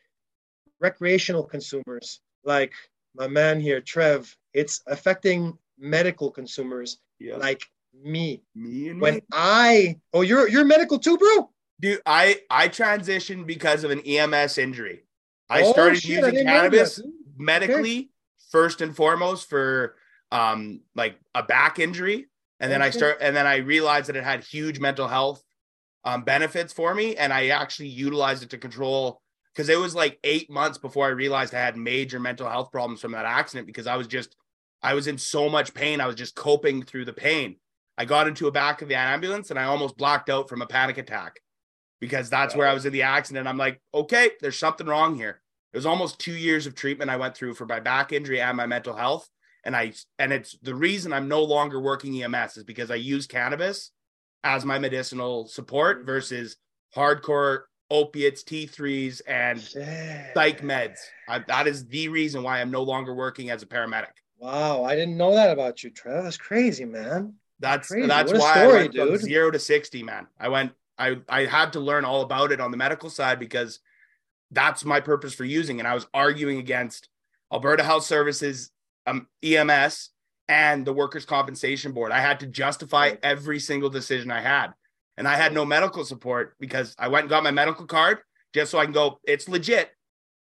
recreational 0.80 1.44
consumers 1.44 2.22
like 2.42 2.72
my 3.14 3.28
man 3.28 3.60
here, 3.60 3.82
Trev. 3.82 4.34
It's 4.54 4.80
affecting 4.86 5.58
medical 5.78 6.30
consumers 6.30 6.96
yeah. 7.18 7.36
like 7.36 7.66
me. 8.02 8.42
Me 8.54 8.88
and 8.88 8.98
when 8.98 9.16
me. 9.16 9.20
I 9.30 10.00
oh 10.14 10.22
you're 10.22 10.48
you're 10.48 10.64
medical 10.64 10.98
too, 10.98 11.18
bro. 11.18 11.50
Dude, 11.80 12.00
I 12.06 12.40
I 12.48 12.68
transitioned 12.68 13.46
because 13.46 13.84
of 13.84 13.90
an 13.90 14.00
EMS 14.00 14.56
injury. 14.56 15.04
I 15.50 15.64
oh, 15.64 15.72
started 15.72 16.00
shit, 16.00 16.24
using 16.24 16.38
I 16.38 16.42
cannabis 16.42 16.96
that, 16.96 17.12
medically 17.36 17.98
okay. 17.98 18.08
first 18.50 18.80
and 18.80 18.96
foremost 18.96 19.50
for 19.50 19.96
um 20.30 20.80
like 20.94 21.18
a 21.34 21.42
back 21.42 21.78
injury 21.78 22.28
and 22.58 22.72
then 22.72 22.80
okay. 22.80 22.88
I 22.88 22.90
start 22.90 23.18
and 23.20 23.36
then 23.36 23.46
I 23.46 23.56
realized 23.56 24.08
that 24.08 24.16
it 24.16 24.24
had 24.24 24.42
huge 24.42 24.80
mental 24.80 25.08
health 25.08 25.44
um, 26.04 26.22
benefits 26.22 26.72
for 26.72 26.94
me 26.94 27.16
and 27.16 27.32
I 27.32 27.48
actually 27.48 27.88
utilized 27.88 28.42
it 28.42 28.50
to 28.50 28.58
control 28.58 29.20
because 29.52 29.68
it 29.68 29.78
was 29.78 29.94
like 29.94 30.18
8 30.24 30.50
months 30.50 30.78
before 30.78 31.06
I 31.06 31.10
realized 31.10 31.54
I 31.54 31.60
had 31.60 31.76
major 31.76 32.18
mental 32.18 32.48
health 32.48 32.72
problems 32.72 33.00
from 33.00 33.12
that 33.12 33.26
accident 33.26 33.66
because 33.66 33.86
I 33.86 33.96
was 33.96 34.06
just 34.06 34.36
I 34.82 34.94
was 34.94 35.06
in 35.06 35.18
so 35.18 35.48
much 35.48 35.74
pain 35.74 36.00
I 36.00 36.06
was 36.06 36.16
just 36.16 36.34
coping 36.34 36.82
through 36.82 37.04
the 37.04 37.12
pain. 37.12 37.56
I 37.96 38.04
got 38.04 38.26
into 38.26 38.48
a 38.48 38.52
back 38.52 38.82
of 38.82 38.88
the 38.88 38.96
ambulance 38.96 39.50
and 39.50 39.58
I 39.58 39.64
almost 39.64 39.96
blacked 39.96 40.30
out 40.30 40.48
from 40.48 40.62
a 40.62 40.66
panic 40.66 40.98
attack 40.98 41.40
because 42.00 42.28
that's 42.28 42.56
where 42.56 42.66
I 42.66 42.74
was 42.74 42.84
in 42.84 42.92
the 42.92 43.02
accident. 43.02 43.46
I'm 43.46 43.58
like, 43.58 43.80
okay, 43.94 44.30
there's 44.40 44.58
something 44.58 44.86
wrong 44.86 45.14
here. 45.14 45.40
It 45.72 45.76
was 45.76 45.86
almost 45.86 46.18
two 46.18 46.32
years 46.32 46.66
of 46.66 46.74
treatment 46.74 47.10
I 47.10 47.16
went 47.16 47.36
through 47.36 47.54
for 47.54 47.64
my 47.64 47.80
back 47.80 48.12
injury 48.12 48.40
and 48.40 48.56
my 48.56 48.66
mental 48.66 48.94
health. 48.94 49.28
And 49.64 49.76
I 49.76 49.92
and 50.18 50.32
it's 50.32 50.58
the 50.62 50.74
reason 50.74 51.12
I'm 51.12 51.28
no 51.28 51.44
longer 51.44 51.80
working 51.80 52.20
EMS 52.20 52.56
is 52.56 52.64
because 52.64 52.90
I 52.90 52.96
use 52.96 53.26
cannabis 53.28 53.92
as 54.44 54.64
my 54.64 54.78
medicinal 54.78 55.46
support 55.46 56.04
versus 56.04 56.56
hardcore 56.94 57.62
opiates, 57.90 58.42
T3s, 58.42 59.20
and 59.26 59.60
psych 59.60 60.62
meds. 60.62 60.98
I, 61.28 61.40
that 61.40 61.66
is 61.66 61.86
the 61.86 62.08
reason 62.08 62.42
why 62.42 62.60
I'm 62.60 62.70
no 62.70 62.82
longer 62.82 63.14
working 63.14 63.50
as 63.50 63.62
a 63.62 63.66
paramedic. 63.66 64.12
Wow, 64.38 64.82
I 64.84 64.96
didn't 64.96 65.16
know 65.16 65.34
that 65.34 65.52
about 65.52 65.84
you, 65.84 65.90
Trev. 65.90 66.24
That's 66.24 66.36
crazy, 66.36 66.84
man. 66.84 67.34
That's 67.60 67.88
crazy. 67.88 68.08
that's 68.08 68.32
why 68.32 68.38
story, 68.38 68.64
I 68.64 68.66
went 68.66 68.92
dude. 68.92 69.08
from 69.08 69.18
zero 69.18 69.50
to 69.52 69.58
sixty, 69.58 70.02
man. 70.02 70.26
I 70.40 70.48
went 70.48 70.72
I 70.98 71.18
I 71.28 71.44
had 71.44 71.74
to 71.74 71.80
learn 71.80 72.04
all 72.04 72.22
about 72.22 72.50
it 72.50 72.60
on 72.60 72.72
the 72.72 72.76
medical 72.76 73.08
side 73.08 73.38
because 73.38 73.78
that's 74.50 74.84
my 74.84 75.00
purpose 75.00 75.34
for 75.34 75.44
using. 75.44 75.78
And 75.78 75.86
I 75.86 75.94
was 75.94 76.06
arguing 76.12 76.58
against 76.58 77.08
Alberta 77.52 77.84
Health 77.84 78.04
Services, 78.04 78.70
um, 79.06 79.28
EMS, 79.42 80.10
and 80.52 80.86
the 80.86 80.92
Workers' 80.92 81.24
Compensation 81.24 81.92
Board. 81.92 82.12
I 82.12 82.20
had 82.20 82.40
to 82.40 82.46
justify 82.46 83.14
every 83.22 83.58
single 83.58 83.88
decision 83.88 84.30
I 84.30 84.42
had, 84.42 84.68
and 85.16 85.26
I 85.26 85.34
had 85.34 85.54
no 85.54 85.64
medical 85.64 86.04
support 86.04 86.54
because 86.60 86.94
I 86.98 87.08
went 87.08 87.22
and 87.22 87.30
got 87.30 87.42
my 87.42 87.50
medical 87.50 87.86
card 87.86 88.18
just 88.52 88.70
so 88.70 88.78
I 88.78 88.84
can 88.84 88.92
go. 88.92 89.18
It's 89.24 89.48
legit. 89.48 89.90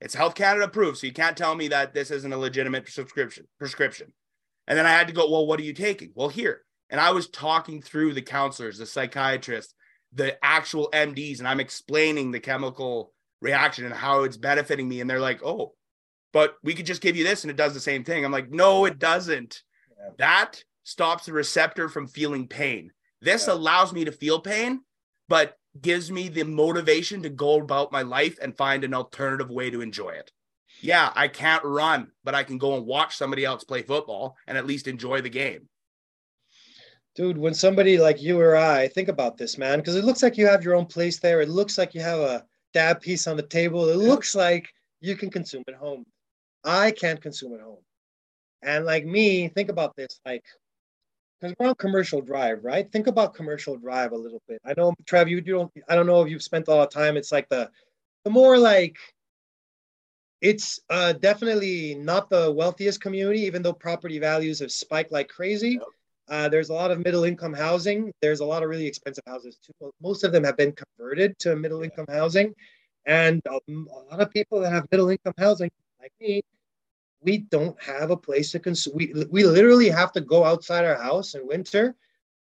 It's 0.00 0.14
Health 0.14 0.34
Canada 0.34 0.64
approved, 0.64 0.98
so 0.98 1.06
you 1.06 1.12
can't 1.12 1.36
tell 1.36 1.54
me 1.54 1.68
that 1.68 1.94
this 1.94 2.10
isn't 2.10 2.32
a 2.32 2.36
legitimate 2.36 2.84
prescription. 2.84 3.46
Prescription. 3.56 4.12
And 4.66 4.76
then 4.76 4.84
I 4.84 4.90
had 4.90 5.06
to 5.06 5.12
go. 5.12 5.30
Well, 5.30 5.46
what 5.46 5.60
are 5.60 5.64
you 5.64 5.74
taking? 5.74 6.10
Well, 6.16 6.28
here. 6.28 6.62
And 6.88 7.00
I 7.00 7.12
was 7.12 7.28
talking 7.28 7.80
through 7.80 8.14
the 8.14 8.22
counselors, 8.22 8.78
the 8.78 8.86
psychiatrists, 8.86 9.74
the 10.12 10.44
actual 10.44 10.90
MDs 10.92 11.38
and 11.38 11.46
I'm 11.46 11.60
explaining 11.60 12.32
the 12.32 12.40
chemical 12.40 13.12
reaction 13.40 13.84
and 13.84 13.94
how 13.94 14.24
it's 14.24 14.36
benefiting 14.36 14.88
me. 14.88 15.00
And 15.00 15.08
they're 15.08 15.20
like, 15.20 15.40
oh, 15.44 15.74
but 16.32 16.56
we 16.64 16.74
could 16.74 16.86
just 16.86 17.00
give 17.00 17.14
you 17.16 17.22
this 17.22 17.44
and 17.44 17.50
it 17.50 17.56
does 17.56 17.74
the 17.74 17.80
same 17.80 18.02
thing. 18.02 18.24
I'm 18.24 18.32
like, 18.32 18.50
no, 18.50 18.86
it 18.86 18.98
doesn't. 18.98 19.62
That 20.18 20.62
stops 20.82 21.26
the 21.26 21.32
receptor 21.32 21.88
from 21.88 22.06
feeling 22.06 22.46
pain. 22.46 22.92
This 23.20 23.46
yeah. 23.46 23.54
allows 23.54 23.92
me 23.92 24.04
to 24.04 24.12
feel 24.12 24.40
pain, 24.40 24.80
but 25.28 25.56
gives 25.80 26.10
me 26.10 26.28
the 26.28 26.44
motivation 26.44 27.22
to 27.22 27.30
go 27.30 27.60
about 27.60 27.92
my 27.92 28.02
life 28.02 28.38
and 28.42 28.56
find 28.56 28.82
an 28.82 28.94
alternative 28.94 29.50
way 29.50 29.70
to 29.70 29.80
enjoy 29.80 30.10
it. 30.10 30.32
Yeah, 30.80 31.12
I 31.14 31.28
can't 31.28 31.64
run, 31.64 32.10
but 32.24 32.34
I 32.34 32.42
can 32.42 32.58
go 32.58 32.76
and 32.76 32.86
watch 32.86 33.16
somebody 33.16 33.44
else 33.44 33.64
play 33.64 33.82
football 33.82 34.36
and 34.46 34.56
at 34.56 34.66
least 34.66 34.88
enjoy 34.88 35.20
the 35.20 35.28
game 35.28 35.68
dude 37.14 37.38
when 37.38 37.54
somebody 37.54 37.98
like 37.98 38.22
you 38.22 38.40
or 38.40 38.56
i 38.56 38.86
think 38.88 39.08
about 39.08 39.36
this 39.36 39.58
man 39.58 39.78
because 39.78 39.96
it 39.96 40.04
looks 40.04 40.22
like 40.22 40.36
you 40.36 40.46
have 40.46 40.62
your 40.62 40.74
own 40.74 40.86
place 40.86 41.18
there 41.18 41.40
it 41.40 41.48
looks 41.48 41.76
like 41.76 41.94
you 41.94 42.00
have 42.00 42.20
a 42.20 42.44
dab 42.72 43.00
piece 43.00 43.26
on 43.26 43.36
the 43.36 43.42
table 43.42 43.88
it 43.88 43.96
looks 43.96 44.34
like 44.34 44.72
you 45.00 45.16
can 45.16 45.30
consume 45.30 45.64
at 45.68 45.74
home 45.74 46.04
i 46.64 46.90
can't 46.90 47.20
consume 47.20 47.54
at 47.54 47.60
home 47.60 47.78
and 48.62 48.84
like 48.84 49.04
me 49.04 49.48
think 49.48 49.68
about 49.68 49.94
this 49.96 50.20
like 50.24 50.44
because 51.40 51.54
we're 51.58 51.68
on 51.68 51.74
commercial 51.76 52.20
drive 52.20 52.62
right 52.64 52.90
think 52.92 53.06
about 53.06 53.34
commercial 53.34 53.76
drive 53.76 54.12
a 54.12 54.16
little 54.16 54.42
bit 54.48 54.60
i 54.64 54.74
know 54.76 54.92
trev 55.06 55.28
you, 55.28 55.36
you 55.36 55.42
don't 55.42 55.72
i 55.88 55.94
don't 55.94 56.06
know 56.06 56.22
if 56.22 56.28
you've 56.28 56.42
spent 56.42 56.68
a 56.68 56.70
lot 56.70 56.86
of 56.86 56.92
time 56.92 57.16
it's 57.16 57.32
like 57.32 57.48
the 57.48 57.70
the 58.24 58.30
more 58.30 58.58
like 58.58 58.96
it's 60.42 60.80
uh, 60.88 61.12
definitely 61.12 61.94
not 61.94 62.30
the 62.30 62.50
wealthiest 62.50 62.98
community 63.02 63.40
even 63.40 63.62
though 63.62 63.74
property 63.74 64.18
values 64.18 64.60
have 64.60 64.72
spiked 64.72 65.12
like 65.12 65.28
crazy 65.28 65.72
yep 65.72 65.82
uh, 66.30 66.48
there's 66.48 66.70
a 66.70 66.72
lot 66.72 66.92
of 66.92 67.04
middle 67.04 67.24
income 67.24 67.52
housing. 67.52 68.12
There's 68.22 68.38
a 68.38 68.44
lot 68.44 68.62
of 68.62 68.68
really 68.68 68.86
expensive 68.86 69.24
houses 69.26 69.58
too. 69.58 69.92
Most 70.00 70.22
of 70.22 70.30
them 70.30 70.44
have 70.44 70.56
been 70.56 70.72
converted 70.72 71.36
to 71.40 71.56
middle 71.56 71.82
income 71.82 72.06
housing. 72.08 72.54
And 73.04 73.42
a, 73.46 73.58
a 73.68 74.00
lot 74.10 74.20
of 74.20 74.30
people 74.30 74.60
that 74.60 74.72
have 74.72 74.86
middle 74.92 75.10
income 75.10 75.34
housing, 75.36 75.70
like 76.00 76.12
me, 76.20 76.42
we 77.22 77.38
don't 77.38 77.80
have 77.82 78.10
a 78.10 78.16
place 78.16 78.52
to 78.52 78.58
consume. 78.58 78.94
We, 78.96 79.12
we 79.30 79.44
literally 79.44 79.88
have 79.88 80.12
to 80.12 80.20
go 80.20 80.44
outside 80.44 80.84
our 80.84 80.96
house 80.96 81.34
in 81.34 81.46
winter 81.46 81.94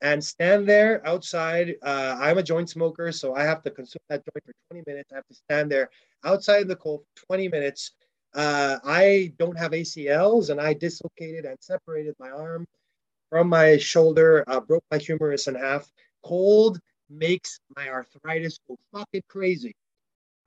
and 0.03 0.23
stand 0.23 0.69
there 0.69 1.07
outside. 1.07 1.75
Uh, 1.83 2.17
I'm 2.19 2.39
a 2.39 2.43
joint 2.43 2.69
smoker, 2.71 3.13
so 3.13 3.35
I 3.35 3.43
have 3.43 3.63
to 3.63 3.71
consume 3.71 4.01
that 4.09 4.23
joint 4.25 4.45
for 4.45 4.53
20 4.71 4.85
minutes. 4.87 5.13
I 5.13 5.17
have 5.17 5.27
to 5.27 5.35
stand 5.35 5.71
there 5.71 5.91
outside 6.25 6.63
in 6.63 6.69
the 6.69 6.77
cold 6.77 7.05
for 7.17 7.27
20 7.27 7.49
minutes. 7.49 7.93
Uh, 8.35 8.79
I 8.85 9.33
don't 9.39 9.59
have 9.59 9.73
ACLs 9.73 10.51
and 10.51 10.61
I 10.61 10.75
dislocated 10.75 11.45
and 11.45 11.57
separated 11.61 12.15
my 12.19 12.31
arm 12.31 12.67
from 13.29 13.49
my 13.49 13.77
shoulder, 13.77 14.45
uh, 14.47 14.61
broke 14.61 14.85
my 14.91 14.99
humerus 14.99 15.49
in 15.49 15.55
half. 15.55 15.91
Cold 16.25 16.79
makes 17.09 17.59
my 17.77 17.89
arthritis 17.89 18.59
go 18.69 18.77
fucking 18.93 19.23
crazy. 19.29 19.75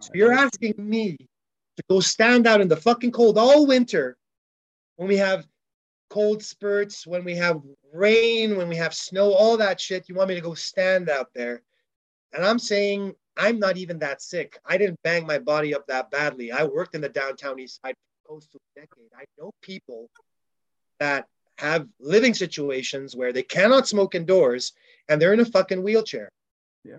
So 0.02 0.12
you're 0.14 0.34
asking 0.34 0.76
me 0.78 1.18
to 1.78 1.84
go 1.90 2.00
stand 2.00 2.48
out 2.48 2.62
in 2.62 2.68
the 2.68 2.76
fucking 2.76 3.12
cold 3.12 3.38
all 3.38 3.66
winter 3.66 4.18
when 4.96 5.08
we 5.08 5.18
have 5.18 5.48
cold 6.10 6.44
spurts, 6.44 7.08
when 7.08 7.24
we 7.24 7.36
have 7.36 7.62
rain, 7.94 8.56
when 8.56 8.70
we 8.70 8.76
have 8.76 8.94
snow, 8.94 9.34
all 9.34 9.58
that 9.58 9.82
shit. 9.82 10.08
You 10.08 10.16
want 10.16 10.30
me 10.30 10.36
to 10.36 10.42
go 10.42 10.54
stand 10.54 11.10
out 11.10 11.30
there? 11.34 11.64
And 12.34 12.46
I'm 12.46 12.60
saying 12.60 13.16
I'm 13.36 13.60
not 13.60 13.78
even 13.78 14.00
that 14.00 14.22
sick. 14.22 14.60
I 14.66 14.78
didn't 14.78 15.00
bang 15.04 15.26
my 15.26 15.40
body 15.40 15.74
up 15.74 15.88
that 15.88 16.12
badly. 16.12 16.52
I 16.52 16.64
worked 16.66 16.96
in 16.96 17.02
the 17.02 17.10
downtown 17.10 17.60
east 17.60 17.80
side 17.84 17.96
for 17.96 18.28
close 18.28 18.48
to 18.48 18.58
a 18.58 18.80
decade. 18.80 19.10
I 19.18 19.26
know 19.38 19.52
people 19.62 20.10
that 21.00 21.28
have 21.58 21.88
living 22.00 22.34
situations 22.34 23.16
where 23.16 23.34
they 23.34 23.44
cannot 23.44 23.88
smoke 23.88 24.16
indoors 24.16 24.74
and 25.10 25.22
they're 25.22 25.34
in 25.34 25.40
a 25.40 25.46
fucking 25.46 25.84
wheelchair. 25.84 26.30
Yeah. 26.84 26.98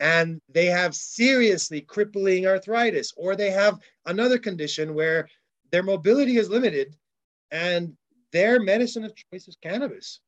And 0.00 0.40
they 0.48 0.66
have 0.66 0.94
seriously 0.94 1.80
crippling 1.80 2.46
arthritis, 2.46 3.12
or 3.16 3.36
they 3.36 3.50
have 3.50 3.78
another 4.06 4.38
condition 4.38 4.94
where 4.94 5.28
their 5.70 5.82
mobility 5.82 6.36
is 6.36 6.48
limited 6.50 6.94
and 7.50 7.96
their 8.32 8.60
medicine 8.60 9.04
of 9.04 9.14
choice 9.14 9.48
is 9.48 9.56
cannabis. 9.62 10.20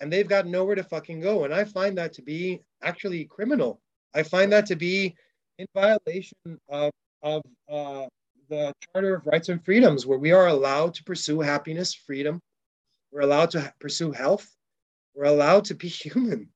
And 0.00 0.12
they've 0.12 0.28
got 0.28 0.46
nowhere 0.46 0.74
to 0.74 0.82
fucking 0.84 1.20
go. 1.20 1.44
And 1.44 1.54
I 1.54 1.64
find 1.64 1.96
that 1.98 2.12
to 2.14 2.22
be 2.22 2.62
actually 2.82 3.24
criminal. 3.26 3.80
I 4.14 4.22
find 4.22 4.50
that 4.52 4.66
to 4.66 4.76
be 4.76 5.14
in 5.58 5.66
violation 5.74 6.58
of, 6.68 6.90
of 7.22 7.42
uh, 7.70 8.06
the 8.48 8.72
Charter 8.92 9.16
of 9.16 9.26
Rights 9.26 9.48
and 9.48 9.64
Freedoms, 9.64 10.06
where 10.06 10.18
we 10.18 10.32
are 10.32 10.48
allowed 10.48 10.94
to 10.94 11.04
pursue 11.04 11.40
happiness, 11.40 11.94
freedom, 11.94 12.40
we're 13.14 13.20
allowed 13.20 13.52
to 13.52 13.72
pursue 13.78 14.10
health. 14.10 14.50
We're 15.14 15.24
allowed 15.24 15.66
to 15.66 15.74
be 15.74 15.88
human. 16.04 16.48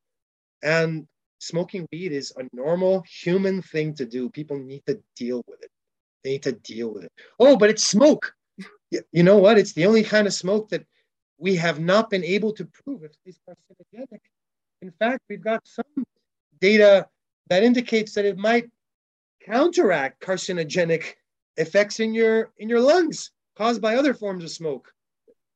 And 0.63 1.07
smoking 1.39 1.87
weed 1.93 2.13
is 2.13 2.33
a 2.37 2.45
normal 2.53 3.03
human 3.03 3.63
thing 3.63 3.95
to 3.95 4.05
do. 4.05 4.29
People 4.29 4.59
need 4.59 4.83
to 4.87 5.01
deal 5.17 5.43
with 5.47 5.63
it. 5.63 5.71
They 6.25 6.31
need 6.31 6.43
to 6.45 6.53
deal 6.53 6.93
with 6.93 7.05
it. 7.05 7.13
Oh, 7.39 7.57
but 7.57 7.71
it's 7.71 7.85
smoke. 7.85 8.33
You 9.13 9.23
know 9.23 9.39
what? 9.39 9.59
It's 9.59 9.73
the 9.73 9.87
only 9.87 10.03
kind 10.03 10.27
of 10.27 10.33
smoke 10.33 10.71
that 10.71 10.85
we 11.39 11.57
have 11.57 11.79
not 11.79 12.11
been 12.11 12.25
able 12.25 12.53
to 12.55 12.65
prove 12.65 13.05
if 13.05 13.13
it's 13.25 13.39
carcinogenic. 13.49 14.21
In 14.83 14.91
fact, 14.99 15.21
we've 15.29 15.43
got 15.43 15.67
some 15.67 16.05
data 16.61 17.07
that 17.49 17.63
indicates 17.63 18.15
that 18.15 18.25
it 18.25 18.37
might 18.37 18.69
counteract 19.45 20.21
carcinogenic 20.21 21.15
effects 21.57 22.01
in 22.01 22.15
your 22.15 22.51
in 22.59 22.69
your 22.69 22.81
lungs 22.81 23.31
caused 23.57 23.83
by 23.83 23.97
other 23.97 24.15
forms 24.15 24.45
of 24.45 24.51
smoke. 24.51 24.93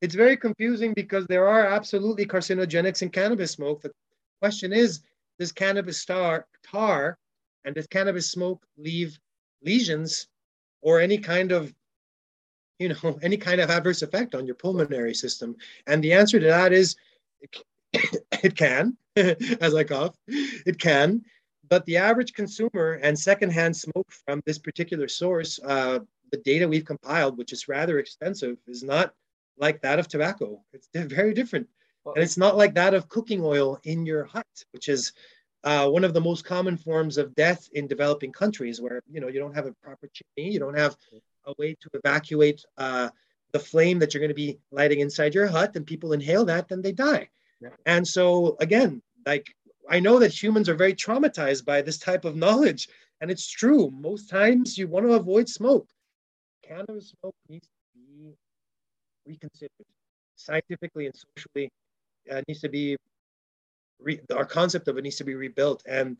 It's 0.00 0.14
very 0.14 0.36
confusing 0.36 0.92
because 0.94 1.26
there 1.26 1.46
are 1.46 1.66
absolutely 1.66 2.26
carcinogenics 2.26 3.02
in 3.02 3.10
cannabis 3.10 3.52
smoke. 3.52 3.82
The 3.82 3.92
question 4.40 4.72
is, 4.72 5.00
does 5.38 5.52
cannabis 5.52 6.04
tar, 6.04 6.46
tar 6.64 7.18
and 7.64 7.74
does 7.74 7.86
cannabis 7.86 8.30
smoke 8.30 8.64
leave 8.76 9.18
lesions 9.62 10.28
or 10.80 11.00
any 11.00 11.18
kind 11.18 11.52
of 11.52 11.74
you 12.78 12.88
know 12.88 13.18
any 13.22 13.36
kind 13.36 13.60
of 13.60 13.70
adverse 13.70 14.02
effect 14.02 14.34
on 14.34 14.46
your 14.46 14.54
pulmonary 14.54 15.14
system? 15.14 15.56
And 15.86 16.02
the 16.02 16.12
answer 16.12 16.38
to 16.38 16.46
that 16.46 16.72
is 16.72 16.96
it 17.40 18.56
can 18.56 18.96
as 19.16 19.74
i 19.74 19.84
cough 19.84 20.16
it 20.26 20.78
can. 20.78 21.22
But 21.68 21.86
the 21.86 21.96
average 21.96 22.34
consumer 22.34 23.00
and 23.02 23.18
secondhand 23.18 23.74
smoke 23.74 24.10
from 24.26 24.42
this 24.44 24.58
particular 24.58 25.08
source 25.08 25.58
uh, 25.64 26.00
the 26.30 26.38
data 26.38 26.66
we've 26.68 26.84
compiled 26.84 27.38
which 27.38 27.52
is 27.52 27.68
rather 27.68 27.98
extensive 27.98 28.58
is 28.66 28.82
not 28.82 29.14
like 29.58 29.80
that 29.82 29.98
of 29.98 30.08
tobacco. 30.08 30.60
It's 30.72 30.88
very 30.94 31.34
different 31.34 31.68
and 32.06 32.22
it's 32.22 32.36
not 32.36 32.56
like 32.56 32.74
that 32.74 32.94
of 32.94 33.08
cooking 33.08 33.42
oil 33.44 33.78
in 33.84 34.04
your 34.06 34.24
hut 34.24 34.46
which 34.72 34.88
is 34.88 35.12
uh, 35.64 35.88
one 35.88 36.02
of 36.02 36.12
the 36.12 36.20
most 36.20 36.44
common 36.44 36.76
forms 36.76 37.16
of 37.18 37.34
death 37.36 37.68
in 37.72 37.86
developing 37.86 38.32
countries 38.32 38.80
where 38.80 39.00
you 39.10 39.20
know 39.20 39.28
you 39.28 39.38
don't 39.38 39.54
have 39.54 39.66
a 39.66 39.72
proper 39.82 40.08
chimney 40.12 40.52
you 40.52 40.58
don't 40.58 40.78
have 40.78 40.96
a 41.46 41.54
way 41.58 41.74
to 41.80 41.88
evacuate 41.94 42.64
uh, 42.78 43.08
the 43.52 43.58
flame 43.58 43.98
that 43.98 44.12
you're 44.12 44.20
going 44.20 44.28
to 44.28 44.34
be 44.34 44.58
lighting 44.70 45.00
inside 45.00 45.34
your 45.34 45.46
hut 45.46 45.76
and 45.76 45.86
people 45.86 46.12
inhale 46.12 46.44
that 46.44 46.68
then 46.68 46.82
they 46.82 46.92
die. 46.92 47.28
Yeah. 47.60 47.68
and 47.86 48.06
so 48.06 48.56
again 48.58 49.00
like 49.24 49.54
i 49.88 50.00
know 50.00 50.18
that 50.18 50.42
humans 50.42 50.68
are 50.68 50.74
very 50.74 50.94
traumatized 50.94 51.64
by 51.64 51.80
this 51.80 51.98
type 51.98 52.24
of 52.24 52.34
knowledge 52.34 52.88
and 53.22 53.30
it's 53.30 53.48
true. 53.48 53.88
Most 53.92 54.28
times 54.28 54.76
you 54.76 54.88
want 54.88 55.06
to 55.06 55.12
avoid 55.12 55.48
smoke. 55.48 55.88
Cannabis 56.66 57.14
smoke 57.20 57.36
needs 57.48 57.68
to 57.68 57.72
be 57.94 58.34
reconsidered 59.24 59.86
scientifically 60.34 61.06
and 61.06 61.14
socially 61.14 61.70
uh, 62.30 62.42
needs 62.48 62.60
to 62.60 62.68
be 62.68 62.96
re- 64.00 64.20
our 64.34 64.44
concept 64.44 64.88
of 64.88 64.98
it 64.98 65.02
needs 65.02 65.16
to 65.16 65.24
be 65.24 65.34
rebuilt. 65.34 65.82
And 65.86 66.16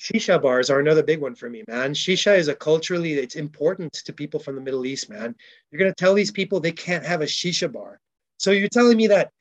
shisha 0.00 0.40
bars 0.40 0.70
are 0.70 0.80
another 0.80 1.02
big 1.02 1.20
one 1.20 1.34
for 1.34 1.50
me, 1.50 1.64
man. 1.68 1.92
Shisha 1.92 2.36
is 2.36 2.48
a 2.48 2.54
culturally, 2.54 3.14
it's 3.14 3.36
important 3.36 3.92
to 3.92 4.12
people 4.12 4.40
from 4.40 4.54
the 4.54 4.60
Middle 4.60 4.86
East, 4.86 5.10
man. 5.10 5.34
You're 5.70 5.80
going 5.80 5.90
to 5.90 6.04
tell 6.04 6.14
these 6.14 6.30
people 6.30 6.60
they 6.60 6.72
can't 6.72 7.04
have 7.04 7.20
a 7.20 7.26
shisha 7.26 7.70
bar. 7.70 8.00
So 8.38 8.52
you're 8.52 8.68
telling 8.68 8.96
me 8.96 9.08
that 9.08 9.32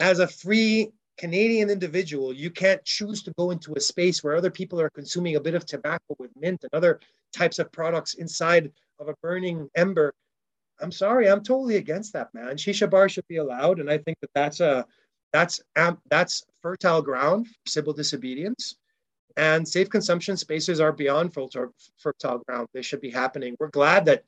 as 0.00 0.18
a 0.18 0.26
free 0.26 0.90
Canadian 1.16 1.70
individual, 1.70 2.32
you 2.32 2.50
can't 2.50 2.84
choose 2.84 3.22
to 3.22 3.32
go 3.38 3.52
into 3.52 3.74
a 3.74 3.80
space 3.80 4.24
where 4.24 4.36
other 4.36 4.50
people 4.50 4.80
are 4.80 4.90
consuming 4.90 5.36
a 5.36 5.40
bit 5.40 5.54
of 5.54 5.64
tobacco 5.64 6.16
with 6.18 6.30
mint 6.36 6.64
and 6.64 6.74
other 6.74 6.98
types 7.32 7.60
of 7.60 7.70
products 7.70 8.14
inside 8.14 8.72
of 8.98 9.08
a 9.08 9.14
burning 9.22 9.68
ember. 9.76 10.12
I'm 10.80 10.92
sorry, 10.92 11.28
I'm 11.28 11.42
totally 11.42 11.76
against 11.76 12.12
that, 12.14 12.32
man. 12.34 12.56
Shisha 12.56 12.90
bars 12.90 13.12
should 13.12 13.28
be 13.28 13.36
allowed, 13.36 13.80
and 13.80 13.90
I 13.90 13.98
think 13.98 14.18
that 14.20 14.30
that's 14.34 14.60
a 14.60 14.86
that's 15.32 15.60
that's 16.10 16.44
fertile 16.62 17.02
ground 17.02 17.46
for 17.46 17.54
civil 17.66 17.92
disobedience. 17.92 18.76
And 19.36 19.66
safe 19.66 19.90
consumption 19.90 20.36
spaces 20.36 20.80
are 20.80 20.92
beyond 20.92 21.34
fertile 21.34 21.74
fertile 21.98 22.42
ground. 22.46 22.68
They 22.72 22.82
should 22.82 23.00
be 23.00 23.10
happening. 23.10 23.56
We're 23.58 23.68
glad 23.68 24.04
that 24.06 24.24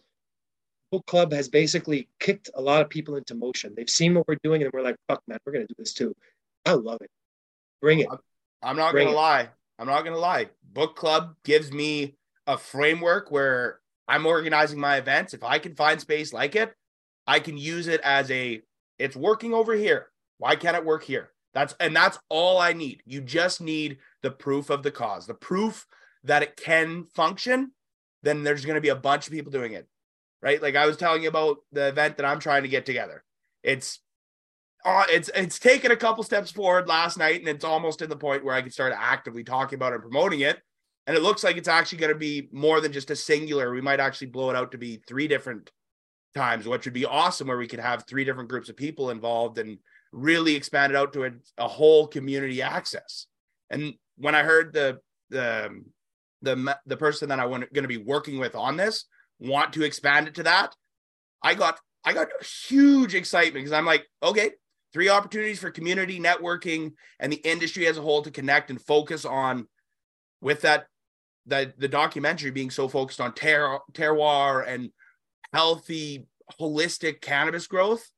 Book 0.91 1.07
Club 1.07 1.33
has 1.33 1.49
basically 1.49 2.09
kicked 2.19 2.51
a 2.55 2.61
lot 2.61 2.81
of 2.81 2.89
people 2.89 3.17
into 3.17 3.35
motion. 3.35 3.75
They've 3.77 3.91
seen 3.91 4.15
what 4.15 4.27
we're 4.27 4.39
doing 4.43 4.63
and 4.63 4.73
we're 4.73 4.83
like, 4.83 4.97
fuck, 5.09 5.23
man, 5.29 5.39
we're 5.45 5.53
going 5.53 5.67
to 5.67 5.73
do 5.73 5.77
this 5.79 5.93
too. 5.93 6.15
I 6.65 6.73
love 6.73 6.99
it. 7.01 7.11
Bring 7.81 8.01
it. 8.01 8.09
I'm 8.63 8.77
not 8.77 8.93
going 8.93 9.09
to 9.09 9.13
lie. 9.13 9.49
I'm 9.79 9.87
not 9.87 10.03
going 10.03 10.15
to 10.15 10.21
lie. 10.21 10.49
Book 10.73 10.97
Club 10.97 11.37
gives 11.45 11.73
me 11.73 12.15
a 12.47 12.57
framework 12.57 13.31
where 13.31 13.81
I'm 14.09 14.27
organizing 14.27 14.79
my 14.79 14.97
events. 14.97 15.35
If 15.35 15.43
I 15.43 15.59
can 15.59 15.75
find 15.75 16.01
space 16.01 16.33
like 16.33 16.57
it, 16.57 16.73
I 17.27 17.41
can 17.41 17.59
use 17.59 17.89
it 17.89 18.01
as 18.03 18.31
a, 18.31 18.63
it's 18.99 19.17
working 19.17 19.53
over 19.53 19.75
here. 19.75 20.09
Why 20.39 20.57
can't 20.57 20.77
it 20.77 20.85
work 20.85 21.05
here? 21.05 21.31
That's 21.55 21.75
and 21.81 21.97
that's 21.97 22.19
all 22.29 22.59
I 22.59 22.75
need. 22.75 23.03
You 23.07 23.23
just 23.23 23.63
need 23.63 23.97
the 24.23 24.31
proof 24.31 24.69
of 24.69 24.83
the 24.83 24.91
cause, 24.91 25.27
the 25.27 25.33
proof 25.33 25.87
that 26.25 26.43
it 26.43 26.55
can 26.57 27.05
function. 27.15 27.73
Then 28.23 28.43
there's 28.43 28.67
going 28.67 28.75
to 28.75 28.83
be 28.83 28.91
a 28.91 28.95
bunch 28.95 29.27
of 29.27 29.33
people 29.33 29.51
doing 29.51 29.73
it, 29.73 29.89
right? 30.43 30.61
Like 30.61 30.77
I 30.77 30.85
was 30.85 30.99
telling 30.99 31.23
you 31.23 31.31
about 31.31 31.57
the 31.73 31.89
event 31.89 32.19
that 32.19 32.27
I'm 32.27 32.41
trying 32.41 32.65
to 32.65 32.69
get 32.69 32.85
together. 32.85 33.25
It's 33.63 34.01
uh, 34.85 35.05
it's 35.09 35.31
it's 35.35 35.59
taken 35.59 35.91
a 35.91 35.97
couple 35.97 36.23
steps 36.25 36.51
forward 36.51 36.89
last 36.89 37.17
night, 37.17 37.41
and 37.41 37.49
it's 37.49 37.65
almost 37.65 38.03
in 38.03 38.11
the 38.11 38.17
point 38.17 38.45
where 38.45 38.55
I 38.55 38.61
can 38.61 38.71
start 38.71 38.93
actively 38.95 39.43
talking 39.43 39.77
about 39.77 39.95
and 39.95 40.03
promoting 40.03 40.41
it. 40.41 40.61
And 41.07 41.17
it 41.17 41.23
looks 41.23 41.45
like 41.45 41.57
it's 41.57 41.69
actually 41.69 41.99
going 41.99 42.13
to 42.13 42.19
be 42.19 42.49
more 42.53 42.81
than 42.81 42.93
just 42.93 43.11
a 43.11 43.17
singular. 43.17 43.71
We 43.71 43.81
might 43.81 44.01
actually 44.01 44.29
blow 44.29 44.51
it 44.51 44.57
out 44.57 44.73
to 44.73 44.79
be 44.79 45.01
three 45.07 45.29
different 45.29 45.71
times, 46.35 46.67
which 46.67 46.85
would 46.85 46.95
be 46.95 47.07
awesome, 47.07 47.47
where 47.47 47.59
we 47.59 47.69
could 47.69 47.81
have 47.81 48.05
three 48.07 48.25
different 48.25 48.49
groups 48.49 48.69
of 48.69 48.77
people 48.77 49.11
involved 49.11 49.59
and 49.59 49.79
really 50.13 50.55
expand 50.55 50.93
it 50.93 50.97
out 50.97 51.13
to 51.13 51.25
a, 51.25 51.31
a 51.59 51.69
whole 51.69 52.07
community 52.07 52.61
access. 52.61 53.27
And 53.71 53.95
when 54.17 54.35
I 54.35 54.43
heard 54.43 54.73
the 54.73 54.99
the 55.31 55.67
um, 55.67 55.87
the 56.43 56.77
the 56.87 56.97
person 56.97 57.29
that 57.29 57.41
I 57.41 57.47
want 57.47 57.73
going 57.73 57.85
to 57.85 57.89
be 57.89 57.97
working 57.97 58.39
with 58.39 58.55
on 58.55 58.77
this 58.77 59.05
want 59.39 59.73
to 59.75 59.85
expand 59.85 60.29
it 60.29 60.35
to 60.37 60.45
that, 60.45 60.75
I 61.43 61.55
got 61.55 61.79
I 62.05 62.13
got 62.13 62.29
huge 62.69 63.15
excitement 63.15 63.65
because 63.65 63.73
I'm 63.73 63.87
like, 63.87 64.07
okay, 64.23 64.53
three 64.93 65.09
opportunities 65.09 65.59
for 65.59 65.71
community 65.71 66.21
networking 66.21 66.93
and 67.19 67.33
the 67.33 67.37
industry 67.37 67.87
as 67.87 67.99
a 67.99 68.03
whole 68.03 68.23
to 68.23 68.31
connect 68.31 68.71
and 68.71 68.81
focus 68.81 69.25
on 69.25 69.67
with 70.41 70.63
that 70.63 70.87
that 71.47 71.79
the 71.79 71.89
documentary 71.89 72.51
being 72.51 72.71
so 72.71 72.89
focused 72.89 73.21
on 73.21 73.33
ter- 73.33 73.79
terroir 73.93 74.67
and 74.67 74.91
healthy 75.53 76.27
holistic 76.61 77.21
cannabis 77.21 77.67
growth 77.67 78.09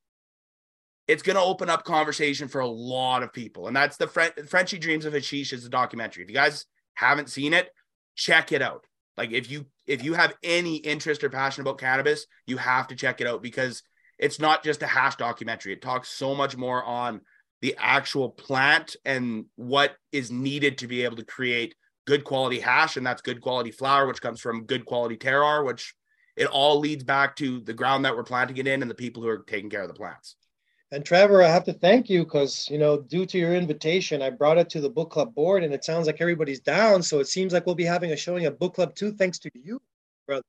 it's 1.09 1.23
going 1.23 1.35
to 1.35 1.41
open 1.41 1.71
up 1.71 1.83
conversation 1.83 2.47
for 2.47 2.61
a 2.61 2.67
lot 2.67 3.23
of 3.23 3.33
people. 3.33 3.65
And 3.65 3.75
that's 3.75 3.97
the 3.97 4.05
Fre- 4.05 4.43
Frenchy 4.47 4.77
Dreams 4.77 5.05
of 5.05 5.13
Hashish 5.13 5.53
is 5.53 5.65
a 5.65 5.69
documentary. 5.69 6.21
If 6.21 6.29
you 6.29 6.35
guys 6.35 6.67
haven't 6.93 7.31
seen 7.31 7.55
it, 7.55 7.71
check 8.15 8.51
it 8.51 8.61
out. 8.61 8.85
Like 9.17 9.31
if 9.31 9.49
you 9.49 9.65
if 9.87 10.03
you 10.03 10.13
have 10.13 10.35
any 10.43 10.75
interest 10.75 11.23
or 11.23 11.29
passion 11.31 11.61
about 11.61 11.79
cannabis, 11.79 12.27
you 12.45 12.57
have 12.57 12.87
to 12.89 12.95
check 12.95 13.21
it 13.21 13.27
out 13.27 13.41
because 13.41 13.81
it's 14.19 14.39
not 14.39 14.63
just 14.63 14.83
a 14.83 14.87
hash 14.87 15.15
documentary. 15.15 15.73
It 15.73 15.81
talks 15.81 16.09
so 16.09 16.35
much 16.35 16.55
more 16.55 16.83
on 16.83 17.21
the 17.61 17.75
actual 17.79 18.29
plant 18.29 18.95
and 19.03 19.45
what 19.55 19.95
is 20.11 20.31
needed 20.31 20.77
to 20.77 20.87
be 20.87 21.03
able 21.05 21.17
to 21.17 21.25
create 21.25 21.73
good 22.09 22.23
quality 22.23 22.59
hash 22.59 22.97
and 22.97 23.05
that's 23.05 23.21
good 23.21 23.39
quality 23.39 23.69
flower 23.69 24.07
which 24.07 24.19
comes 24.19 24.41
from 24.41 24.65
good 24.65 24.83
quality 24.83 25.15
terroir 25.15 25.63
which 25.63 25.93
it 26.35 26.47
all 26.47 26.79
leads 26.79 27.03
back 27.03 27.35
to 27.35 27.59
the 27.61 27.73
ground 27.73 28.03
that 28.03 28.15
we're 28.15 28.23
planting 28.23 28.57
it 28.57 28.65
in 28.65 28.81
and 28.81 28.89
the 28.89 28.95
people 28.95 29.21
who 29.21 29.29
are 29.29 29.43
taking 29.45 29.69
care 29.69 29.83
of 29.83 29.87
the 29.87 29.93
plants 29.93 30.35
and 30.91 31.05
Trevor, 31.05 31.43
I 31.43 31.49
have 31.49 31.65
to 31.65 31.73
thank 31.73 32.09
you 32.09 32.23
because, 32.23 32.67
you 32.67 32.79
know, 32.79 32.99
due 32.99 33.23
to 33.27 33.37
your 33.37 33.53
invitation, 33.53 34.23
I 34.23 34.31
brought 34.31 34.57
it 34.57 34.71
to 34.71 34.81
the 34.81 34.89
book 34.89 35.11
club 35.11 35.35
board 35.35 35.63
and 35.63 35.71
it 35.71 35.85
sounds 35.85 36.07
like 36.07 36.19
everybody's 36.19 36.61
down. 36.61 37.03
So 37.03 37.19
it 37.19 37.27
seems 37.27 37.53
like 37.53 37.67
we'll 37.67 37.75
be 37.75 37.85
having 37.85 38.11
a 38.11 38.17
showing 38.17 38.45
at 38.45 38.57
book 38.57 38.73
club 38.73 38.95
too, 38.95 39.11
thanks 39.11 39.37
to 39.39 39.51
you, 39.53 39.79
brother. 40.25 40.41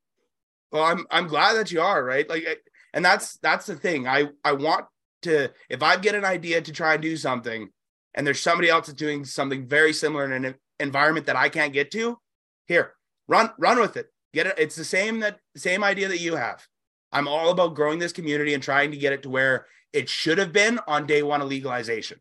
Well, 0.72 0.84
I'm 0.84 1.04
I'm 1.10 1.26
glad 1.26 1.58
that 1.58 1.70
you 1.70 1.82
are, 1.82 2.02
right? 2.02 2.26
Like 2.26 2.46
and 2.94 3.04
that's 3.04 3.36
that's 3.42 3.66
the 3.66 3.76
thing. 3.76 4.08
I 4.08 4.28
I 4.42 4.54
want 4.54 4.86
to 5.22 5.50
if 5.68 5.82
I 5.82 5.98
get 5.98 6.14
an 6.14 6.24
idea 6.24 6.62
to 6.62 6.72
try 6.72 6.94
and 6.94 7.02
do 7.02 7.18
something 7.18 7.68
and 8.14 8.26
there's 8.26 8.40
somebody 8.40 8.70
else 8.70 8.86
that's 8.86 8.98
doing 8.98 9.26
something 9.26 9.66
very 9.66 9.92
similar 9.92 10.24
and 10.24 10.46
an 10.46 10.54
environment 10.80 11.26
that 11.26 11.36
I 11.36 11.48
can't 11.48 11.72
get 11.72 11.90
to, 11.92 12.18
here, 12.66 12.94
run 13.28 13.50
run 13.58 13.80
with 13.80 13.96
it. 13.96 14.06
Get 14.32 14.46
it. 14.46 14.54
It's 14.58 14.76
the 14.76 14.84
same 14.84 15.20
that 15.20 15.38
same 15.56 15.84
idea 15.84 16.08
that 16.08 16.20
you 16.20 16.36
have. 16.36 16.66
I'm 17.12 17.28
all 17.28 17.50
about 17.50 17.74
growing 17.74 17.98
this 17.98 18.12
community 18.12 18.54
and 18.54 18.62
trying 18.62 18.90
to 18.92 18.96
get 18.96 19.12
it 19.12 19.22
to 19.24 19.30
where 19.30 19.66
it 19.92 20.08
should 20.08 20.38
have 20.38 20.52
been 20.52 20.78
on 20.86 21.06
day 21.06 21.22
one 21.22 21.40
of 21.40 21.48
legalization. 21.48 22.20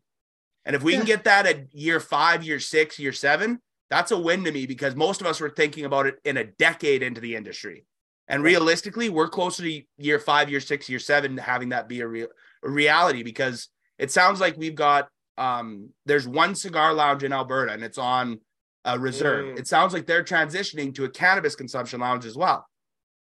And 0.64 0.74
if 0.76 0.82
we 0.82 0.92
yeah. 0.92 0.98
can 0.98 1.06
get 1.06 1.24
that 1.24 1.46
at 1.46 1.72
year 1.74 2.00
five, 2.00 2.42
year 2.42 2.60
six, 2.60 2.98
year 2.98 3.12
seven, 3.12 3.60
that's 3.88 4.10
a 4.10 4.18
win 4.18 4.44
to 4.44 4.52
me 4.52 4.66
because 4.66 4.94
most 4.94 5.20
of 5.20 5.26
us 5.26 5.40
were 5.40 5.50
thinking 5.50 5.84
about 5.84 6.06
it 6.06 6.18
in 6.24 6.36
a 6.36 6.44
decade 6.44 7.02
into 7.02 7.20
the 7.20 7.36
industry. 7.36 7.86
And 8.28 8.44
realistically, 8.44 9.08
we're 9.08 9.28
closer 9.28 9.62
to 9.64 9.82
year 9.98 10.20
five, 10.20 10.50
year 10.50 10.60
six, 10.60 10.88
year 10.88 11.00
seven, 11.00 11.36
having 11.36 11.70
that 11.70 11.88
be 11.88 12.00
a, 12.00 12.06
real, 12.06 12.28
a 12.64 12.70
reality 12.70 13.22
because 13.22 13.68
it 13.98 14.10
sounds 14.10 14.40
like 14.40 14.56
we've 14.56 14.74
got 14.74 15.08
um, 15.36 15.90
there's 16.06 16.28
one 16.28 16.54
cigar 16.54 16.92
lounge 16.92 17.24
in 17.24 17.32
Alberta 17.32 17.72
and 17.72 17.82
it's 17.82 17.98
on 17.98 18.40
a 18.84 18.98
reserve. 18.98 19.56
Mm. 19.56 19.58
It 19.58 19.66
sounds 19.66 19.92
like 19.92 20.06
they're 20.06 20.24
transitioning 20.24 20.94
to 20.94 21.04
a 21.04 21.10
cannabis 21.10 21.54
consumption 21.54 22.00
lounge 22.00 22.24
as 22.24 22.36
well. 22.36 22.66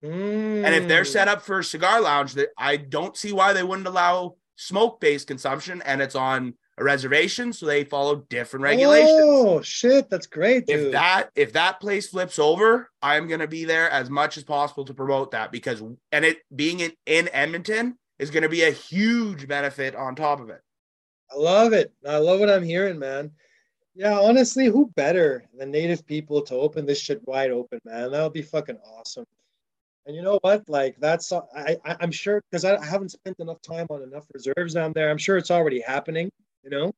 Mm. 0.04 0.64
And 0.64 0.74
if 0.74 0.88
they're 0.88 1.04
set 1.04 1.28
up 1.28 1.42
for 1.42 1.59
a 1.61 1.64
cigar 1.64 2.00
lounge, 2.00 2.34
that 2.34 2.50
I 2.56 2.76
don't 2.76 3.16
see 3.16 3.32
why 3.32 3.52
they 3.52 3.62
wouldn't 3.62 3.88
allow 3.88 4.36
smoke-based 4.56 5.26
consumption, 5.26 5.82
and 5.84 6.00
it's 6.00 6.14
on 6.14 6.54
a 6.78 6.84
reservation, 6.84 7.52
so 7.52 7.66
they 7.66 7.84
follow 7.84 8.24
different 8.28 8.62
regulations. 8.62 9.20
Oh 9.20 9.61
shit, 9.62 10.09
that's 10.09 10.28
great. 10.28 10.66
Dude. 10.66 10.86
If 10.86 10.92
that 10.92 11.30
if 11.34 11.52
that 11.54 11.80
place 11.80 12.09
flips 12.09 12.38
over, 12.38 12.90
I'm 13.02 13.26
gonna 13.26 13.48
be 13.48 13.64
there 13.64 13.90
as 13.90 14.11
much 14.11 14.36
as 14.36 14.44
possible 14.44 14.84
to 14.84 14.94
promote 14.94 15.32
that 15.32 15.50
because 15.50 15.82
and 16.12 16.24
it 16.24 16.38
being 16.54 16.78
in, 16.80 16.92
in 17.06 17.28
Edmonton, 17.32 17.98
is 18.18 18.30
going 18.30 18.42
to 18.42 18.48
be 18.48 18.64
a 18.64 18.70
huge 18.70 19.46
benefit 19.46 19.94
on 19.94 20.14
top 20.14 20.40
of 20.40 20.50
it. 20.50 20.61
I 21.30 21.36
love 21.36 21.72
it. 21.72 21.92
I 22.06 22.16
love 22.18 22.40
what 22.40 22.50
I'm 22.50 22.64
hearing, 22.64 22.98
man. 22.98 23.32
Yeah, 23.99 24.16
honestly, 24.20 24.66
who 24.66 24.86
better 24.94 25.44
than 25.59 25.72
native 25.72 26.07
people 26.07 26.40
to 26.42 26.55
open 26.55 26.86
this 26.86 27.01
shit 27.01 27.20
wide 27.26 27.51
open, 27.51 27.80
man? 27.84 28.12
That 28.12 28.22
would 28.22 28.32
be 28.32 28.42
fucking 28.42 28.78
awesome. 28.96 29.24
And 30.07 30.14
you 30.14 30.22
know 30.22 30.38
what? 30.42 30.68
Like 30.68 30.94
that's 31.01 31.32
I, 31.32 31.76
I 31.84 31.96
am 32.01 32.12
sure 32.12 32.40
because 32.49 32.64
I, 32.64 32.76
I 32.76 32.86
haven't 32.86 33.09
spent 33.09 33.40
enough 33.40 33.61
time 33.61 33.88
on 33.90 34.03
enough 34.05 34.24
reserves 34.32 34.74
down 34.74 34.92
there. 34.92 35.11
I'm 35.11 35.18
sure 35.18 35.36
it's 35.36 35.51
already 35.51 35.80
happening. 35.80 36.30
You 36.62 36.70
know. 36.70 36.92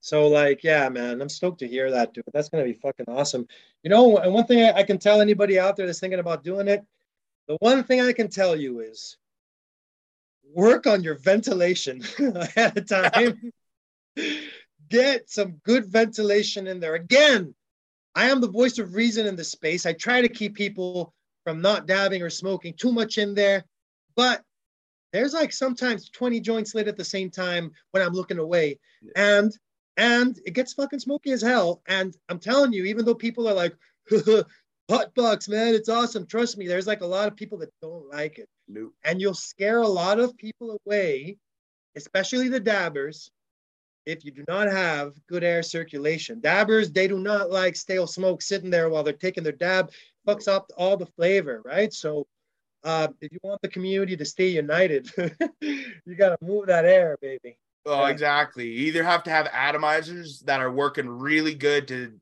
So 0.00 0.26
like, 0.26 0.64
yeah, 0.64 0.88
man, 0.88 1.22
I'm 1.22 1.28
stoked 1.28 1.60
to 1.60 1.68
hear 1.68 1.88
that, 1.92 2.12
dude. 2.12 2.24
That's 2.32 2.48
gonna 2.48 2.64
be 2.64 2.72
fucking 2.72 3.06
awesome. 3.06 3.46
You 3.84 3.90
know, 3.90 4.18
and 4.18 4.34
one 4.34 4.46
thing 4.46 4.64
I, 4.64 4.80
I 4.80 4.82
can 4.82 4.98
tell 4.98 5.20
anybody 5.20 5.60
out 5.60 5.76
there 5.76 5.86
that's 5.86 6.00
thinking 6.00 6.18
about 6.18 6.42
doing 6.42 6.66
it, 6.66 6.84
the 7.46 7.56
one 7.60 7.84
thing 7.84 8.00
I 8.00 8.12
can 8.12 8.28
tell 8.28 8.56
you 8.56 8.80
is 8.80 9.18
work 10.52 10.88
on 10.88 11.04
your 11.04 11.14
ventilation 11.14 12.02
ahead 12.18 12.76
of 12.76 12.88
time. 12.88 13.52
Get 14.88 15.30
some 15.30 15.60
good 15.64 15.86
ventilation 15.86 16.66
in 16.66 16.80
there. 16.80 16.94
Again, 16.94 17.54
I 18.14 18.30
am 18.30 18.40
the 18.40 18.50
voice 18.50 18.78
of 18.78 18.94
reason 18.94 19.26
in 19.26 19.36
this 19.36 19.50
space. 19.50 19.86
I 19.86 19.92
try 19.92 20.20
to 20.20 20.28
keep 20.28 20.54
people 20.54 21.12
from 21.44 21.60
not 21.60 21.86
dabbing 21.86 22.22
or 22.22 22.30
smoking 22.30 22.74
too 22.74 22.92
much 22.92 23.18
in 23.18 23.34
there. 23.34 23.64
But 24.16 24.42
there's 25.12 25.34
like 25.34 25.52
sometimes 25.52 26.10
20 26.10 26.40
joints 26.40 26.74
lit 26.74 26.88
at 26.88 26.96
the 26.96 27.04
same 27.04 27.30
time 27.30 27.70
when 27.92 28.02
I'm 28.02 28.12
looking 28.12 28.38
away. 28.38 28.78
And 29.16 29.52
and 29.96 30.38
it 30.44 30.54
gets 30.54 30.72
fucking 30.72 30.98
smoky 30.98 31.30
as 31.30 31.42
hell. 31.42 31.82
And 31.86 32.16
I'm 32.28 32.40
telling 32.40 32.72
you, 32.72 32.84
even 32.84 33.04
though 33.04 33.14
people 33.14 33.48
are 33.48 33.54
like, 33.54 33.76
hot 34.90 35.14
box, 35.14 35.48
man, 35.48 35.74
it's 35.74 35.88
awesome. 35.88 36.26
Trust 36.26 36.58
me, 36.58 36.66
there's 36.66 36.86
like 36.86 37.00
a 37.00 37.06
lot 37.06 37.28
of 37.28 37.36
people 37.36 37.58
that 37.58 37.72
don't 37.80 38.08
like 38.10 38.38
it. 38.38 38.48
Nope. 38.66 38.92
And 39.04 39.20
you'll 39.20 39.34
scare 39.34 39.82
a 39.82 39.88
lot 39.88 40.18
of 40.18 40.36
people 40.36 40.78
away, 40.84 41.36
especially 41.96 42.48
the 42.48 42.60
dabbers, 42.60 43.30
if 44.06 44.24
you 44.24 44.30
do 44.30 44.44
not 44.48 44.70
have 44.70 45.14
good 45.28 45.44
air 45.44 45.62
circulation. 45.62 46.40
Dabbers, 46.40 46.92
they 46.92 47.08
do 47.08 47.18
not 47.18 47.50
like 47.50 47.76
stale 47.76 48.06
smoke 48.06 48.42
sitting 48.42 48.70
there 48.70 48.88
while 48.88 49.02
they're 49.02 49.12
taking 49.12 49.44
their 49.44 49.52
dab 49.52 49.90
fucks 50.26 50.48
up 50.48 50.70
all 50.76 50.96
the 50.96 51.06
flavor, 51.06 51.62
right? 51.64 51.92
So 51.92 52.26
uh, 52.82 53.08
if 53.20 53.32
you 53.32 53.38
want 53.42 53.62
the 53.62 53.68
community 53.68 54.16
to 54.16 54.24
stay 54.24 54.48
united, 54.48 55.10
you 55.60 56.14
got 56.16 56.38
to 56.38 56.44
move 56.44 56.66
that 56.66 56.84
air, 56.84 57.16
baby. 57.20 57.58
Oh, 57.86 58.04
yeah. 58.04 58.10
exactly. 58.10 58.68
You 58.68 58.86
either 58.86 59.04
have 59.04 59.22
to 59.24 59.30
have 59.30 59.46
atomizers 59.48 60.40
that 60.44 60.60
are 60.60 60.70
working 60.70 61.08
really 61.08 61.54
good 61.54 61.88
to 61.88 62.12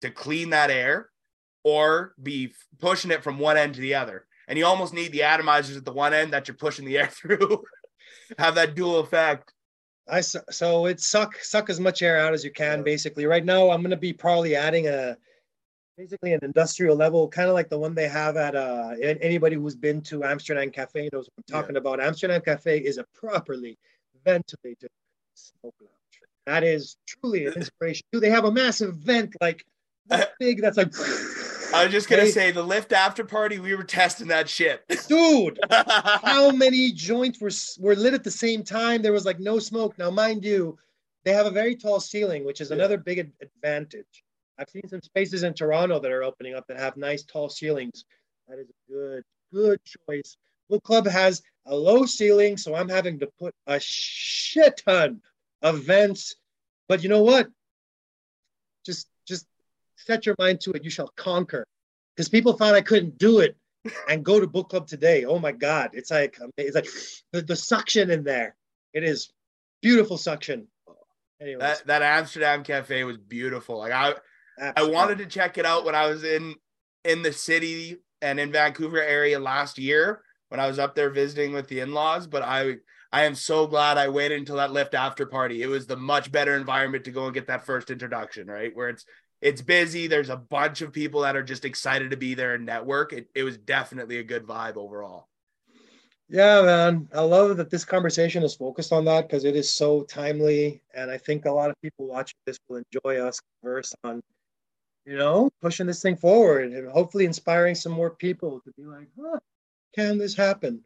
to 0.00 0.10
clean 0.10 0.50
that 0.50 0.68
air, 0.68 1.10
or 1.62 2.14
be 2.20 2.52
pushing 2.80 3.12
it 3.12 3.22
from 3.22 3.38
one 3.38 3.56
end 3.56 3.74
to 3.74 3.80
the 3.80 3.94
other. 3.94 4.26
And 4.48 4.58
you 4.58 4.66
almost 4.66 4.92
need 4.92 5.12
the 5.12 5.20
atomizers 5.20 5.76
at 5.76 5.84
the 5.84 5.92
one 5.92 6.12
end 6.12 6.32
that 6.32 6.48
you're 6.48 6.56
pushing 6.56 6.84
the 6.84 6.98
air 6.98 7.06
through. 7.10 7.62
have 8.38 8.56
that 8.56 8.74
dual 8.74 8.98
effect. 8.98 9.52
I 10.08 10.20
so 10.20 10.86
it 10.86 11.00
suck 11.00 11.36
suck 11.42 11.70
as 11.70 11.78
much 11.78 12.02
air 12.02 12.18
out 12.18 12.34
as 12.34 12.44
you 12.44 12.50
can. 12.50 12.78
Yeah. 12.78 12.84
Basically, 12.84 13.26
right 13.26 13.44
now 13.44 13.70
I'm 13.70 13.82
gonna 13.82 13.96
be 13.96 14.12
probably 14.12 14.56
adding 14.56 14.88
a 14.88 15.16
basically 15.96 16.32
an 16.32 16.40
industrial 16.42 16.96
level, 16.96 17.28
kind 17.28 17.48
of 17.48 17.54
like 17.54 17.68
the 17.68 17.78
one 17.78 17.94
they 17.94 18.08
have 18.08 18.36
at 18.36 18.56
uh, 18.56 18.94
anybody 19.00 19.56
who's 19.56 19.76
been 19.76 20.00
to 20.02 20.24
Amsterdam 20.24 20.70
Cafe 20.70 21.08
knows 21.12 21.28
what 21.34 21.44
I'm 21.48 21.60
talking 21.60 21.74
yeah. 21.74 21.80
about. 21.80 22.00
Amsterdam 22.00 22.40
Cafe 22.40 22.78
is 22.78 22.98
a 22.98 23.04
properly 23.14 23.78
ventilated 24.24 24.90
smoke 25.34 25.74
lounge. 25.80 25.92
That 26.46 26.64
is 26.64 26.96
truly 27.06 27.46
an 27.46 27.54
inspiration. 27.54 28.04
Do 28.12 28.20
they 28.20 28.30
have 28.30 28.44
a 28.44 28.52
massive 28.52 28.96
vent 28.96 29.36
like 29.40 29.64
that 30.06 30.32
big? 30.40 30.60
That's 30.60 30.76
like. 30.76 30.92
I 31.74 31.84
was 31.84 31.92
just 31.92 32.08
gonna 32.08 32.26
say 32.26 32.50
the 32.50 32.62
lift 32.62 32.92
after 32.92 33.24
party. 33.24 33.58
We 33.58 33.74
were 33.74 33.84
testing 33.84 34.28
that 34.28 34.48
shit, 34.48 34.82
dude. 35.08 35.58
how 35.70 36.50
many 36.50 36.92
joints 36.92 37.40
were 37.40 37.50
were 37.78 37.96
lit 37.96 38.14
at 38.14 38.24
the 38.24 38.30
same 38.30 38.62
time? 38.62 39.02
There 39.02 39.12
was 39.12 39.24
like 39.24 39.40
no 39.40 39.58
smoke. 39.58 39.98
Now, 39.98 40.10
mind 40.10 40.44
you, 40.44 40.78
they 41.24 41.32
have 41.32 41.46
a 41.46 41.50
very 41.50 41.76
tall 41.76 42.00
ceiling, 42.00 42.44
which 42.44 42.60
is 42.60 42.70
yeah. 42.70 42.76
another 42.76 42.98
big 42.98 43.30
advantage. 43.40 44.24
I've 44.58 44.68
seen 44.68 44.88
some 44.88 45.02
spaces 45.02 45.42
in 45.42 45.54
Toronto 45.54 45.98
that 45.98 46.10
are 46.10 46.22
opening 46.22 46.54
up 46.54 46.66
that 46.68 46.78
have 46.78 46.96
nice 46.96 47.24
tall 47.24 47.48
ceilings. 47.48 48.04
That 48.48 48.58
is 48.58 48.68
a 48.68 48.92
good, 48.92 49.24
good 49.52 49.80
choice. 49.84 50.36
Book 50.68 50.82
Club 50.84 51.06
has 51.06 51.42
a 51.66 51.74
low 51.74 52.04
ceiling, 52.06 52.56
so 52.56 52.74
I'm 52.74 52.88
having 52.88 53.18
to 53.20 53.28
put 53.38 53.54
a 53.66 53.80
shit 53.80 54.82
ton 54.84 55.20
of 55.62 55.82
vents. 55.82 56.36
But 56.88 57.02
you 57.02 57.08
know 57.08 57.22
what? 57.22 57.48
Set 60.06 60.26
your 60.26 60.36
mind 60.38 60.60
to 60.62 60.72
it. 60.72 60.84
You 60.84 60.90
shall 60.90 61.08
conquer. 61.16 61.64
Because 62.16 62.28
people 62.28 62.52
thought 62.52 62.74
I 62.74 62.82
couldn't 62.82 63.18
do 63.18 63.40
it 63.40 63.56
and 64.08 64.24
go 64.24 64.38
to 64.38 64.46
book 64.46 64.70
club 64.70 64.86
today. 64.86 65.24
Oh 65.24 65.38
my 65.38 65.52
God. 65.52 65.90
It's 65.92 66.10
like 66.10 66.38
it's 66.56 66.74
like 66.74 66.88
the, 67.32 67.42
the 67.42 67.56
suction 67.56 68.10
in 68.10 68.24
there. 68.24 68.56
It 68.92 69.04
is 69.04 69.30
beautiful 69.80 70.18
suction. 70.18 70.68
Anyways. 71.40 71.60
That 71.60 71.86
that 71.86 72.02
Amsterdam 72.02 72.62
cafe 72.62 73.04
was 73.04 73.16
beautiful. 73.16 73.78
Like 73.78 73.92
I 73.92 74.14
Absolutely. 74.60 74.94
I 74.94 74.94
wanted 74.94 75.18
to 75.18 75.26
check 75.26 75.58
it 75.58 75.64
out 75.64 75.84
when 75.84 75.94
I 75.94 76.06
was 76.06 76.24
in 76.24 76.54
in 77.04 77.22
the 77.22 77.32
city 77.32 77.96
and 78.20 78.38
in 78.38 78.52
Vancouver 78.52 79.02
area 79.02 79.38
last 79.38 79.78
year 79.78 80.22
when 80.48 80.60
I 80.60 80.66
was 80.66 80.78
up 80.78 80.94
there 80.94 81.08
visiting 81.08 81.54
with 81.54 81.66
the 81.68 81.80
in-laws, 81.80 82.26
but 82.26 82.42
I 82.42 82.76
I 83.10 83.24
am 83.24 83.34
so 83.34 83.66
glad 83.66 83.98
I 83.98 84.08
waited 84.08 84.38
until 84.38 84.56
that 84.56 84.72
lift 84.72 84.94
after 84.94 85.26
party. 85.26 85.62
It 85.62 85.66
was 85.66 85.86
the 85.86 85.96
much 85.96 86.30
better 86.32 86.56
environment 86.56 87.04
to 87.04 87.10
go 87.10 87.24
and 87.24 87.34
get 87.34 87.46
that 87.46 87.66
first 87.66 87.90
introduction, 87.90 88.46
right? 88.46 88.74
Where 88.74 88.88
it's 88.88 89.04
it's 89.42 89.60
busy. 89.60 90.06
There's 90.06 90.30
a 90.30 90.36
bunch 90.36 90.80
of 90.80 90.92
people 90.92 91.20
that 91.20 91.36
are 91.36 91.42
just 91.42 91.66
excited 91.66 92.10
to 92.12 92.16
be 92.16 92.32
there 92.32 92.54
and 92.54 92.64
network. 92.64 93.12
It, 93.12 93.28
it 93.34 93.42
was 93.42 93.58
definitely 93.58 94.18
a 94.18 94.22
good 94.22 94.46
vibe 94.46 94.76
overall. 94.76 95.28
Yeah, 96.28 96.62
man. 96.62 97.08
I 97.14 97.20
love 97.20 97.58
that 97.58 97.68
this 97.68 97.84
conversation 97.84 98.42
is 98.42 98.54
focused 98.54 98.92
on 98.92 99.04
that 99.04 99.28
because 99.28 99.44
it 99.44 99.54
is 99.54 99.70
so 99.70 100.04
timely. 100.04 100.80
And 100.94 101.10
I 101.10 101.18
think 101.18 101.44
a 101.44 101.52
lot 101.52 101.68
of 101.68 101.76
people 101.82 102.06
watching 102.06 102.38
this 102.46 102.56
will 102.68 102.82
enjoy 102.94 103.18
us 103.18 103.38
converse 103.60 103.94
on 104.04 104.22
you 105.04 105.16
know, 105.16 105.50
pushing 105.60 105.86
this 105.86 106.02
thing 106.02 106.16
forward 106.16 106.72
and 106.72 106.88
hopefully 106.88 107.24
inspiring 107.24 107.74
some 107.74 107.92
more 107.92 108.10
people 108.10 108.60
to 108.60 108.72
be 108.76 108.84
like, 108.84 109.08
huh, 109.20 109.38
can 109.94 110.18
this 110.18 110.34
happen? 110.34 110.80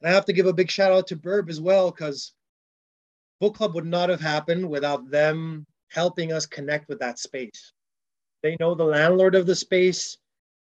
And 0.00 0.10
I 0.10 0.14
have 0.14 0.26
to 0.26 0.32
give 0.32 0.46
a 0.46 0.52
big 0.52 0.70
shout 0.70 0.92
out 0.92 1.06
to 1.08 1.16
Burb 1.16 1.48
as 1.48 1.60
well, 1.60 1.90
because 1.90 2.34
book 3.40 3.56
club 3.56 3.74
would 3.74 3.86
not 3.86 4.10
have 4.10 4.20
happened 4.20 4.68
without 4.68 5.10
them 5.10 5.66
helping 5.88 6.32
us 6.32 6.46
connect 6.46 6.88
with 6.88 6.98
that 7.00 7.18
space. 7.18 7.72
They 8.44 8.58
know 8.60 8.74
the 8.74 8.84
landlord 8.84 9.34
of 9.36 9.46
the 9.46 9.56
space. 9.56 10.18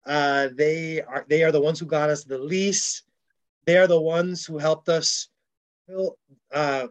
Uh, 0.06 0.48
they 0.54 1.02
are 1.02 1.26
they 1.28 1.44
are 1.44 1.52
the 1.52 1.60
ones 1.60 1.78
who 1.78 1.84
got 1.84 2.08
us 2.08 2.24
the 2.24 2.38
lease. 2.38 3.02
They 3.66 3.76
are 3.76 3.86
the 3.86 4.00
ones 4.00 4.46
who 4.46 4.56
helped 4.56 4.88
us 4.88 5.28
uh, 6.54 6.86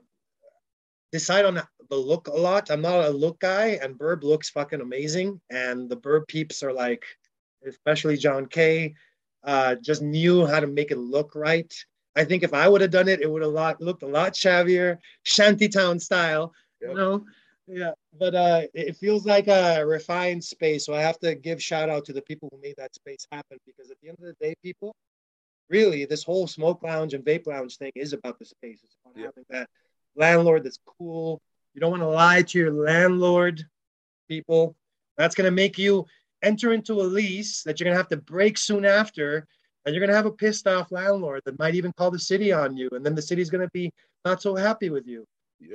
decide 1.11 1.45
on 1.45 1.59
the 1.89 1.95
look 1.95 2.27
a 2.27 2.35
lot. 2.35 2.69
I'm 2.69 2.81
not 2.81 3.03
a 3.03 3.09
look 3.09 3.39
guy, 3.39 3.79
and 3.81 3.97
Burb 3.97 4.23
looks 4.23 4.51
fucking 4.51 4.79
amazing. 4.79 5.41
And 5.49 5.89
the 5.89 5.97
Burb 5.97 6.27
peeps 6.27 6.61
are 6.61 6.73
like, 6.73 7.03
especially 7.67 8.15
John 8.15 8.45
Kay, 8.45 8.93
uh, 9.43 9.75
just 9.81 10.03
knew 10.03 10.45
how 10.45 10.59
to 10.59 10.67
make 10.67 10.91
it 10.91 10.99
look 10.99 11.33
right. 11.33 11.73
I 12.15 12.25
think 12.25 12.43
if 12.43 12.53
I 12.53 12.69
would 12.69 12.81
have 12.81 12.91
done 12.91 13.07
it, 13.07 13.21
it 13.21 13.31
would 13.31 13.41
have 13.41 13.79
looked 13.79 14.03
a 14.03 14.07
lot 14.07 14.33
shabbier, 14.33 14.99
shantytown 15.23 15.99
style, 15.99 16.53
yep. 16.79 16.91
you 16.91 16.95
know. 16.95 17.25
Yeah, 17.67 17.91
but 18.19 18.35
uh, 18.35 18.61
it 18.73 18.95
feels 18.95 19.25
like 19.25 19.47
a 19.47 19.83
refined 19.85 20.43
space. 20.43 20.85
So 20.85 20.93
I 20.93 21.01
have 21.01 21.19
to 21.19 21.33
give 21.33 21.61
shout 21.61 21.89
out 21.89 22.05
to 22.05 22.13
the 22.13 22.21
people 22.21 22.49
who 22.51 22.61
made 22.61 22.75
that 22.77 22.93
space 22.93 23.25
happen 23.31 23.57
because 23.65 23.89
at 23.89 23.97
the 24.01 24.09
end 24.09 24.17
of 24.19 24.25
the 24.25 24.35
day, 24.39 24.55
people, 24.61 24.95
really, 25.69 26.05
this 26.05 26.23
whole 26.23 26.45
smoke 26.45 26.83
lounge 26.83 27.15
and 27.15 27.25
vape 27.25 27.47
lounge 27.47 27.77
thing 27.77 27.91
is 27.95 28.13
about 28.13 28.37
the 28.37 28.45
space. 28.45 28.81
It's 28.83 28.95
about 29.03 29.17
yep. 29.17 29.33
having 29.35 29.45
that 29.49 29.69
landlord 30.15 30.63
that's 30.63 30.79
cool, 30.85 31.41
you 31.73 31.81
don't 31.81 31.91
want 31.91 32.03
to 32.03 32.07
lie 32.07 32.41
to 32.41 32.57
your 32.57 32.71
landlord, 32.71 33.63
people. 34.29 34.75
That's 35.17 35.35
going 35.35 35.45
to 35.45 35.51
make 35.51 35.77
you 35.77 36.05
enter 36.41 36.71
into 36.71 37.01
a 37.01 37.03
lease 37.03 37.63
that 37.63 37.79
you're 37.79 37.85
going 37.85 37.95
to 37.95 37.99
have 37.99 38.09
to 38.09 38.17
break 38.17 38.57
soon 38.57 38.85
after. 38.85 39.47
And 39.85 39.93
you're 39.93 40.01
going 40.01 40.09
to 40.09 40.15
have 40.15 40.25
a 40.25 40.31
pissed 40.31 40.67
off 40.67 40.91
landlord 40.91 41.41
that 41.45 41.59
might 41.59 41.75
even 41.75 41.93
call 41.93 42.09
the 42.09 42.17
city 42.19 42.51
on 42.51 42.75
you. 42.75 42.89
And 42.93 43.05
then 43.05 43.13
the 43.13 43.21
city's 43.21 43.49
going 43.49 43.65
to 43.65 43.71
be 43.71 43.91
not 44.23 44.41
so 44.41 44.55
happy 44.55 44.89
with 44.89 45.05
you. 45.05 45.25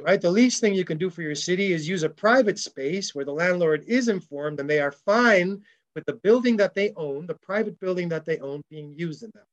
Right? 0.03 0.21
The 0.21 0.31
least 0.31 0.61
thing 0.61 0.75
you 0.75 0.85
can 0.85 0.99
do 0.99 1.11
for 1.11 1.23
your 1.23 1.35
city 1.35 1.73
is 1.73 1.89
use 1.89 2.03
a 2.03 2.09
private 2.09 2.59
space 2.59 3.15
where 3.15 3.25
the 3.25 3.33
landlord 3.33 3.85
is 3.87 4.09
informed 4.09 4.61
and 4.61 4.69
they 4.69 4.81
are 4.81 4.93
fine 4.93 5.63
with 5.95 6.05
the 6.07 6.15
building 6.15 6.57
that 6.59 6.75
they 6.75 6.93
own, 6.97 7.27
the 7.27 7.35
private 7.35 7.79
building 7.81 8.09
that 8.11 8.25
they 8.25 8.39
own, 8.39 8.63
being 8.71 8.95
used 8.97 9.23
in 9.23 9.31
that 9.35 9.47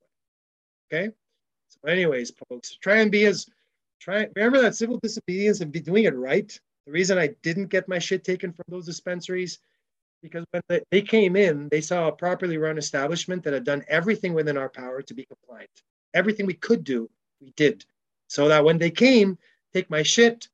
way. 0.91 0.99
Okay? 0.99 1.15
So, 1.69 1.89
anyways, 1.89 2.31
folks, 2.49 2.77
try 2.81 2.97
and 2.97 3.11
be 3.11 3.25
as 3.25 3.47
try 3.99 4.27
remember 4.35 4.61
that 4.61 4.75
civil 4.75 4.99
disobedience 5.01 5.61
and 5.61 5.71
be 5.71 5.79
doing 5.79 6.05
it 6.05 6.15
right. 6.15 6.59
The 6.85 6.91
reason 6.91 7.17
I 7.17 7.35
didn't 7.41 7.67
get 7.67 7.89
my 7.89 7.99
shit 7.99 8.23
taken 8.23 8.53
from 8.53 8.65
those 8.69 8.85
dispensaries 8.85 9.59
because 10.21 10.45
when 10.51 10.81
they 10.91 11.01
came 11.01 11.35
in, 11.35 11.67
they 11.69 11.81
saw 11.81 12.07
a 12.07 12.11
properly 12.11 12.57
run 12.57 12.77
establishment 12.77 13.43
that 13.43 13.53
had 13.53 13.63
done 13.63 13.83
everything 13.87 14.33
within 14.33 14.57
our 14.57 14.69
power 14.69 15.01
to 15.01 15.13
be 15.13 15.25
compliant. 15.25 15.69
Everything 16.13 16.45
we 16.45 16.53
could 16.53 16.83
do, 16.83 17.09
we 17.41 17.51
did. 17.55 17.85
So 18.29 18.47
that 18.47 18.63
when 18.63 18.77
they 18.77 18.91
came, 18.91 19.37
take 19.77 19.89
my 19.89 20.03
shit, 20.03 20.47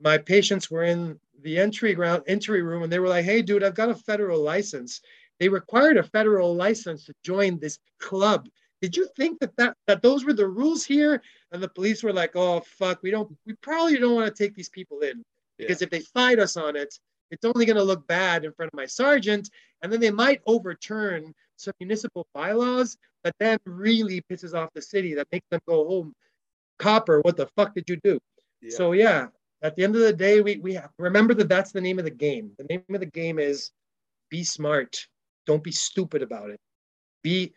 my 0.00 0.18
patients 0.18 0.70
were 0.70 0.84
in 0.84 1.18
the 1.42 1.58
entry 1.58 1.94
ground 1.94 2.22
entry 2.26 2.62
room 2.62 2.82
and 2.82 2.92
they 2.92 2.98
were 2.98 3.08
like, 3.08 3.24
"Hey, 3.24 3.42
dude, 3.42 3.64
I've 3.64 3.74
got 3.74 3.90
a 3.90 3.94
federal 3.94 4.40
license." 4.40 5.00
They 5.38 5.48
required 5.48 5.96
a 5.96 6.04
federal 6.04 6.54
license 6.54 7.06
to 7.06 7.14
join 7.24 7.58
this 7.58 7.78
club 7.98 8.48
did 8.82 8.96
you 8.96 9.08
think 9.16 9.38
that, 9.38 9.56
that 9.56 9.76
that 9.86 10.02
those 10.02 10.24
were 10.24 10.32
the 10.32 10.48
rules 10.48 10.84
here? 10.84 11.22
And 11.52 11.62
the 11.62 11.68
police 11.68 12.02
were 12.02 12.12
like, 12.12 12.34
oh 12.34 12.60
fuck, 12.60 13.00
we 13.02 13.12
don't 13.12 13.32
we 13.46 13.54
probably 13.62 13.96
don't 13.96 14.16
want 14.16 14.34
to 14.34 14.42
take 14.42 14.56
these 14.56 14.68
people 14.68 14.98
in 15.00 15.22
because 15.56 15.80
yeah. 15.80 15.84
if 15.84 15.90
they 15.90 16.00
fight 16.00 16.40
us 16.40 16.56
on 16.56 16.74
it, 16.74 16.92
it's 17.30 17.44
only 17.44 17.64
going 17.64 17.76
to 17.76 17.82
look 17.84 18.06
bad 18.08 18.44
in 18.44 18.52
front 18.52 18.70
of 18.72 18.76
my 18.76 18.84
sergeant, 18.84 19.48
and 19.80 19.92
then 19.92 20.00
they 20.00 20.10
might 20.10 20.42
overturn 20.46 21.32
some 21.56 21.72
municipal 21.78 22.26
bylaws 22.34 22.98
that 23.22 23.36
then 23.38 23.56
really 23.64 24.20
pisses 24.28 24.52
off 24.52 24.68
the 24.74 24.82
city 24.82 25.14
that 25.14 25.28
makes 25.30 25.46
them 25.50 25.60
go 25.68 25.86
home. 25.86 26.12
Copper, 26.80 27.20
what 27.20 27.36
the 27.36 27.46
fuck 27.54 27.72
did 27.74 27.88
you 27.88 27.96
do? 28.02 28.18
So 28.70 28.92
yeah, 28.92 29.28
at 29.62 29.76
the 29.76 29.84
end 29.84 29.94
of 29.96 30.02
the 30.02 30.12
day, 30.12 30.40
we 30.40 30.56
we 30.58 30.74
have, 30.74 30.90
remember 30.98 31.34
that 31.34 31.48
that's 31.48 31.72
the 31.72 31.80
name 31.80 31.98
of 31.98 32.04
the 32.04 32.10
game. 32.10 32.52
The 32.58 32.64
name 32.64 32.84
of 32.90 33.00
the 33.00 33.06
game 33.06 33.38
is 33.38 33.70
be 34.30 34.44
smart. 34.44 35.06
Don't 35.46 35.64
be 35.64 35.72
stupid 35.72 36.22
about 36.22 36.50
it. 36.50 36.60
Be 37.22 37.52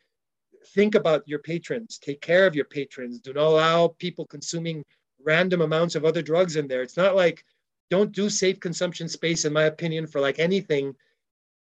think 0.74 0.96
about 0.96 1.28
your 1.28 1.40
patrons, 1.40 2.00
take 2.00 2.22
care 2.22 2.48
of 2.48 2.56
your 2.56 2.66
patrons. 2.66 3.20
Do 3.20 3.34
not 3.34 3.46
allow 3.46 3.88
people 4.00 4.26
consuming 4.26 4.84
random 5.24 5.62
amounts 5.62 5.96
of 5.96 6.06
other 6.06 6.22
drugs 6.22 6.56
in 6.56 6.68
there. 6.68 6.82
It's 6.82 6.98
not 6.98 7.16
like 7.16 7.44
don't 7.90 8.12
do 8.12 8.30
safe 8.30 8.60
consumption 8.60 9.08
space, 9.08 9.46
in 9.46 9.54
my 9.54 9.64
opinion, 9.64 10.08
for 10.08 10.20
like 10.20 10.40
anything. 10.40 10.96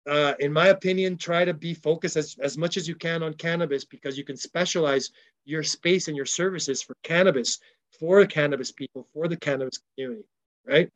Uh, 0.08 0.34
in 0.40 0.52
my 0.52 0.68
opinion, 0.68 1.16
try 1.16 1.44
to 1.44 1.54
be 1.54 1.72
focused 1.74 2.16
as, 2.16 2.36
as 2.40 2.58
much 2.58 2.76
as 2.76 2.86
you 2.86 2.94
can 2.94 3.22
on 3.22 3.34
cannabis 3.34 3.84
because 3.84 4.18
you 4.18 4.24
can 4.24 4.36
specialize 4.36 5.10
your 5.44 5.62
space 5.62 6.08
and 6.08 6.16
your 6.16 6.26
services 6.26 6.82
for 6.82 6.94
cannabis, 7.02 7.58
for 7.98 8.20
the 8.20 8.26
cannabis 8.26 8.72
people, 8.72 9.06
for 9.12 9.28
the 9.28 9.36
cannabis 9.36 9.78
community, 9.96 10.24
right? 10.66 10.90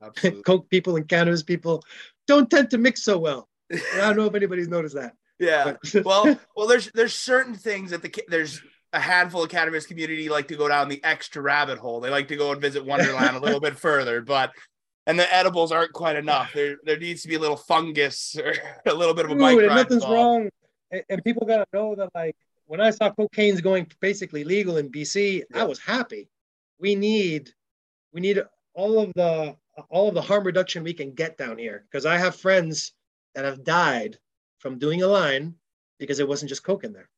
Coke 0.46 0.68
people 0.70 0.96
and 0.96 1.06
cannabis 1.08 1.42
people 1.42 1.82
don't 2.26 2.50
tend 2.50 2.70
to 2.70 2.78
mix 2.78 3.02
so 3.02 3.18
well. 3.18 3.48
I 3.72 3.78
don't 3.98 4.16
know 4.16 4.26
if 4.26 4.34
anybody's 4.34 4.68
noticed 4.68 4.94
that. 4.94 5.14
Yeah. 5.38 5.74
well, 6.04 6.38
well, 6.56 6.66
there's 6.66 6.90
there's 6.92 7.14
certain 7.14 7.54
things 7.54 7.90
that 7.90 8.02
the 8.02 8.14
there's 8.28 8.62
a 8.92 9.00
handful 9.00 9.42
of 9.42 9.50
cannabis 9.50 9.86
community 9.86 10.28
like 10.28 10.48
to 10.48 10.56
go 10.56 10.68
down 10.68 10.88
the 10.88 11.02
extra 11.04 11.40
rabbit 11.40 11.78
hole. 11.78 12.00
They 12.00 12.10
like 12.10 12.28
to 12.28 12.36
go 12.36 12.52
and 12.52 12.60
visit 12.60 12.84
Wonderland 12.84 13.36
a 13.36 13.40
little 13.40 13.60
bit 13.68 13.78
further, 13.78 14.20
but 14.20 14.52
and 15.06 15.18
the 15.18 15.32
edibles 15.34 15.72
aren't 15.72 15.92
quite 15.92 16.16
enough. 16.16 16.52
There 16.52 16.76
there 16.84 16.98
needs 16.98 17.22
to 17.22 17.28
be 17.28 17.36
a 17.36 17.38
little 17.38 17.56
fungus 17.56 18.36
or 18.36 18.54
a 18.86 18.94
little 18.94 19.14
bit 19.14 19.24
of 19.24 19.30
a 19.30 19.34
bike 19.34 19.58
ride. 19.58 19.68
Nothing's 19.68 20.04
wrong, 20.04 20.50
and, 20.90 21.02
and 21.08 21.24
people 21.24 21.46
gotta 21.46 21.66
know 21.72 21.94
that 21.94 22.10
like 22.14 22.36
when 22.66 22.80
I 22.80 22.90
saw 22.90 23.10
cocaine's 23.10 23.60
going 23.60 23.86
basically 24.00 24.44
legal 24.44 24.76
in 24.76 24.90
BC, 24.90 25.44
yeah. 25.50 25.62
I 25.62 25.64
was 25.64 25.78
happy. 25.78 26.28
We 26.80 26.94
need 26.94 27.50
we 28.12 28.20
need 28.20 28.42
all 28.74 28.98
of 29.00 29.12
the 29.14 29.56
all 29.90 30.08
of 30.08 30.14
the 30.14 30.22
harm 30.22 30.44
reduction 30.44 30.82
we 30.82 30.94
can 30.94 31.12
get 31.12 31.38
down 31.38 31.58
here 31.58 31.84
because 31.90 32.06
I 32.06 32.16
have 32.16 32.36
friends 32.36 32.92
that 33.34 33.44
have 33.44 33.64
died 33.64 34.18
from 34.58 34.78
doing 34.78 35.02
a 35.02 35.06
line 35.06 35.54
because 35.98 36.18
it 36.18 36.28
wasn't 36.28 36.48
just 36.48 36.64
coke 36.64 36.84
in 36.84 36.92
there. 36.92 37.08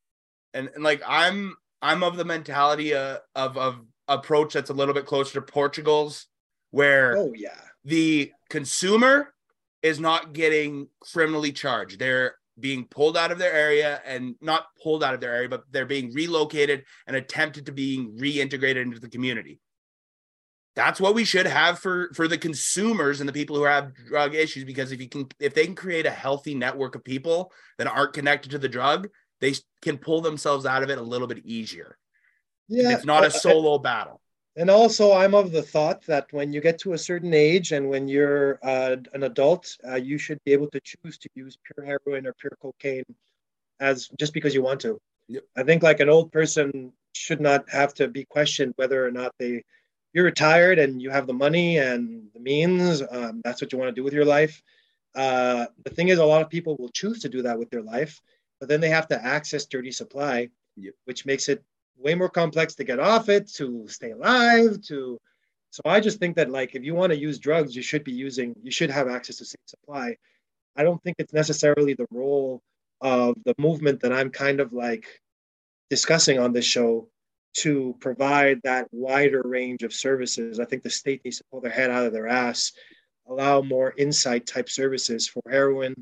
And, 0.55 0.69
and 0.75 0.85
like 0.85 1.03
I'm 1.07 1.57
I'm 1.81 2.03
of 2.03 2.17
the 2.17 2.25
mentality 2.25 2.95
uh, 2.95 3.19
of 3.35 3.57
of 3.57 3.81
approach 4.09 4.53
that's 4.55 4.71
a 4.71 4.75
little 4.75 4.95
bit 4.95 5.07
closer 5.07 5.35
to 5.35 5.43
Portugal's, 5.43 6.27
where 6.71 7.17
oh 7.17 7.33
yeah, 7.35 7.61
the 7.85 8.33
consumer 8.51 9.33
is 9.83 9.99
not 9.99 10.33
getting 10.33 10.89
criminally 11.01 11.53
charged. 11.53 11.99
They're 11.99 12.37
being 12.59 12.85
pulled 12.85 13.17
out 13.17 13.33
of 13.33 13.39
their 13.39 13.53
area 13.53 14.01
and 14.05 14.35
not 14.41 14.67
pulled 14.83 15.03
out 15.03 15.15
of 15.15 15.21
their 15.21 15.35
area, 15.35 15.49
but 15.49 15.65
they're 15.71 15.87
being 15.87 16.13
relocated 16.13 16.85
and 17.07 17.17
attempted 17.17 17.67
to 17.67 17.73
being 17.73 18.17
reintegrated 18.19 18.83
into 18.83 19.01
the 19.01 19.09
community. 19.09 19.61
That's 20.75 21.01
what 21.01 21.15
we 21.15 21.25
should 21.25 21.47
have 21.47 21.79
for 21.79 22.11
for 22.15 22.27
the 22.27 22.39
consumers 22.39 23.21
and 23.21 23.29
the 23.29 23.33
people 23.33 23.57
who 23.57 23.65
have 23.65 23.93
drug 24.07 24.35
issues 24.35 24.65
because 24.65 24.91
if 24.91 25.03
you 25.03 25.09
can 25.09 25.27
if 25.39 25.53
they 25.53 25.67
can 25.67 25.75
create 25.75 26.07
a 26.07 26.11
healthy 26.11 26.55
network 26.55 26.95
of 26.95 27.05
people 27.05 27.53
that 27.77 27.87
aren't 27.87 28.15
connected 28.15 28.53
to 28.53 28.59
the 28.59 28.71
drug 28.71 29.09
they 29.41 29.53
can 29.83 29.99
pull 29.99 30.23
themselves 30.23 30.65
out 30.65 30.83
of 30.83 30.89
it 30.89 30.97
a 30.97 31.03
little 31.03 31.27
bit 31.27 31.45
easier. 31.45 31.99
Yeah 32.69 32.93
it's 32.93 33.05
not 33.05 33.27
a 33.27 33.31
solo 33.31 33.75
uh, 33.75 33.79
battle 33.79 34.23
and 34.57 34.71
also 34.71 35.13
i'm 35.13 35.35
of 35.35 35.53
the 35.53 35.63
thought 35.63 36.05
that 36.07 36.27
when 36.33 36.53
you 36.53 36.61
get 36.61 36.79
to 36.79 36.93
a 36.93 36.99
certain 36.99 37.33
age 37.35 37.73
and 37.73 37.89
when 37.89 38.09
you're 38.09 38.59
uh, 38.63 38.97
an 39.15 39.23
adult 39.23 39.77
uh, 39.89 39.95
you 39.95 40.19
should 40.19 40.39
be 40.45 40.53
able 40.53 40.69
to 40.69 40.81
choose 40.81 41.19
to 41.19 41.29
use 41.35 41.59
pure 41.65 41.85
heroin 41.85 42.27
or 42.27 42.35
pure 42.35 42.57
cocaine 42.61 43.05
as 43.81 44.09
just 44.19 44.35
because 44.35 44.55
you 44.55 44.63
want 44.63 44.81
to 44.81 44.99
yep. 45.29 45.45
i 45.57 45.63
think 45.63 45.83
like 45.83 46.01
an 46.01 46.09
old 46.09 46.31
person 46.33 46.93
should 47.15 47.41
not 47.41 47.69
have 47.69 47.93
to 47.95 48.09
be 48.09 48.25
questioned 48.25 48.73
whether 48.77 49.07
or 49.07 49.11
not 49.11 49.33
they 49.39 49.63
you're 50.13 50.25
retired 50.25 50.79
and 50.79 51.01
you 51.01 51.11
have 51.11 51.27
the 51.27 51.33
money 51.33 51.79
and 51.79 52.29
the 52.35 52.41
means, 52.41 53.03
um, 53.11 53.41
that's 53.45 53.61
what 53.63 53.73
you 53.73 53.79
want 53.79 53.89
to 53.89 53.99
do 53.99 54.05
with 54.05 54.13
your 54.13 54.25
life. 54.25 54.63
Uh, 55.15 55.67
the 55.85 55.91
thing 55.91 56.09
is, 56.09 56.19
a 56.19 56.25
lot 56.25 56.43
of 56.43 56.51
people 56.51 56.77
will 56.79 56.91
choose 56.91 57.21
to 57.21 57.29
do 57.29 57.43
that 57.43 57.59
with 57.59 57.71
their 57.71 57.83
life, 57.83 58.21
but 58.61 58.69
then 58.69 58.81
they 58.81 58.89
have 58.89 59.09
to 59.09 59.25
access 59.25 59.67
dirty 59.67 59.91
supply, 59.91 60.49
yep. 60.77 60.95
which 61.05 61.27
makes 61.27 61.49
it 61.49 61.63
way 61.97 62.15
more 62.15 62.29
complex 62.29 62.75
to 62.77 62.85
get 62.85 62.99
off 62.99 63.29
it, 63.29 63.49
to 63.55 63.87
stay 63.89 64.11
alive, 64.11 64.81
to. 64.83 65.19
So 65.71 65.83
I 65.87 66.01
just 66.01 66.19
think 66.19 66.37
that 66.37 66.51
like 66.51 66.75
if 66.75 66.85
you 66.85 66.95
want 66.95 67.13
to 67.13 67.19
use 67.19 67.39
drugs, 67.39 67.75
you 67.75 67.83
should 67.83 68.05
be 68.05 68.13
using, 68.13 68.55
you 68.63 68.71
should 68.71 68.91
have 68.91 69.09
access 69.09 69.37
to 69.37 69.45
safe 69.47 69.61
supply. 69.67 70.17
I 70.77 70.83
don't 70.83 71.03
think 71.03 71.17
it's 71.19 71.33
necessarily 71.33 71.95
the 71.95 72.07
role 72.11 72.63
of 73.01 73.37
the 73.45 73.55
movement 73.59 74.01
that 74.01 74.13
I'm 74.13 74.31
kind 74.31 74.61
of 74.61 74.73
like 74.73 75.07
discussing 75.89 76.39
on 76.39 76.53
this 76.53 76.65
show 76.65 77.09
to 77.55 77.95
provide 78.01 78.61
that 78.65 78.89
wider 78.93 79.43
range 79.45 79.83
of 79.83 79.93
services. 79.93 80.59
I 80.59 80.65
think 80.65 80.83
the 80.83 80.91
state 80.91 81.23
needs 81.25 81.39
to 81.39 81.45
pull 81.51 81.61
their 81.61 81.71
head 81.71 81.91
out 81.91 82.07
of 82.07 82.13
their 82.13 82.29
ass, 82.29 82.73
allow 83.27 83.61
more 83.61 83.91
Insite 83.91 84.47
type 84.47 84.71
services 84.71 85.29
for 85.29 85.43
heroin, 85.51 85.95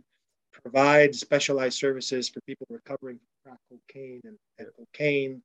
provide 0.53 1.15
specialized 1.15 1.79
services 1.79 2.29
for 2.29 2.41
people 2.43 2.67
recovering 2.71 3.19
from 3.19 3.53
crack 3.53 3.59
cocaine 3.69 4.21
and, 4.25 4.37
and 4.59 4.69
cocaine. 4.77 5.43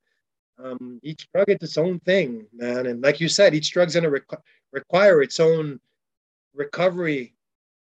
Um, 0.64 1.00
each 1.04 1.28
drug 1.34 1.50
is 1.50 1.58
its 1.62 1.78
own 1.78 2.00
thing, 2.00 2.48
man. 2.54 2.86
And 2.86 3.02
like 3.02 3.20
you 3.20 3.28
said, 3.28 3.54
each 3.54 3.72
drug's 3.72 3.94
going 3.94 4.04
to 4.04 4.10
requ- 4.10 4.42
require 4.72 5.22
its 5.22 5.40
own 5.40 5.80
recovery 6.54 7.34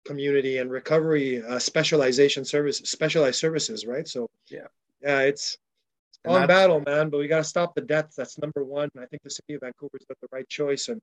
community 0.05 0.57
and 0.57 0.71
recovery 0.71 1.43
uh, 1.43 1.59
specialization 1.59 2.45
service, 2.45 2.77
specialized 2.79 3.39
services, 3.39 3.85
right? 3.85 4.07
So 4.07 4.29
yeah, 4.49 4.67
yeah, 5.01 5.21
it's 5.21 5.57
on 6.25 6.47
battle, 6.47 6.81
man. 6.85 7.09
But 7.09 7.19
we 7.19 7.27
got 7.27 7.37
to 7.37 7.43
stop 7.43 7.75
the 7.75 7.81
deaths. 7.81 8.15
That's 8.15 8.37
number 8.37 8.63
one. 8.63 8.89
I 8.97 9.05
think 9.05 9.23
the 9.23 9.29
city 9.29 9.55
of 9.55 9.61
Vancouver's 9.61 10.05
got 10.07 10.19
the 10.21 10.27
right 10.31 10.47
choice, 10.47 10.87
and 10.87 11.01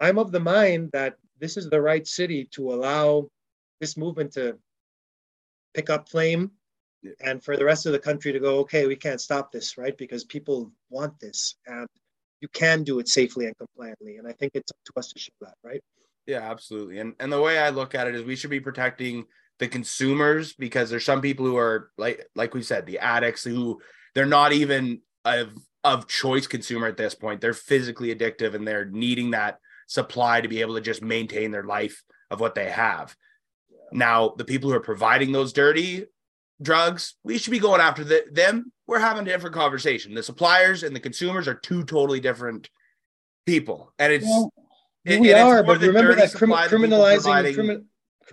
I'm 0.00 0.18
of 0.18 0.32
the 0.32 0.40
mind 0.40 0.90
that 0.92 1.16
this 1.38 1.56
is 1.56 1.70
the 1.70 1.80
right 1.80 2.06
city 2.06 2.44
to 2.52 2.72
allow 2.72 3.28
this 3.80 3.96
movement 3.96 4.32
to 4.32 4.58
pick 5.74 5.90
up 5.90 6.08
flame, 6.08 6.50
yeah. 7.02 7.12
and 7.20 7.42
for 7.42 7.56
the 7.56 7.64
rest 7.64 7.86
of 7.86 7.92
the 7.92 7.98
country 7.98 8.32
to 8.32 8.40
go, 8.40 8.58
okay, 8.60 8.86
we 8.86 8.96
can't 8.96 9.20
stop 9.20 9.52
this, 9.52 9.76
right? 9.76 9.96
Because 9.96 10.24
people 10.24 10.72
want 10.90 11.18
this, 11.20 11.56
and 11.66 11.88
you 12.40 12.48
can 12.48 12.82
do 12.82 12.98
it 12.98 13.08
safely 13.08 13.46
and 13.46 13.56
compliantly. 13.56 14.16
And 14.16 14.26
I 14.26 14.32
think 14.32 14.52
it's 14.54 14.70
up 14.70 14.78
to 14.86 14.92
us 14.98 15.12
to 15.12 15.18
show 15.18 15.32
that, 15.40 15.54
right? 15.62 15.80
Yeah, 16.26 16.50
absolutely. 16.50 16.98
And 16.98 17.14
and 17.18 17.32
the 17.32 17.40
way 17.40 17.58
I 17.58 17.70
look 17.70 17.94
at 17.94 18.06
it 18.06 18.14
is 18.14 18.22
we 18.22 18.36
should 18.36 18.50
be 18.50 18.60
protecting 18.60 19.24
the 19.58 19.68
consumers 19.68 20.52
because 20.54 20.90
there's 20.90 21.04
some 21.04 21.20
people 21.20 21.46
who 21.46 21.56
are 21.56 21.90
like 21.98 22.26
like 22.34 22.54
we 22.54 22.62
said, 22.62 22.86
the 22.86 22.98
addicts 22.98 23.44
who 23.44 23.80
they're 24.14 24.26
not 24.26 24.52
even 24.52 25.00
of 25.24 25.50
of 25.84 26.08
choice 26.08 26.46
consumer 26.46 26.86
at 26.86 26.96
this 26.96 27.14
point. 27.14 27.40
They're 27.40 27.52
physically 27.52 28.14
addictive 28.14 28.54
and 28.54 28.66
they're 28.66 28.84
needing 28.84 29.32
that 29.32 29.58
supply 29.86 30.40
to 30.40 30.48
be 30.48 30.60
able 30.60 30.74
to 30.74 30.80
just 30.80 31.02
maintain 31.02 31.50
their 31.50 31.64
life 31.64 32.02
of 32.30 32.40
what 32.40 32.54
they 32.54 32.70
have. 32.70 33.14
Now, 33.92 34.34
the 34.36 34.44
people 34.44 34.70
who 34.70 34.76
are 34.76 34.80
providing 34.80 35.32
those 35.32 35.52
dirty 35.52 36.06
drugs, 36.62 37.16
we 37.24 37.38
should 37.38 37.50
be 37.50 37.58
going 37.58 37.80
after 37.80 38.04
the, 38.04 38.24
them. 38.30 38.72
We're 38.86 38.98
having 38.98 39.22
a 39.22 39.30
different 39.30 39.54
conversation. 39.54 40.14
The 40.14 40.22
suppliers 40.22 40.82
and 40.82 40.94
the 40.94 41.00
consumers 41.00 41.48
are 41.48 41.54
two 41.54 41.84
totally 41.84 42.20
different 42.20 42.68
people, 43.46 43.92
and 43.98 44.12
it's 44.12 44.24
well, 44.24 44.52
it, 45.04 45.20
we 45.20 45.32
are. 45.32 45.62
But 45.62 45.80
remember 45.80 46.14
that 46.14 46.32
crim- 46.34 46.50
criminalizing 46.50 47.54
crimin- 47.54 47.84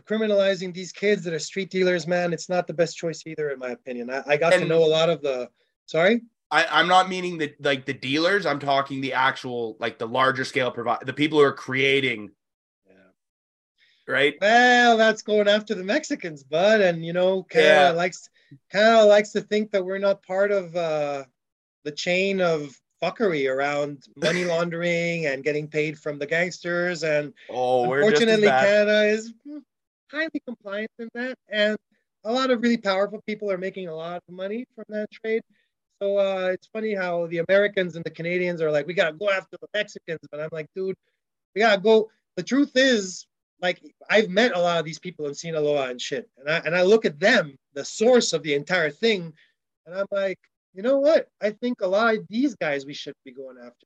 criminalizing 0.03 0.73
these 0.73 0.91
kids 0.91 1.23
that 1.23 1.34
are 1.34 1.39
street 1.39 1.69
dealers, 1.69 2.07
man, 2.07 2.34
it's 2.34 2.49
not 2.49 2.67
the 2.67 2.73
best 2.73 2.97
choice 2.97 3.23
either, 3.25 3.49
in 3.51 3.59
my 3.59 3.69
opinion. 3.69 4.09
I, 4.09 4.23
I 4.27 4.38
got 4.38 4.53
and, 4.53 4.63
to 4.63 4.67
know 4.67 4.84
a 4.84 4.86
lot 4.86 5.09
of 5.09 5.21
the 5.21 5.49
Sorry? 5.89 6.21
I, 6.51 6.67
I'm 6.69 6.88
not 6.88 7.09
meaning 7.09 7.39
the 7.39 7.51
like 7.61 7.88
the 7.88 7.95
dealers. 7.95 8.45
I'm 8.45 8.59
talking 8.59 9.01
the 9.01 9.13
actual 9.13 9.75
like 9.80 9.97
the 9.97 10.07
larger 10.07 10.45
scale 10.45 10.69
provide 10.69 10.99
the 11.03 11.13
people 11.13 11.39
who 11.39 11.45
are 11.45 11.51
creating. 11.51 12.30
Right. 14.10 14.36
Well, 14.41 14.97
that's 14.97 15.22
going 15.22 15.47
after 15.47 15.76
the 15.76 15.84
Mexicans, 15.84 16.43
bud, 16.43 16.82
and 16.82 17.05
you 17.05 17.14
know, 17.14 17.43
Canada 17.43 17.91
yeah. 17.91 17.91
likes 17.91 18.28
Canada 18.72 19.05
likes 19.05 19.34
to 19.34 19.41
think 19.41 19.70
that 19.70 19.86
we're 19.86 19.99
not 19.99 20.24
part 20.24 20.51
of 20.51 20.76
uh, 20.76 21.26
the 21.84 21.91
chain 21.91 22.41
of 22.41 22.76
fuckery 23.03 23.47
around 23.47 24.03
money 24.16 24.45
laundering 24.45 25.28
and 25.28 25.43
getting 25.43 25.68
paid 25.68 25.99
from 25.99 26.18
the 26.18 26.26
gangsters. 26.26 27.03
And 27.03 27.34
oh, 27.51 27.84
unfortunately, 27.84 28.47
Canada 28.47 29.05
is 29.05 29.32
highly 30.12 30.41
compliant 30.43 30.89
in 30.97 31.10
that, 31.14 31.38
and 31.47 31.78
a 32.24 32.34
lot 32.34 32.49
of 32.49 32.64
really 32.64 32.78
powerful 32.78 33.22
people 33.28 33.51
are 33.51 33.60
making 33.60 33.89
a 33.89 33.95
lot 33.95 34.24
of 34.28 34.34
money 34.34 34.66
from 34.74 34.86
that 34.89 35.12
trade. 35.12 35.43
So 36.01 36.18
uh, 36.18 36.49
it's 36.51 36.68
funny 36.74 36.95
how 36.95 37.28
the 37.28 37.43
Americans 37.47 37.95
and 37.95 38.03
the 38.03 38.10
Canadians 38.10 38.60
are 38.60 38.72
like, 38.72 38.88
we 38.88 38.95
gotta 38.95 39.16
go 39.16 39.30
after 39.30 39.55
the 39.62 39.68
Mexicans, 39.72 40.22
but 40.32 40.39
I'm 40.39 40.49
like, 40.51 40.66
dude, 40.76 40.95
we 41.53 41.62
gotta 41.62 41.80
go. 41.80 42.10
The 42.36 42.43
truth 42.43 42.72
is, 42.74 43.28
like, 43.62 43.82
I've 44.10 44.30
met 44.30 44.55
a 44.55 44.60
lot 44.60 44.80
of 44.80 44.86
these 44.86 44.99
people 44.99 45.28
in 45.28 45.34
Sinaloa 45.34 45.89
and 45.89 46.01
shit, 46.01 46.30
and 46.38 46.49
I 46.49 46.57
and 46.66 46.76
I 46.76 46.84
look 46.84 47.05
at 47.05 47.20
them, 47.20 47.57
the 47.74 47.86
source 47.86 48.34
of 48.34 48.43
the 48.43 48.53
entire 48.53 48.89
thing, 48.89 49.34
and 49.86 49.95
I'm 49.95 50.07
like, 50.12 50.39
you 50.74 50.84
know 50.84 50.99
what? 50.99 51.28
I 51.41 51.51
think 51.51 51.82
a 51.82 51.88
lot 51.88 52.16
of 52.16 52.28
these 52.30 52.55
guys 52.55 52.86
we 52.86 52.93
should 52.93 53.16
be 53.26 53.32
going 53.32 53.57
after. 53.57 53.86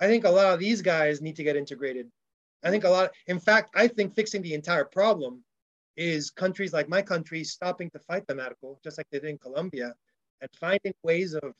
I 0.00 0.06
think 0.06 0.24
a 0.24 0.30
lot 0.30 0.54
of 0.54 0.60
these 0.60 0.82
guys 0.82 1.20
need 1.20 1.36
to 1.36 1.44
get 1.44 1.56
integrated. 1.56 2.10
I 2.62 2.70
think 2.70 2.84
a 2.84 2.90
lot, 2.90 3.10
in 3.26 3.38
fact, 3.38 3.70
I 3.74 3.88
think 3.88 4.14
fixing 4.14 4.42
the 4.42 4.54
entire 4.54 4.84
problem 4.84 5.42
is 5.96 6.30
countries 6.30 6.72
like 6.72 6.88
my 6.88 7.02
country 7.02 7.42
stopping 7.44 7.90
to 7.90 7.98
fight 8.00 8.26
the 8.26 8.34
medical, 8.34 8.78
just 8.84 8.98
like 8.98 9.06
they 9.10 9.18
did 9.18 9.30
in 9.30 9.38
Colombia, 9.38 9.94
and 10.40 10.50
finding 10.58 10.92
ways 11.02 11.34
of 11.34 11.54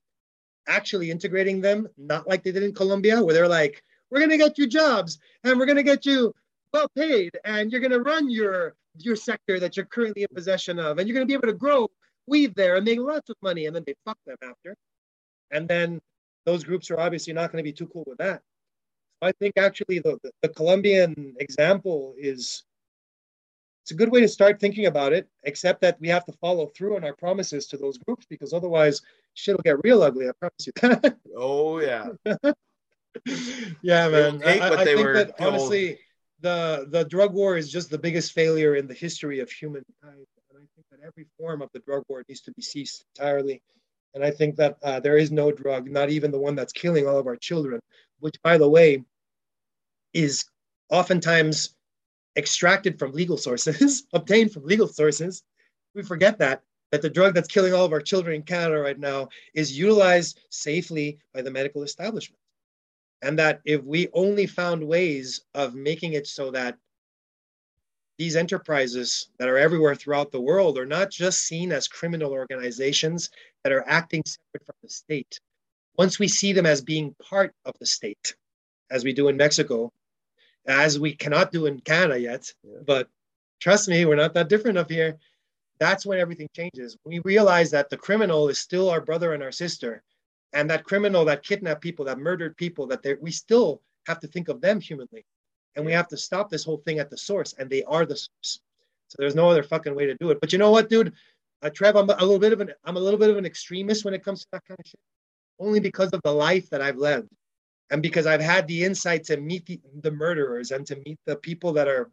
actually 0.69 1.11
integrating 1.11 1.61
them, 1.61 1.89
not 1.97 2.29
like 2.29 2.43
they 2.43 2.53
did 2.53 2.63
in 2.63 2.75
Colombia, 2.75 3.23
where 3.23 3.35
they're 3.35 3.49
like, 3.49 3.83
we're 4.11 4.21
gonna 4.21 4.37
get 4.37 4.59
you 4.59 4.67
jobs 4.67 5.19
and 5.45 5.59
we're 5.59 5.67
gonna 5.67 5.83
get 5.83 6.05
you 6.07 6.33
well 6.73 6.89
paid, 6.97 7.39
and 7.45 7.71
you're 7.71 7.81
gonna 7.81 8.01
run 8.01 8.31
your 8.31 8.75
your 8.99 9.17
sector 9.17 9.61
that 9.61 9.77
you're 9.77 9.87
currently 9.87 10.23
in 10.23 10.29
possession 10.35 10.79
of, 10.79 10.99
and 10.99 11.09
you're 11.09 11.15
gonna 11.15 11.27
be 11.27 11.35
able 11.35 11.49
to 11.49 11.53
grow 11.53 11.89
weave 12.27 12.55
there 12.55 12.77
and 12.77 12.85
make 12.85 12.99
lots 12.99 13.31
of 13.31 13.37
money, 13.43 13.67
and 13.67 13.75
then 13.75 13.85
they 13.87 13.95
fuck 14.05 14.19
them 14.27 14.37
after. 14.43 14.77
And 15.51 15.69
then 15.69 16.01
those 16.45 16.65
groups 16.65 16.91
are 16.91 16.99
obviously 16.99 17.33
not 17.33 17.53
going 17.53 17.63
to 17.63 17.69
be 17.69 17.73
too 17.73 17.87
cool 17.89 18.05
with 18.07 18.19
that. 18.19 18.43
So 19.23 19.29
I 19.29 19.33
think 19.33 19.57
actually 19.57 19.99
the, 20.01 20.19
the, 20.23 20.31
the 20.43 20.49
Colombian 20.49 21.35
example 21.39 22.15
is 22.19 22.65
it's 23.83 23.93
a 23.93 23.95
good 23.95 24.11
way 24.11 24.21
to 24.21 24.29
start 24.29 24.61
thinking 24.61 24.87
about 24.87 25.13
it, 25.13 25.29
except 25.45 25.81
that 25.83 26.01
we 26.01 26.09
have 26.09 26.25
to 26.27 26.33
follow 26.33 26.67
through 26.67 26.97
on 26.97 27.05
our 27.05 27.15
promises 27.15 27.67
to 27.69 27.77
those 27.77 27.99
groups 27.99 28.27
because 28.29 28.53
otherwise 28.53 29.01
shit 29.35 29.57
will 29.57 29.63
get 29.63 29.83
real 29.85 30.03
ugly. 30.03 30.29
I 30.29 30.33
promise 30.39 30.67
you 30.67 30.73
that. 30.83 31.17
Oh 31.37 31.79
yeah. 31.79 32.09
yeah, 33.83 34.09
man. 34.09 34.43
I, 34.45 34.71
I 34.71 34.85
think 34.85 35.01
that 35.15 35.35
honestly, 35.39 36.01
the 36.41 36.87
the 36.91 37.05
drug 37.05 37.33
war 37.33 37.57
is 37.57 37.71
just 37.71 37.91
the 37.91 37.99
biggest 37.99 38.33
failure 38.33 38.77
in 38.77 38.87
the 38.87 38.95
history 38.95 39.41
of 39.41 39.51
humankind 39.51 40.27
and 40.57 40.65
I 40.65 40.69
think 40.75 40.87
that 40.91 41.07
every 41.07 41.27
form 41.39 41.63
of 41.63 41.69
the 41.73 41.81
drug 41.81 42.03
war 42.09 42.25
needs 42.29 42.41
to 42.43 42.53
be 42.53 42.63
ceased 42.63 43.05
entirely. 43.15 43.63
And 44.15 44.25
I 44.25 44.31
think 44.31 44.57
that 44.57 44.79
uh, 44.83 45.01
there 45.01 45.19
is 45.19 45.31
no 45.31 45.53
drug, 45.53 45.91
not 45.91 46.09
even 46.09 46.31
the 46.31 46.39
one 46.39 46.55
that's 46.55 46.73
killing 46.73 47.07
all 47.07 47.19
of 47.19 47.27
our 47.27 47.37
children, 47.37 47.81
which, 48.21 48.41
by 48.43 48.57
the 48.57 48.69
way, 48.69 49.05
is 50.15 50.47
oftentimes 50.91 51.77
extracted 52.37 52.99
from 52.99 53.13
legal 53.13 53.37
sources, 53.37 54.05
obtained 54.15 54.53
from 54.53 54.65
legal 54.65 54.89
sources. 54.89 55.43
We 55.95 56.03
forget 56.03 56.39
that 56.39 56.63
that 56.93 57.03
the 57.03 57.11
drug 57.11 57.35
that's 57.35 57.49
killing 57.49 57.75
all 57.75 57.85
of 57.85 57.93
our 57.93 58.01
children 58.01 58.37
in 58.37 58.43
Canada 58.43 58.79
right 58.79 58.99
now 58.99 59.29
is 59.55 59.77
utilized 59.77 60.41
safely 60.51 61.19
by 61.35 61.43
the 61.43 61.51
medical 61.51 61.83
establishment. 61.83 62.39
And 63.23 63.39
that 63.39 63.61
if 63.65 63.83
we 63.83 64.09
only 64.13 64.47
found 64.47 64.87
ways 64.87 65.43
of 65.55 65.75
making 65.75 66.13
it 66.13 66.27
so 66.27 66.51
that 66.51 66.77
these 68.19 68.37
enterprises 68.37 69.29
that 69.39 69.49
are 69.49 69.59
everywhere 69.59 69.95
throughout 69.95 70.33
the 70.33 70.41
world 70.41 70.79
are 70.79 70.87
not 70.87 71.11
just 71.11 71.43
seen 71.43 71.73
as 71.73 71.89
criminal 71.89 72.33
organizations 72.33 73.31
that 73.63 73.73
are 73.73 73.87
acting 73.89 74.23
separate 74.25 74.65
from 74.65 74.77
the 74.83 74.89
state. 74.89 75.41
Once 75.99 76.19
we 76.19 76.29
see 76.29 76.53
them 76.53 76.67
as 76.67 76.81
being 76.81 77.15
part 77.23 77.55
of 77.65 77.75
the 77.79 77.87
state, 77.87 78.35
as 78.91 79.05
we 79.05 79.13
do 79.13 79.29
in 79.29 79.37
Mexico, 79.37 79.93
as 80.67 80.99
we 80.99 81.15
cannot 81.15 81.53
do 81.53 81.67
in 81.67 81.81
Canada 81.81 82.19
yet, 82.19 82.53
yeah. 82.63 82.79
but 82.87 83.09
trust 83.61 83.89
me, 83.89 84.05
we're 84.05 84.17
not 84.17 84.35
that 84.35 84.49
different 84.49 84.79
up 84.79 84.91
here. 84.91 85.19
That's 85.79 86.07
when 86.07 86.19
everything 86.19 86.49
changes. 86.55 86.97
We 87.05 87.19
realize 87.21 87.71
that 87.73 87.91
the 87.91 87.97
criminal 87.99 88.49
is 88.49 88.59
still 88.59 88.89
our 88.89 89.01
brother 89.01 89.35
and 89.35 89.43
our 89.43 89.53
sister, 89.53 90.03
and 90.53 90.71
that 90.71 90.85
criminal 90.85 91.25
that 91.25 91.43
kidnapped 91.43 91.83
people, 91.83 92.05
that 92.05 92.19
murdered 92.19 92.57
people, 92.57 92.87
that 92.87 93.19
we 93.21 93.31
still 93.31 93.83
have 94.07 94.21
to 94.21 94.29
think 94.29 94.49
of 94.49 94.61
them 94.61 94.81
humanly 94.81 95.25
and 95.77 95.85
we 95.85 95.93
have 95.93 96.09
to 96.09 96.17
stop 96.17 96.51
this 96.51 96.65
whole 96.65 96.79
thing 96.79 96.99
at 96.99 97.11
the 97.11 97.17
source, 97.17 97.55
and 97.59 97.71
they 97.71 97.85
are 97.85 98.07
the 98.07 98.17
source. 98.17 98.61
So 99.09 99.17
there's 99.19 99.35
no 99.35 99.49
other 99.49 99.63
fucking 99.63 99.95
way 99.95 100.07
to 100.07 100.17
do 100.17 100.31
it. 100.31 100.41
But 100.41 100.53
you 100.53 100.59
know 100.59 100.71
what, 100.71 100.89
dude? 100.89 101.13
Uh, 101.63 101.71
Trev, 101.71 101.97
I'm 101.97 102.11
a 102.11 102.17
little 102.17 102.39
bit 102.39 102.53
of 102.53 102.61
an 102.61 102.73
I'm 102.85 102.97
a 102.97 103.01
little 103.01 103.21
bit 103.21 103.31
of 103.31 103.37
an 103.37 103.47
extremist 103.47 104.05
when 104.05 104.15
it 104.15 104.25
comes 104.25 104.41
to 104.41 104.47
that 104.53 104.65
kind 104.67 104.81
of 104.81 104.87
shit, 104.87 105.01
only 105.59 105.81
because 105.81 106.11
of 106.13 106.21
the 106.25 106.33
life 106.33 106.69
that 106.71 106.83
I've 106.83 106.97
led, 106.97 107.29
and 107.91 108.03
because 108.03 108.27
I've 108.27 108.41
had 108.41 108.67
the 108.67 108.85
insight 108.85 109.25
to 109.25 109.37
meet 109.37 109.67
the, 109.67 109.81
the 110.01 110.11
murderers 110.11 110.71
and 110.71 110.87
to 110.87 110.97
meet 111.07 111.19
the 111.27 111.37
people 111.37 111.75
that 111.75 111.89
are 111.89 112.11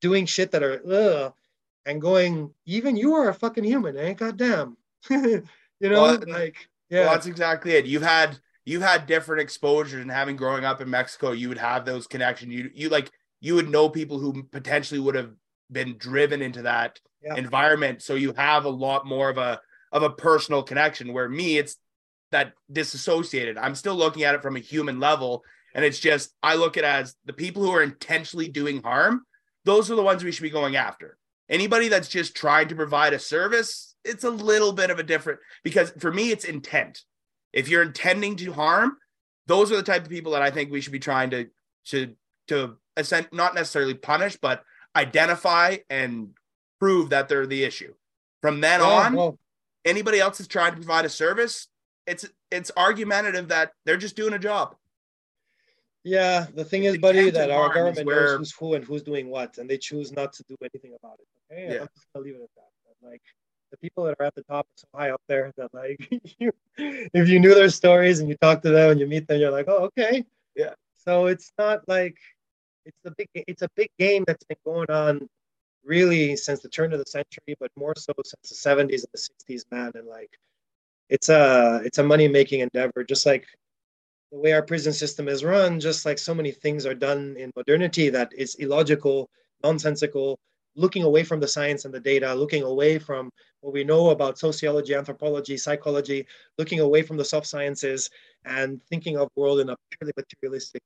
doing 0.00 0.26
shit 0.26 0.50
that 0.52 0.62
are 0.62 0.80
ugh, 0.90 1.34
and 1.84 2.00
going, 2.00 2.50
even 2.64 2.96
you 2.96 3.14
are 3.14 3.28
a 3.28 3.34
fucking 3.34 3.64
human, 3.64 3.96
eh? 3.96 4.14
Goddamn, 4.14 4.76
you 5.10 5.42
know, 5.80 6.02
well, 6.02 6.22
like 6.26 6.68
yeah, 6.90 7.02
well, 7.02 7.12
that's 7.12 7.26
exactly 7.26 7.72
it. 7.72 7.86
You've 7.86 8.02
had 8.02 8.38
you've 8.64 8.82
had 8.82 9.06
different 9.06 9.42
exposures 9.42 10.02
and 10.02 10.10
having 10.10 10.36
growing 10.36 10.64
up 10.64 10.80
in 10.80 10.90
Mexico, 10.90 11.32
you 11.32 11.48
would 11.48 11.58
have 11.58 11.84
those 11.84 12.06
connections. 12.06 12.52
You 12.52 12.70
you 12.74 12.88
like 12.88 13.10
you 13.40 13.54
would 13.54 13.68
know 13.68 13.88
people 13.88 14.18
who 14.18 14.42
potentially 14.44 15.00
would 15.00 15.14
have 15.14 15.30
been 15.70 15.96
driven 15.98 16.42
into 16.42 16.62
that 16.62 17.00
yeah. 17.22 17.36
environment. 17.36 18.02
So 18.02 18.14
you 18.14 18.32
have 18.34 18.64
a 18.64 18.70
lot 18.70 19.06
more 19.06 19.30
of 19.30 19.38
a 19.38 19.60
of 19.92 20.02
a 20.02 20.10
personal 20.10 20.62
connection. 20.62 21.12
Where 21.12 21.28
me, 21.28 21.58
it's 21.58 21.76
that 22.32 22.52
disassociated. 22.70 23.58
I'm 23.58 23.74
still 23.74 23.96
looking 23.96 24.24
at 24.24 24.34
it 24.34 24.42
from 24.42 24.56
a 24.56 24.60
human 24.60 25.00
level, 25.00 25.42
and 25.74 25.84
it's 25.84 25.98
just 25.98 26.32
I 26.42 26.54
look 26.56 26.76
at 26.76 26.84
it 26.84 26.88
as 26.88 27.14
the 27.24 27.32
people 27.32 27.62
who 27.62 27.72
are 27.72 27.82
intentionally 27.82 28.48
doing 28.48 28.82
harm. 28.82 29.22
Those 29.64 29.90
are 29.90 29.96
the 29.96 30.02
ones 30.02 30.22
we 30.22 30.30
should 30.30 30.42
be 30.42 30.50
going 30.50 30.76
after. 30.76 31.18
Anybody 31.48 31.88
that's 31.88 32.08
just 32.08 32.36
trying 32.36 32.68
to 32.68 32.76
provide 32.76 33.12
a 33.12 33.18
service, 33.18 33.95
it's 34.06 34.24
a 34.24 34.30
little 34.30 34.72
bit 34.72 34.90
of 34.90 34.98
a 34.98 35.02
different 35.02 35.40
because 35.62 35.90
for 35.98 36.12
me, 36.12 36.30
it's 36.30 36.44
intent. 36.44 37.02
If 37.52 37.68
you're 37.68 37.82
intending 37.82 38.36
to 38.36 38.52
harm, 38.52 38.98
those 39.46 39.72
are 39.72 39.76
the 39.76 39.82
type 39.82 40.04
of 40.04 40.10
people 40.10 40.32
that 40.32 40.42
I 40.42 40.50
think 40.50 40.70
we 40.70 40.80
should 40.80 40.92
be 40.92 40.98
trying 40.98 41.30
to 41.30 41.48
to 41.86 42.14
to 42.48 42.76
ascend, 42.96 43.28
not 43.32 43.54
necessarily 43.54 43.94
punish, 43.94 44.36
but 44.36 44.62
identify 44.94 45.78
and 45.90 46.30
prove 46.80 47.10
that 47.10 47.28
they're 47.28 47.46
the 47.46 47.64
issue. 47.64 47.94
From 48.42 48.60
then 48.60 48.80
yeah, 48.80 48.86
on, 48.86 49.14
well, 49.14 49.38
anybody 49.84 50.20
else 50.20 50.40
is 50.40 50.48
trying 50.48 50.72
to 50.72 50.76
provide 50.76 51.04
a 51.04 51.08
service, 51.08 51.68
it's 52.06 52.24
it's 52.50 52.70
argumentative 52.76 53.48
that 53.48 53.72
they're 53.84 53.96
just 53.96 54.16
doing 54.16 54.34
a 54.34 54.38
job. 54.38 54.76
Yeah, 56.04 56.46
the 56.54 56.64
thing 56.64 56.84
is, 56.84 56.98
buddy, 56.98 57.30
that 57.30 57.50
our 57.50 57.72
government 57.74 58.06
where... 58.06 58.26
knows 58.26 58.38
who's 58.38 58.52
who 58.52 58.74
and 58.74 58.84
who's 58.84 59.02
doing 59.02 59.28
what, 59.28 59.58
and 59.58 59.68
they 59.68 59.78
choose 59.78 60.12
not 60.12 60.32
to 60.34 60.44
do 60.48 60.56
anything 60.62 60.96
about 60.96 61.18
it. 61.18 61.26
Okay, 61.52 61.74
yeah. 61.74 61.80
I'm 61.80 61.88
just 61.96 62.06
gonna 62.14 62.24
leave 62.24 62.34
it 62.36 62.42
at 62.42 62.50
that. 62.56 63.08
Like 63.08 63.22
the 63.76 63.88
people 63.88 64.04
that 64.04 64.16
are 64.18 64.26
at 64.26 64.34
the 64.34 64.42
top 64.42 64.66
so 64.76 64.86
high 64.94 65.10
up 65.10 65.22
there 65.28 65.52
that 65.56 65.72
like 65.74 66.08
you, 66.38 66.52
if 66.76 67.28
you 67.28 67.38
knew 67.40 67.54
their 67.54 67.68
stories 67.68 68.20
and 68.20 68.28
you 68.28 68.36
talk 68.36 68.62
to 68.62 68.70
them 68.70 68.92
and 68.92 69.00
you 69.00 69.06
meet 69.06 69.26
them, 69.26 69.40
you're 69.40 69.50
like, 69.50 69.68
oh, 69.68 69.84
okay, 69.84 70.24
yeah. 70.54 70.74
So 70.96 71.26
it's 71.26 71.52
not 71.58 71.86
like 71.88 72.16
it's 72.84 72.98
a 73.04 73.10
big 73.16 73.28
it's 73.34 73.62
a 73.62 73.68
big 73.76 73.90
game 73.98 74.24
that's 74.26 74.44
been 74.44 74.58
going 74.64 74.90
on 74.90 75.28
really 75.84 76.36
since 76.36 76.60
the 76.60 76.68
turn 76.68 76.92
of 76.92 76.98
the 76.98 77.04
century, 77.06 77.56
but 77.60 77.70
more 77.76 77.94
so 77.96 78.12
since 78.24 78.62
the 78.62 78.70
70s 78.70 79.04
and 79.04 79.12
the 79.12 79.54
60s, 79.54 79.64
man. 79.70 79.92
And 79.94 80.06
like 80.06 80.30
it's 81.08 81.28
a 81.28 81.80
it's 81.84 81.98
a 81.98 82.02
money 82.02 82.28
making 82.28 82.60
endeavor, 82.60 83.04
just 83.04 83.26
like 83.26 83.46
the 84.32 84.38
way 84.38 84.52
our 84.52 84.62
prison 84.62 84.92
system 84.92 85.28
is 85.28 85.44
run, 85.44 85.78
just 85.78 86.04
like 86.04 86.18
so 86.18 86.34
many 86.34 86.50
things 86.50 86.86
are 86.86 86.94
done 86.94 87.36
in 87.38 87.52
modernity 87.54 88.10
that 88.10 88.32
is 88.36 88.56
illogical, 88.56 89.30
nonsensical, 89.62 90.38
looking 90.76 91.02
away 91.02 91.24
from 91.24 91.40
the 91.40 91.48
science 91.48 91.84
and 91.84 91.92
the 91.92 92.00
data, 92.00 92.34
looking 92.34 92.62
away 92.62 92.98
from 92.98 93.30
what 93.60 93.72
we 93.72 93.82
know 93.82 94.10
about 94.10 94.38
sociology, 94.38 94.94
anthropology, 94.94 95.56
psychology, 95.56 96.26
looking 96.58 96.80
away 96.80 97.02
from 97.02 97.16
the 97.16 97.24
soft 97.24 97.46
sciences 97.46 98.10
and 98.44 98.80
thinking 98.84 99.16
of 99.16 99.28
world 99.34 99.60
in 99.60 99.70
a 99.70 99.76
purely 99.90 100.12
materialistic 100.16 100.82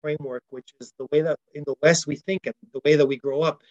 framework, 0.00 0.42
which 0.50 0.68
is 0.80 0.92
the 0.98 1.06
way 1.12 1.20
that 1.20 1.38
in 1.54 1.62
the 1.66 1.74
West 1.82 2.06
we 2.06 2.16
think 2.16 2.40
and 2.46 2.54
the 2.72 2.80
way 2.84 2.96
that 2.96 3.06
we 3.06 3.16
grow 3.16 3.42
up. 3.42 3.62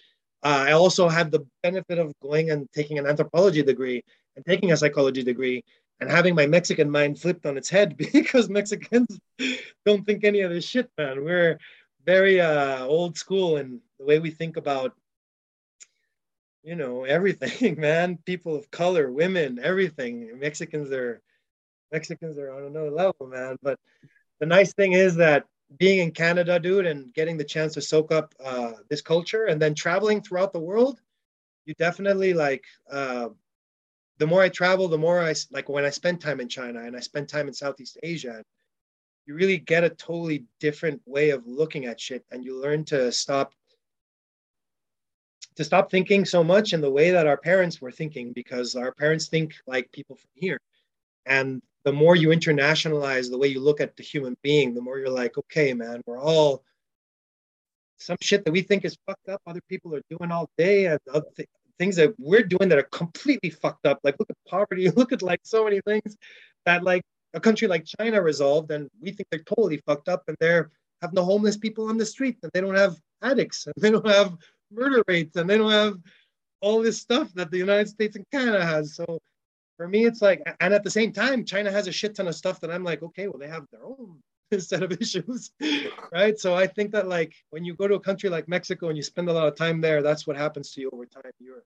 Uh, 0.43 0.65
I 0.67 0.71
also 0.74 1.07
had 1.07 1.32
the 1.32 1.45
benefit 1.61 1.97
of 1.97 2.13
going 2.21 2.51
and 2.51 2.67
taking 2.74 2.99
an 2.99 3.07
anthropology 3.07 3.63
degree 3.63 4.03
and 4.36 4.45
taking 4.45 4.71
a 4.71 4.78
psychology 4.78 5.24
degree 5.24 5.63
and 5.99 6.09
having 6.09 6.36
my 6.36 6.45
Mexican 6.45 6.89
mind 6.89 7.19
flipped 7.19 7.45
on 7.45 7.57
its 7.57 7.69
head 7.69 7.97
because 8.13 8.49
Mexicans 8.49 9.19
don't 9.86 10.05
think 10.05 10.24
any 10.24 10.41
of 10.41 10.51
this 10.51 10.65
shit, 10.65 10.89
man. 10.97 11.24
We're 11.24 11.57
very 12.05 12.41
uh, 12.41 12.86
old 12.86 13.17
school 13.17 13.57
in 13.57 13.80
the 13.99 14.05
way 14.05 14.19
we 14.19 14.32
think 14.32 14.57
about 14.57 14.93
you 16.64 16.76
know 16.76 17.03
everything 17.03 17.80
man. 17.80 18.18
People 18.26 18.55
of 18.55 18.72
color 18.72 19.11
women 19.11 19.59
everything. 19.61 20.39
Mexicans 20.39 20.91
are 20.91 21.22
mexicans 21.91 22.38
are 22.38 22.51
on 22.51 22.64
another 22.64 22.91
level 22.91 23.28
man. 23.28 23.57
But 23.61 23.80
the 24.39 24.45
nice 24.45 24.74
thing 24.74 24.93
is 24.93 25.16
that 25.16 25.45
being 25.78 25.99
in 25.99 26.11
canada 26.11 26.59
dude 26.59 26.86
and 26.86 27.14
getting 27.14 27.38
the 27.38 27.43
chance 27.43 27.74
to 27.74 27.82
soak 27.82 28.11
up 28.11 28.34
uh, 28.43 28.74
this 28.89 29.01
culture 29.01 29.45
and 29.45 29.61
then 29.61 29.74
traveling 29.74 30.22
throughout 30.22 30.53
the 30.53 30.59
world 30.59 30.99
you 31.66 31.74
definitely 31.76 32.34
like 32.34 32.66
uh, 32.91 33.30
the 34.20 34.28
more 34.28 34.41
i 34.41 34.49
travel 34.49 34.88
the 34.88 34.97
more 34.97 35.22
i 35.22 35.34
like 35.51 35.70
when 35.70 35.86
i 35.86 35.89
spend 35.89 36.22
time 36.22 36.39
in 36.39 36.49
china 36.49 36.82
and 36.84 36.95
i 36.95 36.99
spend 36.99 37.28
time 37.28 37.47
in 37.47 37.53
southeast 37.53 37.97
asia 38.03 38.43
you 39.26 39.34
really 39.34 39.57
get 39.57 39.84
a 39.84 39.89
totally 39.89 40.45
different 40.59 41.01
way 41.05 41.30
of 41.30 41.47
looking 41.47 41.86
at 41.86 41.99
shit 41.99 42.26
and 42.32 42.43
you 42.43 42.61
learn 42.61 42.84
to 42.84 43.11
stop 43.11 43.53
to 45.56 45.64
stop 45.64 45.89
thinking 45.89 46.26
so 46.26 46.43
much 46.43 46.74
in 46.74 46.82
the 46.82 46.89
way 46.89 47.12
that 47.12 47.28
our 47.28 47.38
parents 47.38 47.82
were 47.82 47.91
thinking 47.91 48.34
because 48.34 48.76
our 48.76 48.93
parents 48.93 49.28
think 49.28 49.56
like 49.68 49.91
people 49.91 50.16
from 50.16 50.30
here 50.36 50.60
and 51.26 51.62
the 51.86 51.91
more 51.91 52.16
you 52.16 52.30
internationalize 52.30 53.30
the 53.30 53.38
way 53.38 53.47
you 53.47 53.60
look 53.60 53.82
at 53.82 53.95
the 53.95 54.04
human 54.04 54.36
being 54.41 54.74
the 54.74 54.82
more 54.82 54.99
you're 54.99 55.10
like 55.10 55.38
okay 55.38 55.74
man 55.74 56.01
we're 56.06 56.20
all 56.20 56.64
some 57.97 58.18
shit 58.22 58.43
that 58.43 58.51
we 58.51 58.62
think 58.62 58.84
is 58.84 58.97
fucked 59.06 59.30
up 59.30 59.41
other 59.47 59.62
people 59.70 59.95
are 59.95 60.01
doing 60.10 60.32
all 60.32 60.49
day 60.58 60.86
and 60.88 60.99
other 61.14 61.28
things 61.80 61.95
that 61.95 62.14
we're 62.18 62.43
doing 62.43 62.70
that 62.70 62.78
are 62.78 62.89
completely 62.91 63.49
fucked 63.49 63.86
up. 63.86 63.99
Like 64.04 64.16
look 64.20 64.30
at 64.30 64.38
poverty, 64.47 64.89
look 64.95 65.12
at 65.12 65.22
like 65.22 65.41
so 65.43 65.64
many 65.64 65.82
things 65.82 66.16
that 66.66 66.84
like 66.84 67.04
a 67.34 67.39
country 67.39 67.68
like 67.68 67.86
China 67.99 68.22
resolved, 68.22 68.72
and 68.72 68.89
we 69.01 69.12
think 69.12 69.28
they're 69.30 69.43
totally 69.43 69.82
fucked 69.86 70.10
up, 70.10 70.24
and 70.28 70.38
they're 70.39 70.72
having 71.01 71.16
the 71.16 71.26
homeless 71.26 71.58
people 71.58 71.89
on 71.89 71.97
the 71.97 72.06
street, 72.06 72.38
and 72.43 72.51
they 72.54 72.62
don't 72.62 72.76
have 72.76 72.95
addicts, 73.22 73.66
and 73.66 73.74
they 73.78 73.91
don't 73.91 74.08
have 74.08 74.38
murder 74.74 75.03
rates, 75.07 75.36
and 75.36 75.49
they 75.49 75.57
don't 75.57 75.71
have 75.71 75.97
all 76.61 76.82
this 76.82 76.99
stuff 76.99 77.34
that 77.34 77.51
the 77.51 77.57
United 77.57 77.89
States 77.89 78.15
and 78.15 78.26
Canada 78.32 78.65
has. 78.65 78.95
So 78.95 79.19
for 79.78 79.88
me, 79.88 80.05
it's 80.05 80.21
like, 80.21 80.41
and 80.59 80.74
at 80.74 80.84
the 80.84 80.89
same 80.89 81.11
time, 81.11 81.43
China 81.43 81.71
has 81.71 81.88
a 81.88 81.91
shit 81.91 82.15
ton 82.15 82.28
of 82.28 82.36
stuff 82.36 82.59
that 82.61 82.71
I'm 82.71 82.84
like, 82.84 83.03
okay, 83.03 83.28
well, 83.28 83.39
they 83.39 83.47
have 83.47 83.65
their 83.71 83.84
own 83.84 84.19
set 84.59 84.84
of 84.84 84.91
issues, 85.01 85.51
right? 86.13 86.38
So 86.38 86.55
I 86.55 86.67
think 86.67 86.91
that 86.91 87.07
like 87.07 87.34
when 87.49 87.65
you 87.65 87.76
go 87.76 87.88
to 87.88 87.95
a 87.95 87.99
country 87.99 88.30
like 88.30 88.47
Mexico 88.47 88.89
and 88.89 88.97
you 88.97 89.03
spend 89.03 89.30
a 89.30 89.34
lot 89.34 89.47
of 89.47 89.55
time 89.55 89.82
there, 89.82 90.01
that's 90.01 90.26
what 90.28 90.38
happens 90.38 90.71
to 90.71 90.82
you 90.82 90.89
over 90.93 91.05
time. 91.05 91.32
You're 91.39 91.63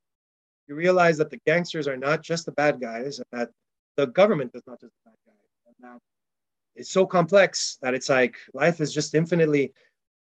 you 0.67 0.75
realize 0.75 1.17
that 1.17 1.29
the 1.29 1.39
gangsters 1.45 1.87
are 1.87 1.95
not 1.95 2.21
just 2.21 2.45
the 2.45 2.51
bad 2.51 2.81
guys, 2.81 3.19
and 3.19 3.27
that 3.31 3.49
the 3.95 4.07
government 4.07 4.51
is 4.53 4.63
not 4.67 4.81
just 4.81 4.93
the 5.05 5.11
bad 5.11 5.17
guys, 5.25 5.35
and 5.65 5.75
that 5.79 5.99
it's 6.75 6.91
so 6.91 7.05
complex 7.05 7.77
that 7.81 7.93
it's 7.93 8.09
like 8.09 8.35
life 8.53 8.81
is 8.81 8.93
just 8.93 9.15
infinitely. 9.15 9.73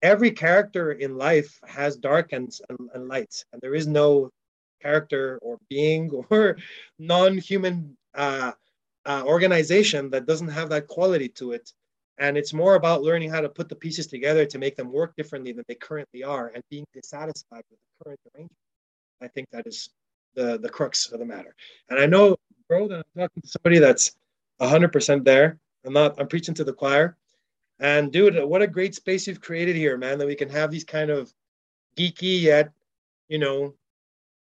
Every 0.04 0.30
character 0.30 0.92
in 0.92 1.16
life 1.16 1.58
has 1.66 1.96
dark 1.96 2.32
and, 2.32 2.52
and, 2.68 2.78
and 2.94 3.08
light, 3.08 3.42
and 3.52 3.60
there 3.62 3.74
is 3.74 3.86
no 3.86 4.30
character 4.82 5.38
or 5.40 5.56
being 5.70 6.10
or 6.30 6.58
non-human 6.98 7.96
uh, 8.14 8.52
uh, 9.06 9.22
organization 9.24 10.10
that 10.10 10.26
doesn't 10.26 10.48
have 10.48 10.68
that 10.68 10.88
quality 10.88 11.28
to 11.30 11.52
it. 11.52 11.72
And 12.18 12.36
it's 12.36 12.52
more 12.52 12.74
about 12.74 13.02
learning 13.02 13.30
how 13.30 13.40
to 13.40 13.48
put 13.48 13.68
the 13.70 13.74
pieces 13.74 14.06
together 14.06 14.44
to 14.46 14.58
make 14.58 14.76
them 14.76 14.92
work 14.92 15.16
differently 15.16 15.52
than 15.52 15.64
they 15.68 15.74
currently 15.74 16.22
are 16.22 16.52
and 16.54 16.62
being 16.70 16.84
dissatisfied 16.92 17.64
with 17.70 17.78
the 17.80 18.04
current 18.04 18.20
arrangement. 18.34 18.58
I 19.22 19.28
think 19.28 19.48
that 19.50 19.66
is 19.66 19.88
the 20.34 20.58
the 20.58 20.68
crux 20.68 21.10
of 21.12 21.18
the 21.18 21.24
matter. 21.24 21.54
And 21.88 21.98
i 21.98 22.06
know 22.06 22.36
bro 22.68 22.88
that 22.88 22.98
i'm 22.98 23.20
talking 23.22 23.42
to 23.42 23.48
somebody 23.48 23.78
that's 23.78 24.12
100% 24.60 25.24
there. 25.24 25.58
I'm 25.84 25.92
not 25.92 26.20
i'm 26.20 26.28
preaching 26.28 26.54
to 26.54 26.64
the 26.64 26.72
choir 26.72 27.16
and 27.80 28.12
dude 28.12 28.42
what 28.44 28.62
a 28.62 28.66
great 28.66 28.94
space 28.94 29.26
you've 29.26 29.40
created 29.40 29.76
here 29.76 29.96
man 29.96 30.18
that 30.18 30.26
we 30.26 30.34
can 30.34 30.48
have 30.48 30.70
these 30.70 30.84
kind 30.84 31.10
of 31.10 31.32
geeky 31.96 32.40
yet 32.40 32.70
you 33.28 33.38
know 33.38 33.74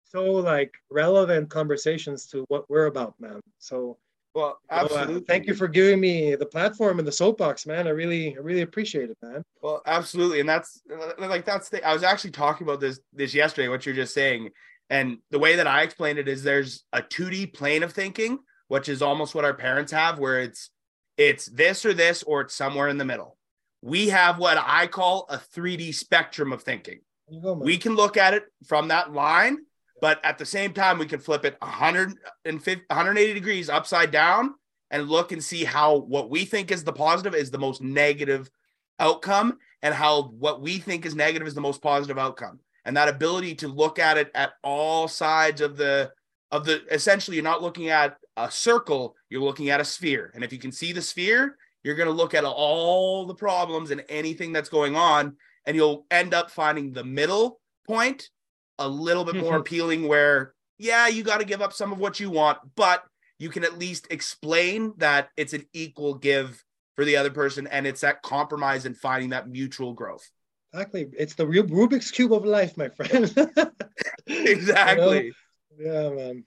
so 0.05 0.25
like 0.25 0.75
relevant 0.91 1.51
conversations 1.51 2.27
to 2.27 2.45
what 2.49 2.69
we're 2.71 2.87
about 2.87 3.15
man 3.21 3.41
so 3.59 3.97
well, 4.35 4.61
absolutely. 4.71 5.17
uh, 5.17 5.21
thank 5.27 5.47
you 5.47 5.55
for 5.55 5.67
giving 5.67 5.99
me 5.99 6.37
the 6.37 6.47
platform 6.47 7.01
and 7.01 7.09
the 7.09 7.11
soapbox, 7.13 7.67
man. 7.67 7.89
I 7.89 7.91
really, 7.91 8.37
I 8.37 8.41
really 8.41 8.61
appreciate 8.61 9.11
it, 9.11 9.17
man. 9.21 9.43
Well, 9.63 9.83
absolutely, 9.85 10.39
and 10.39 10.49
that's 10.49 10.81
like 11.19 11.45
that's 11.45 11.69
the. 11.71 11.85
I 11.85 11.93
was 11.93 12.05
actually 12.05 12.31
talking 12.31 12.65
about 12.65 12.79
this 12.79 13.01
this 13.13 13.35
yesterday. 13.35 13.67
What 13.67 13.85
you're 13.85 13.97
just 13.97 14.15
saying, 14.15 14.51
and 14.91 15.19
the 15.33 15.41
way 15.41 15.57
that 15.57 15.67
I 15.67 15.83
explained 15.83 16.21
it 16.21 16.29
is 16.29 16.45
there's 16.45 16.85
a 16.93 17.03
2D 17.03 17.53
plane 17.53 17.83
of 17.83 17.93
thinking, 17.93 18.39
which 18.69 18.89
is 18.89 19.03
almost 19.03 19.35
what 19.35 19.45
our 19.45 19.55
parents 19.55 19.91
have, 19.91 20.21
where 20.21 20.41
it's 20.41 20.71
it's 21.19 21.47
this 21.47 21.85
or 21.85 21.93
this 21.93 22.23
or 22.23 22.41
it's 22.43 22.55
somewhere 22.55 22.89
in 22.89 22.97
the 22.97 23.05
middle. 23.05 23.37
We 23.83 24.09
have 24.09 24.39
what 24.39 24.59
I 24.59 24.87
call 24.87 25.27
a 25.29 25.37
3D 25.37 25.95
spectrum 25.95 26.53
of 26.53 26.63
thinking. 26.63 27.01
Go, 27.43 27.53
we 27.53 27.77
can 27.77 27.95
look 27.95 28.17
at 28.17 28.33
it 28.33 28.45
from 28.67 28.89
that 28.89 29.13
line 29.13 29.59
but 30.01 30.25
at 30.25 30.39
the 30.39 30.47
same 30.47 30.73
time, 30.73 30.99
we 30.99 31.07
can 31.07 31.21
flip 31.21 31.45
it 31.45 31.57
150, 31.61 32.85
180 32.89 33.35
degrees 33.35 33.69
upside 33.69 34.11
down 34.11 34.55
and 34.91 35.09
look 35.09 35.33
and 35.33 35.43
see 35.43 35.65
how 35.65 35.99
what 35.99 36.31
we 36.31 36.45
think 36.45 36.71
is 36.71 36.85
the 36.85 36.93
positive 36.93 37.35
is 37.35 37.51
the 37.51 37.59
most 37.59 37.83
negative 37.83 38.51
outcome 38.99 39.59
and 39.83 39.95
how 39.95 40.29
what 40.39 40.61
we 40.61 40.79
think 40.79 41.05
is 41.05 41.15
negative 41.15 41.47
is 41.47 41.55
the 41.55 41.61
most 41.61 41.83
positive 41.83 42.19
outcome. 42.19 42.61
And 42.85 42.97
that 42.97 43.09
ability 43.09 43.57
to 43.57 43.69
look 43.69 43.99
at 43.99 44.17
it 44.17 44.31
at 44.35 44.53
all 44.63 45.09
sides 45.09 45.61
of 45.61 45.77
the 45.77 46.13
of 46.51 46.65
the 46.65 46.83
essentially 46.91 47.37
you're 47.37 47.45
not 47.45 47.63
looking 47.63 47.91
at 47.91 48.17
a 48.39 48.51
circle, 48.51 49.17
you're 49.29 49.43
looking 49.43 49.71
at 49.71 49.81
a 49.81 49.85
sphere. 49.85 50.31
And 50.35 50.45
if 50.45 50.53
you 50.53 50.59
can 50.59 50.73
see 50.73 50.93
the 50.93 51.03
sphere, 51.03 51.57
you're 51.83 51.95
going 51.95 52.09
to 52.09 52.15
look 52.15 52.35
at 52.35 52.45
all 52.45 53.27
the 53.27 53.35
problems 53.35 53.91
and 53.91 54.05
anything 54.09 54.53
that's 54.53 54.69
going 54.69 54.97
on 54.97 55.37
and 55.67 55.77
you'll 55.77 56.07
end 56.11 56.35
up 56.35 56.51
finding 56.51 56.93
the 56.93 57.05
middle 57.05 57.61
point 57.87 58.29
a 58.79 58.89
little 58.89 59.25
bit 59.25 59.37
more 59.37 59.53
mm-hmm. 59.53 59.61
appealing 59.61 60.09
where 60.09 60.55
yeah 60.79 61.09
you 61.09 61.23
got 61.23 61.39
to 61.39 61.47
give 61.47 61.63
up 61.63 61.73
some 61.73 61.93
of 61.93 61.99
what 61.99 62.21
you 62.21 62.31
want 62.31 62.59
but 62.77 63.03
you 63.39 63.49
can 63.49 63.65
at 63.65 63.79
least 63.79 64.07
explain 64.11 64.93
that 64.99 65.31
it's 65.37 65.53
an 65.53 65.65
equal 65.73 66.15
give 66.15 66.63
for 66.97 67.05
the 67.05 67.17
other 67.17 67.31
person 67.31 67.67
and 67.69 67.87
it's 67.87 68.01
that 68.01 68.23
compromise 68.23 68.85
and 68.85 68.97
finding 68.97 69.31
that 69.31 69.49
mutual 69.49 69.93
growth. 69.93 70.29
Exactly. 70.73 71.07
It's 71.17 71.35
the 71.35 71.47
real 71.47 71.63
rubik's 71.63 72.11
cube 72.11 72.33
of 72.33 72.45
life 72.45 72.77
my 72.77 72.89
friend. 72.89 73.33
Exactly. 74.27 75.33
You 75.79 75.87
know? 75.87 75.93
yeah 75.93 76.11
man. 76.11 76.45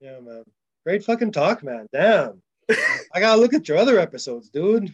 Yeah 0.00 0.20
man 0.20 0.44
great 0.84 1.04
fucking 1.04 1.32
talk 1.32 1.62
man 1.62 1.86
damn 1.92 2.42
i 3.14 3.20
gotta 3.20 3.40
look 3.40 3.54
at 3.54 3.68
your 3.68 3.78
other 3.78 3.98
episodes 3.98 4.48
dude 4.50 4.92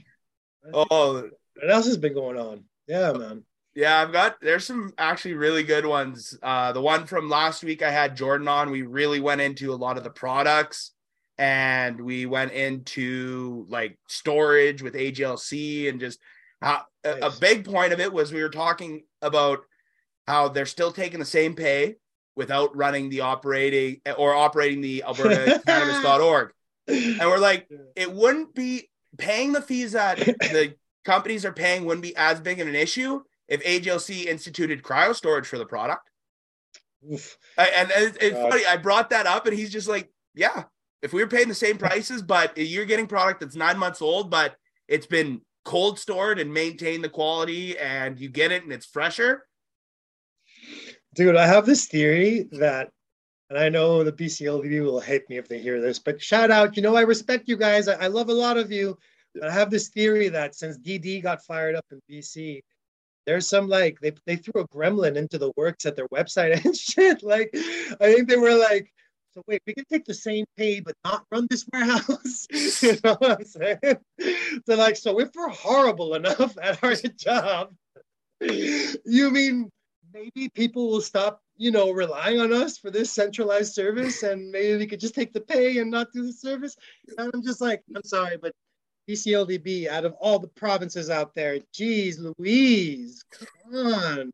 oh 0.72 1.28
what 1.56 1.70
else 1.70 1.86
has 1.86 1.96
been 1.96 2.14
going 2.14 2.38
on 2.38 2.64
yeah 2.86 3.12
man 3.12 3.44
yeah, 3.74 4.00
I've 4.00 4.12
got 4.12 4.40
there's 4.40 4.66
some 4.66 4.92
actually 4.98 5.34
really 5.34 5.62
good 5.62 5.86
ones. 5.86 6.36
Uh, 6.42 6.72
the 6.72 6.80
one 6.80 7.06
from 7.06 7.28
last 7.28 7.62
week 7.62 7.82
I 7.82 7.90
had 7.90 8.16
Jordan 8.16 8.48
on. 8.48 8.70
We 8.70 8.82
really 8.82 9.20
went 9.20 9.40
into 9.40 9.72
a 9.72 9.76
lot 9.76 9.96
of 9.96 10.02
the 10.02 10.10
products 10.10 10.90
and 11.38 12.00
we 12.00 12.26
went 12.26 12.52
into 12.52 13.64
like 13.68 13.98
storage 14.08 14.82
with 14.82 14.94
AGLC 14.94 15.88
and 15.88 16.00
just 16.00 16.18
how 16.60 16.84
nice. 17.04 17.22
a, 17.22 17.26
a 17.28 17.40
big 17.40 17.64
point 17.64 17.92
of 17.92 18.00
it 18.00 18.12
was 18.12 18.32
we 18.32 18.42
were 18.42 18.50
talking 18.50 19.04
about 19.22 19.60
how 20.26 20.48
they're 20.48 20.66
still 20.66 20.92
taking 20.92 21.20
the 21.20 21.24
same 21.24 21.54
pay 21.54 21.96
without 22.40 22.74
running 22.74 23.10
the 23.10 23.20
operating 23.20 24.00
or 24.16 24.34
operating 24.34 24.80
the 24.80 25.02
Alberta 25.02 25.60
cannabis.org. 25.66 26.52
And 26.88 27.20
we're 27.20 27.36
like, 27.36 27.68
it 27.94 28.10
wouldn't 28.10 28.54
be 28.54 28.88
paying 29.18 29.52
the 29.52 29.60
fees 29.60 29.92
that 29.92 30.16
the 30.40 30.74
companies 31.04 31.44
are 31.44 31.52
paying 31.52 31.84
wouldn't 31.84 32.02
be 32.02 32.16
as 32.16 32.40
big 32.40 32.58
of 32.58 32.66
an 32.66 32.74
issue 32.74 33.20
if 33.46 33.62
AGLC 33.62 34.24
instituted 34.24 34.82
cryo 34.82 35.14
storage 35.14 35.46
for 35.46 35.58
the 35.58 35.66
product. 35.66 36.08
I, 37.58 37.66
and, 37.76 37.90
and 37.90 38.16
it's, 38.18 38.38
funny, 38.38 38.64
I 38.64 38.78
brought 38.78 39.10
that 39.10 39.26
up, 39.26 39.46
and 39.46 39.54
he's 39.54 39.70
just 39.70 39.88
like, 39.88 40.10
"Yeah, 40.34 40.64
if 41.02 41.12
we 41.12 41.22
were 41.22 41.28
paying 41.28 41.48
the 41.48 41.54
same 41.54 41.76
prices, 41.76 42.22
but 42.22 42.56
you're 42.56 42.86
getting 42.86 43.06
product 43.06 43.40
that's 43.40 43.54
nine 43.54 43.78
months 43.78 44.00
old, 44.00 44.30
but 44.30 44.56
it's 44.88 45.06
been 45.06 45.42
cold 45.66 45.98
stored 45.98 46.38
and 46.38 46.54
maintained 46.54 47.04
the 47.04 47.10
quality, 47.10 47.76
and 47.78 48.18
you 48.18 48.30
get 48.30 48.50
it 48.50 48.62
and 48.62 48.72
it's 48.72 48.86
fresher." 48.86 49.44
Dude, 51.14 51.36
I 51.36 51.46
have 51.46 51.66
this 51.66 51.86
theory 51.86 52.48
that, 52.52 52.90
and 53.48 53.58
I 53.58 53.68
know 53.68 54.04
the 54.04 54.12
BCLDB 54.12 54.84
will 54.84 55.00
hate 55.00 55.28
me 55.28 55.38
if 55.38 55.48
they 55.48 55.58
hear 55.58 55.80
this, 55.80 55.98
but 55.98 56.22
shout 56.22 56.50
out, 56.50 56.76
you 56.76 56.82
know, 56.82 56.94
I 56.94 57.00
respect 57.02 57.48
you 57.48 57.56
guys. 57.56 57.88
I, 57.88 58.04
I 58.04 58.06
love 58.06 58.28
a 58.28 58.34
lot 58.34 58.58
of 58.58 58.70
you. 58.70 58.96
But 59.34 59.48
I 59.48 59.52
have 59.52 59.70
this 59.70 59.88
theory 59.88 60.28
that 60.28 60.54
since 60.54 60.78
DD 60.78 61.22
got 61.22 61.44
fired 61.44 61.74
up 61.74 61.86
in 61.90 62.00
BC, 62.10 62.62
there's 63.26 63.48
some 63.48 63.68
like 63.68 63.98
they, 64.00 64.12
they 64.26 64.36
threw 64.36 64.62
a 64.62 64.68
gremlin 64.68 65.16
into 65.16 65.38
the 65.38 65.52
works 65.56 65.86
at 65.86 65.96
their 65.96 66.08
website 66.08 66.52
and 66.64 66.76
shit. 66.76 67.22
Like 67.22 67.50
I 68.00 68.12
think 68.12 68.28
they 68.28 68.36
were 68.36 68.54
like, 68.54 68.92
so 69.32 69.42
wait, 69.46 69.62
we 69.66 69.74
can 69.74 69.84
take 69.84 70.04
the 70.04 70.14
same 70.14 70.44
pay 70.56 70.80
but 70.80 70.94
not 71.04 71.24
run 71.30 71.46
this 71.48 71.64
warehouse. 71.72 72.46
you 72.82 72.98
know 73.04 73.14
what 73.18 73.38
I'm 73.38 73.44
saying? 73.44 73.78
They're 74.66 74.76
like, 74.76 74.96
so 74.96 75.20
if 75.20 75.30
we're 75.34 75.48
horrible 75.48 76.14
enough 76.14 76.56
at 76.60 76.82
our 76.82 76.94
job, 77.16 77.72
you 78.40 79.30
mean 79.30 79.70
maybe 80.12 80.48
people 80.48 80.90
will 80.90 81.00
stop, 81.00 81.42
you 81.56 81.70
know, 81.70 81.90
relying 81.90 82.40
on 82.40 82.52
us 82.52 82.78
for 82.78 82.90
this 82.90 83.12
centralized 83.12 83.74
service 83.74 84.22
and 84.22 84.50
maybe 84.50 84.76
we 84.78 84.86
could 84.86 85.00
just 85.00 85.14
take 85.14 85.32
the 85.32 85.40
pay 85.40 85.78
and 85.78 85.90
not 85.90 86.12
do 86.12 86.26
the 86.26 86.32
service. 86.32 86.76
And 87.08 87.30
I'm 87.34 87.42
just 87.42 87.60
like, 87.60 87.82
I'm 87.94 88.04
sorry, 88.04 88.36
but 88.36 88.52
BCLDB 89.08 89.88
out 89.88 90.04
of 90.04 90.14
all 90.20 90.38
the 90.38 90.48
provinces 90.48 91.10
out 91.10 91.34
there. 91.34 91.58
Geez, 91.72 92.18
Louise, 92.18 93.24
come 93.30 93.76
on. 93.76 94.32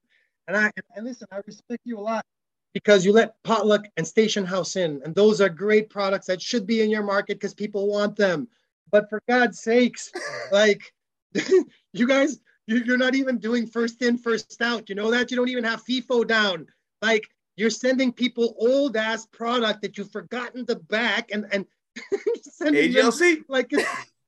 And 0.49 0.57
I 0.57 0.70
and 0.95 1.07
listen, 1.07 1.27
I 1.33 1.41
respect 1.47 1.83
you 1.85 1.99
a 1.99 2.01
lot 2.01 2.24
because 2.72 3.05
you 3.05 3.12
let 3.12 3.43
Potluck 3.43 3.87
and 3.97 4.07
Station 4.07 4.45
House 4.45 4.77
in, 4.77 5.01
and 5.05 5.14
those 5.14 5.41
are 5.41 5.49
great 5.49 5.91
products 5.91 6.27
that 6.27 6.43
should 6.43 6.66
be 6.66 6.83
in 6.83 6.91
your 6.91 7.03
market 7.03 7.41
because 7.41 7.55
people 7.55 7.89
want 7.89 8.16
them. 8.16 8.49
But 8.91 9.09
for 9.09 9.20
God's 9.29 9.61
sakes, 9.61 10.12
like 10.53 10.93
you 11.93 12.07
guys, 12.07 12.39
you're 12.67 12.99
not 12.99 13.14
even 13.14 13.39
doing 13.39 13.67
first 13.67 14.03
in, 14.03 14.19
first 14.19 14.61
out. 14.61 14.89
You 14.89 14.95
know 14.95 15.11
that 15.11 15.31
you 15.31 15.37
don't 15.37 15.49
even 15.49 15.64
have 15.64 15.85
FIFO 15.85 16.27
down. 16.27 16.67
Like 17.03 17.29
you're 17.57 17.71
sending 17.71 18.12
people 18.12 18.55
old 18.59 18.97
ass 18.97 19.27
product 19.27 19.83
that 19.83 19.97
you've 19.97 20.12
forgotten 20.12 20.67
to 20.67 20.77
back 20.77 21.31
and 21.31 21.47
and 21.53 21.67
sending 22.43 22.93
AGLC 22.93 23.43
like 23.49 23.73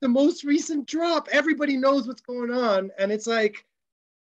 the 0.01 0.09
most 0.09 0.45
recent 0.45 0.87
drop. 0.87 1.29
Everybody 1.31 1.77
knows 1.77 2.07
what's 2.07 2.21
going 2.21 2.51
on. 2.51 2.91
And 2.99 3.11
it's 3.11 3.27
like 3.27 3.65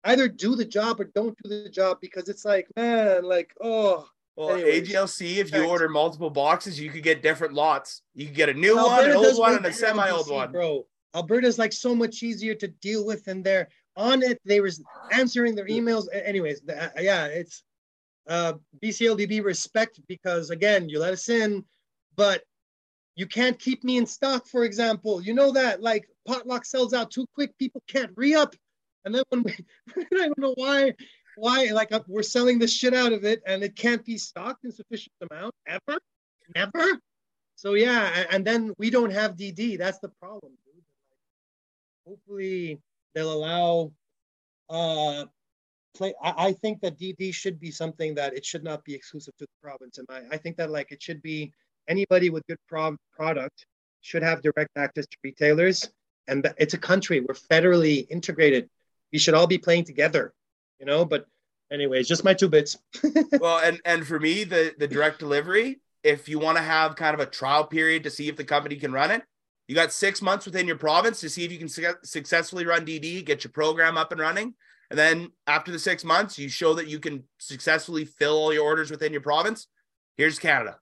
either 0.04 0.28
do 0.28 0.54
the 0.54 0.64
job 0.64 1.00
or 1.00 1.04
don't 1.04 1.36
do 1.42 1.48
the 1.48 1.68
job 1.68 1.98
because 2.00 2.28
it's 2.28 2.44
like, 2.44 2.66
man, 2.76 3.24
like, 3.24 3.52
oh. 3.60 4.06
Well, 4.36 4.52
anyways, 4.52 4.88
AGLC, 4.88 5.36
if 5.36 5.52
you 5.52 5.64
order 5.64 5.90
multiple 5.90 6.30
boxes, 6.30 6.80
you 6.80 6.90
could 6.90 7.02
get 7.02 7.22
different 7.22 7.52
lots. 7.52 8.00
You 8.14 8.26
could 8.26 8.34
get 8.34 8.48
a 8.48 8.54
new 8.54 8.78
Alberta 8.78 9.08
one, 9.08 9.10
an 9.10 9.16
old 9.16 9.38
one, 9.38 9.56
and 9.56 9.66
a 9.66 9.72
semi 9.72 10.08
old 10.08 10.30
one. 10.30 10.50
Bro, 10.52 10.86
Alberta's 11.14 11.58
like 11.58 11.74
so 11.74 11.94
much 11.94 12.22
easier 12.22 12.54
to 12.54 12.68
deal 12.68 13.04
with, 13.04 13.26
and 13.26 13.44
they're 13.44 13.68
on 13.97 14.22
it. 14.22 14.40
They 14.45 14.61
were 14.61 14.70
answering 15.11 15.55
their 15.55 15.66
emails. 15.66 16.07
Anyways, 16.12 16.62
uh, 16.68 16.88
yeah, 16.99 17.26
it's 17.26 17.62
uh, 18.28 18.55
BCLDB 18.82 19.45
respect 19.45 20.01
because 20.09 20.51
again, 20.51 20.88
you 20.88 20.99
let 20.99 21.12
us 21.12 21.28
in, 21.28 21.64
but 22.16 22.43
you 23.14 23.26
can't 23.26 23.59
keep 23.59 23.84
me 23.84 23.99
in 23.99 24.07
stock, 24.07 24.47
for 24.47 24.64
example. 24.64 25.22
You 25.22 25.34
know 25.34 25.53
that 25.53 25.82
like 25.82 26.09
potluck 26.26 26.64
sells 26.64 26.95
out 26.95 27.11
too 27.11 27.26
quick, 27.34 27.57
people 27.59 27.82
can't 27.88 28.12
re-up. 28.16 28.55
And 29.05 29.14
then 29.14 29.24
when 29.30 29.43
we, 29.43 29.57
I 29.97 30.28
don't 30.28 30.38
know 30.38 30.55
why, 30.57 30.95
why 31.36 31.70
like 31.72 31.90
we're 32.09 32.22
selling 32.22 32.59
the 32.59 32.68
shit 32.68 32.95
out 32.95 33.12
of 33.12 33.24
it 33.24 33.43
and 33.47 33.62
it 33.62 33.76
can't 33.76 34.05
be 34.05 34.16
stocked 34.16 34.64
in 34.64 34.72
sufficient 34.72 35.12
amount 35.30 35.55
ever, 35.66 35.99
never. 36.55 36.99
So 37.57 37.74
yeah, 37.74 38.24
and 38.30 38.45
then 38.45 38.72
we 38.78 38.90
don't 38.90 39.12
have 39.12 39.36
DD. 39.36 39.78
That's 39.78 39.99
the 39.99 40.09
problem, 40.20 40.53
dude. 40.64 40.82
Hopefully 42.07 42.80
they'll 43.14 43.32
allow 43.32 43.92
uh 44.70 45.24
play 45.94 46.14
I, 46.22 46.48
I, 46.48 46.52
think 46.52 46.80
that 46.80 46.98
DD 46.98 47.34
should 47.34 47.60
be 47.60 47.70
something 47.70 48.14
that 48.14 48.34
it 48.34 48.44
should 48.44 48.64
not 48.64 48.84
be 48.84 48.94
exclusive 48.94 49.36
to 49.38 49.44
the 49.44 49.62
province. 49.62 49.98
And 49.98 50.06
I, 50.10 50.34
I 50.34 50.36
think 50.38 50.56
that 50.56 50.70
like 50.70 50.90
it 50.92 51.02
should 51.02 51.22
be 51.22 51.52
anybody 51.88 52.30
with 52.30 52.46
good 52.46 52.58
pro- 52.68 52.96
product 53.14 53.66
should 54.00 54.22
have 54.22 54.42
direct 54.42 54.70
access 54.76 55.06
to 55.06 55.16
retailers. 55.22 55.90
And 56.28 56.52
it's 56.58 56.74
a 56.74 56.78
country. 56.78 57.20
We're 57.20 57.34
federally 57.34 58.06
integrated. 58.10 58.68
We 59.12 59.18
should 59.18 59.34
all 59.34 59.46
be 59.46 59.58
playing 59.58 59.84
together, 59.84 60.32
you 60.78 60.86
know. 60.86 61.04
But 61.04 61.26
anyways, 61.70 62.08
just 62.08 62.24
my 62.24 62.34
two 62.34 62.48
bits. 62.48 62.78
well, 63.40 63.58
and 63.58 63.80
and 63.84 64.06
for 64.06 64.20
me, 64.20 64.44
the 64.44 64.74
the 64.78 64.86
direct 64.86 65.18
delivery, 65.18 65.80
if 66.04 66.28
you 66.28 66.38
want 66.38 66.58
to 66.58 66.62
have 66.62 66.96
kind 66.96 67.14
of 67.14 67.20
a 67.20 67.26
trial 67.26 67.64
period 67.64 68.04
to 68.04 68.10
see 68.10 68.28
if 68.28 68.36
the 68.36 68.44
company 68.44 68.76
can 68.76 68.92
run 68.92 69.10
it, 69.10 69.22
you 69.68 69.74
got 69.74 69.92
six 69.92 70.20
months 70.20 70.46
within 70.46 70.66
your 70.66 70.76
province 70.76 71.20
to 71.20 71.28
see 71.28 71.44
if 71.44 71.52
you 71.52 71.58
can 71.58 71.68
su- 71.68 71.94
successfully 72.02 72.66
run 72.66 72.84
DD, 72.84 73.24
get 73.24 73.44
your 73.44 73.52
program 73.52 73.96
up 73.96 74.12
and 74.12 74.20
running. 74.20 74.54
And 74.90 74.98
then 74.98 75.30
after 75.46 75.72
the 75.72 75.78
six 75.78 76.04
months, 76.04 76.38
you 76.38 76.48
show 76.48 76.74
that 76.74 76.88
you 76.88 76.98
can 76.98 77.24
successfully 77.38 78.04
fill 78.04 78.36
all 78.36 78.52
your 78.52 78.64
orders 78.64 78.90
within 78.90 79.12
your 79.12 79.22
province. 79.22 79.68
Here's 80.16 80.38
Canada. 80.38 80.78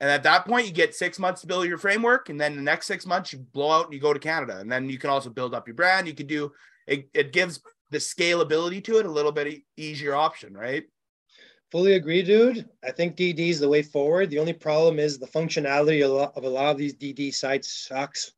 And 0.00 0.10
at 0.10 0.22
that 0.22 0.46
point, 0.46 0.66
you 0.66 0.72
get 0.72 0.94
six 0.94 1.18
months 1.18 1.42
to 1.42 1.46
build 1.46 1.66
your 1.66 1.78
framework. 1.78 2.28
And 2.28 2.40
then 2.40 2.56
the 2.56 2.62
next 2.62 2.86
six 2.86 3.06
months, 3.06 3.32
you 3.32 3.40
blow 3.40 3.70
out 3.70 3.86
and 3.86 3.94
you 3.94 4.00
go 4.00 4.12
to 4.12 4.18
Canada. 4.18 4.58
And 4.58 4.70
then 4.70 4.88
you 4.88 4.98
can 4.98 5.10
also 5.10 5.30
build 5.30 5.54
up 5.54 5.68
your 5.68 5.74
brand. 5.74 6.06
You 6.06 6.14
can 6.14 6.26
do 6.26 6.52
it, 6.86 7.08
it 7.14 7.32
gives 7.32 7.60
the 7.90 7.98
scalability 7.98 8.82
to 8.84 8.98
it 8.98 9.06
a 9.06 9.10
little 9.10 9.32
bit 9.32 9.62
easier 9.76 10.14
option, 10.14 10.54
right? 10.54 10.84
Fully 11.74 11.94
agree, 11.94 12.22
dude. 12.22 12.68
I 12.84 12.92
think 12.92 13.16
DD 13.16 13.48
is 13.48 13.58
the 13.58 13.68
way 13.68 13.82
forward. 13.82 14.30
The 14.30 14.38
only 14.38 14.52
problem 14.52 15.00
is 15.00 15.18
the 15.18 15.26
functionality 15.26 16.04
of 16.04 16.44
a 16.44 16.48
lot 16.48 16.70
of 16.70 16.78
these 16.78 16.94
DD 16.94 17.34
sites 17.34 17.68
sucks. 17.68 18.30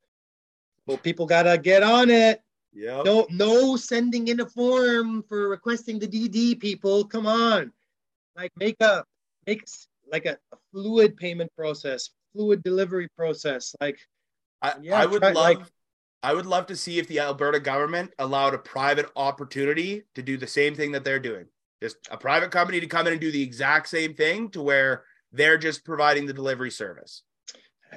Well, 0.87 0.97
people 0.97 1.27
gotta 1.27 1.59
get 1.59 1.83
on 1.83 2.09
it. 2.09 2.41
Yeah. 2.73 3.03
No, 3.05 3.27
no 3.29 3.77
sending 3.77 4.29
in 4.29 4.41
a 4.41 4.47
form 4.47 5.23
for 5.29 5.51
requesting 5.51 5.99
the 5.99 6.09
DD. 6.09 6.59
People, 6.59 7.05
come 7.05 7.27
on, 7.27 7.75
like 8.39 8.53
make 8.57 8.81
a 8.81 9.05
make 9.47 9.67
like 10.11 10.25
a, 10.25 10.39
a 10.53 10.57
fluid 10.73 11.19
payment 11.19 11.53
process, 11.55 12.09
fluid 12.33 12.63
delivery 12.63 13.09
process. 13.19 13.77
Like, 13.83 13.99
I, 14.63 14.77
yeah, 14.81 14.99
I 14.99 15.05
would 15.05 15.21
try, 15.21 15.33
love. 15.33 15.59
Like, 15.59 15.67
I 16.23 16.33
would 16.33 16.47
love 16.47 16.69
to 16.69 16.77
see 16.77 16.99
if 16.99 17.07
the 17.07 17.21
Alberta 17.21 17.61
government 17.61 18.15
allowed 18.19 18.55
a 18.55 18.59
private 18.59 19.11
opportunity 19.15 20.05
to 20.15 20.23
do 20.23 20.39
the 20.39 20.47
same 20.47 20.75
thing 20.75 20.93
that 20.93 21.05
they're 21.05 21.21
doing. 21.21 21.49
Just 21.83 21.97
a 22.11 22.17
private 22.17 22.51
company 22.51 22.81
to 22.81 22.87
come 22.87 23.07
in 23.07 23.13
and 23.13 23.21
do 23.21 23.31
the 23.31 23.43
exact 23.43 23.89
same 23.89 24.15
thing 24.15 24.51
to 24.51 24.63
where 24.63 25.05
they're 25.33 25.59
just 25.59 25.85
providing 25.85 26.27
the 26.27 26.33
delivery 26.33 26.71
service. 26.71 27.23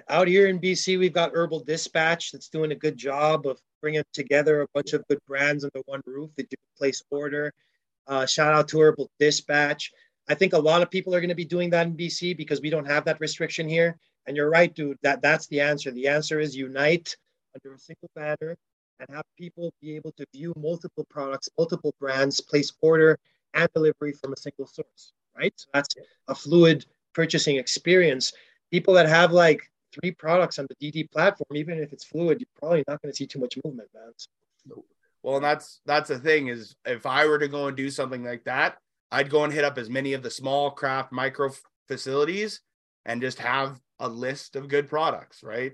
Out 0.10 0.28
here 0.28 0.48
in 0.48 0.60
BC, 0.60 1.00
we've 1.00 1.14
got 1.14 1.34
Herbal 1.34 1.64
Dispatch 1.64 2.32
that's 2.32 2.50
doing 2.50 2.72
a 2.72 2.76
good 2.76 2.98
job 2.98 3.48
of 3.48 3.60
bringing 3.82 4.04
together 4.14 4.62
a 4.62 4.68
bunch 4.74 4.94
of 4.94 5.08
good 5.08 5.20
brands 5.26 5.64
under 5.64 5.82
one 5.86 6.02
roof 6.06 6.30
that 6.36 6.44
you 6.52 6.58
can 6.58 6.78
place 6.78 7.02
order. 7.10 7.54
Uh, 8.08 8.26
shout 8.26 8.54
out 8.54 8.68
to 8.70 8.80
Herbal 8.80 9.10
Dispatch. 9.20 9.92
I 10.28 10.36
think 10.36 10.54
a 10.54 10.60
lot 10.60 10.82
of 10.82 10.92
people 10.92 11.16
are 11.16 11.22
going 11.22 11.30
to 11.30 11.36
be 11.36 11.46
doing 11.46 11.70
that 11.72 11.88
in 11.88 11.98
BC 11.98 12.38
because 12.38 12.62
we 12.62 12.70
don't 12.70 12.86
have 12.86 13.06
that 13.06 13.20
restriction 13.20 13.68
here. 13.68 13.98
And 14.28 14.38
you're 14.38 14.50
right, 14.50 14.74
dude. 14.74 14.98
That 15.02 15.22
that's 15.22 15.48
the 15.48 15.62
answer. 15.62 15.92
The 15.92 16.08
answer 16.08 16.40
is 16.40 16.56
unite 16.56 17.16
under 17.56 17.76
a 17.76 17.80
single 17.80 18.10
banner 18.16 18.56
and 19.00 19.10
have 19.16 19.26
people 19.38 19.74
be 19.82 19.96
able 19.96 20.12
to 20.14 20.26
view 20.34 20.54
multiple 20.58 21.06
products, 21.10 21.50
multiple 21.58 21.96
brands, 22.00 22.42
place 22.42 22.72
order 22.82 23.18
and 23.54 23.70
delivery 23.74 24.14
from 24.14 24.34
a 24.34 24.38
single 24.38 24.68
source. 24.68 25.14
Right. 25.38 25.54
So 25.56 25.68
that's 25.74 25.96
a 26.28 26.36
fluid 26.36 26.86
purchasing 27.14 27.58
experience. 27.58 28.34
People 28.72 28.94
that 28.96 29.08
have 29.08 29.32
like 29.32 29.62
three 29.94 30.12
products 30.12 30.60
on 30.60 30.68
the 30.70 30.92
DD 30.92 31.12
platform, 31.12 31.56
even 31.56 31.80
if 31.80 31.94
it's 31.94 32.04
fluid, 32.04 32.40
you're 32.40 32.48
probably 32.60 32.84
not 32.88 33.02
going 33.02 33.12
to 33.12 33.16
see 33.16 33.26
too 33.26 33.40
much 33.40 33.58
movement, 33.64 33.90
man. 33.94 34.12
Well, 35.24 35.36
and 35.36 35.44
that's 35.44 35.82
that's 35.86 36.10
the 36.10 36.20
thing 36.20 36.48
is 36.48 36.76
if 36.86 37.06
I 37.06 37.26
were 37.26 37.40
to 37.40 37.48
go 37.48 37.68
and 37.68 37.76
do 37.76 37.90
something 37.90 38.24
like 38.24 38.46
that, 38.46 38.78
I'd 39.12 39.30
go 39.30 39.44
and 39.44 39.52
hit 39.52 39.66
up 39.66 39.78
as 39.78 39.90
many 39.90 40.14
of 40.14 40.24
the 40.24 40.30
small 40.30 40.72
craft 40.72 41.12
micro 41.12 41.52
facilities 41.88 42.62
and 43.06 43.22
just 43.22 43.40
have 43.40 43.80
a 44.00 44.08
list 44.08 44.56
of 44.56 44.70
good 44.70 44.88
products, 44.88 45.44
right? 45.44 45.74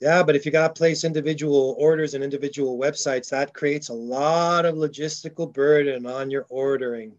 Yeah, 0.00 0.22
but 0.22 0.36
if 0.36 0.46
you 0.46 0.52
got 0.52 0.74
to 0.74 0.78
place 0.78 1.02
individual 1.02 1.74
orders 1.78 2.14
and 2.14 2.22
individual 2.22 2.78
websites, 2.78 3.30
that 3.30 3.52
creates 3.52 3.88
a 3.88 3.94
lot 3.94 4.64
of 4.64 4.76
logistical 4.76 5.52
burden 5.52 6.06
on 6.06 6.30
your 6.30 6.46
ordering. 6.48 7.16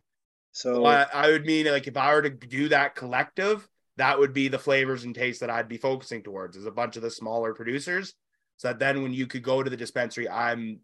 So 0.54 0.82
well, 0.82 1.08
I, 1.14 1.28
I 1.28 1.32
would 1.32 1.46
mean 1.46 1.66
like 1.68 1.88
if 1.88 1.98
I 1.98 2.14
were 2.14 2.22
to 2.22 2.30
do 2.30 2.70
that 2.70 2.96
collective, 2.96 3.68
that 3.98 4.18
would 4.18 4.34
be 4.34 4.48
the 4.48 4.58
flavors 4.58 5.04
and 5.04 5.14
tastes 5.14 5.42
that 5.42 5.50
I'd 5.50 5.68
be 5.68 5.78
focusing 5.78 6.24
towards 6.24 6.56
is 6.56 6.66
a 6.66 6.72
bunch 6.72 6.96
of 6.96 7.02
the 7.02 7.12
smaller 7.12 7.54
producers. 7.54 8.14
So 8.56 8.70
that 8.70 8.80
then 8.80 9.04
when 9.04 9.14
you 9.14 9.28
could 9.28 9.44
go 9.44 9.62
to 9.62 9.70
the 9.70 9.78
dispensary, 9.78 10.30
I'm 10.30 10.80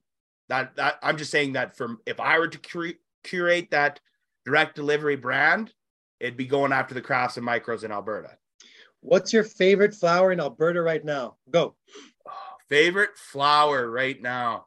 that 0.49 0.75
that 0.75 0.99
I'm 1.01 1.17
just 1.17 1.31
saying 1.31 1.53
that 1.53 1.77
from 1.77 1.99
if 2.05 2.19
I 2.19 2.39
were 2.39 2.49
to 2.49 2.93
curate 3.23 3.71
that 3.71 3.99
direct 4.45 4.75
delivery 4.75 5.15
brand, 5.15 5.73
it'd 6.19 6.37
be 6.37 6.45
going 6.45 6.73
after 6.73 6.93
the 6.93 7.01
crafts 7.01 7.37
and 7.37 7.47
micros 7.47 7.83
in 7.83 7.91
Alberta. 7.91 8.37
What's 9.05 9.31
your 9.33 9.43
favorite 9.43 9.93
flower 9.93 10.31
in 10.31 10.39
Alberta 10.39 10.81
right 10.81 11.03
now? 11.03 11.35
Go. 11.49 11.75
Favorite 12.69 13.17
flower 13.17 13.89
right 13.89 14.19
now. 14.21 14.65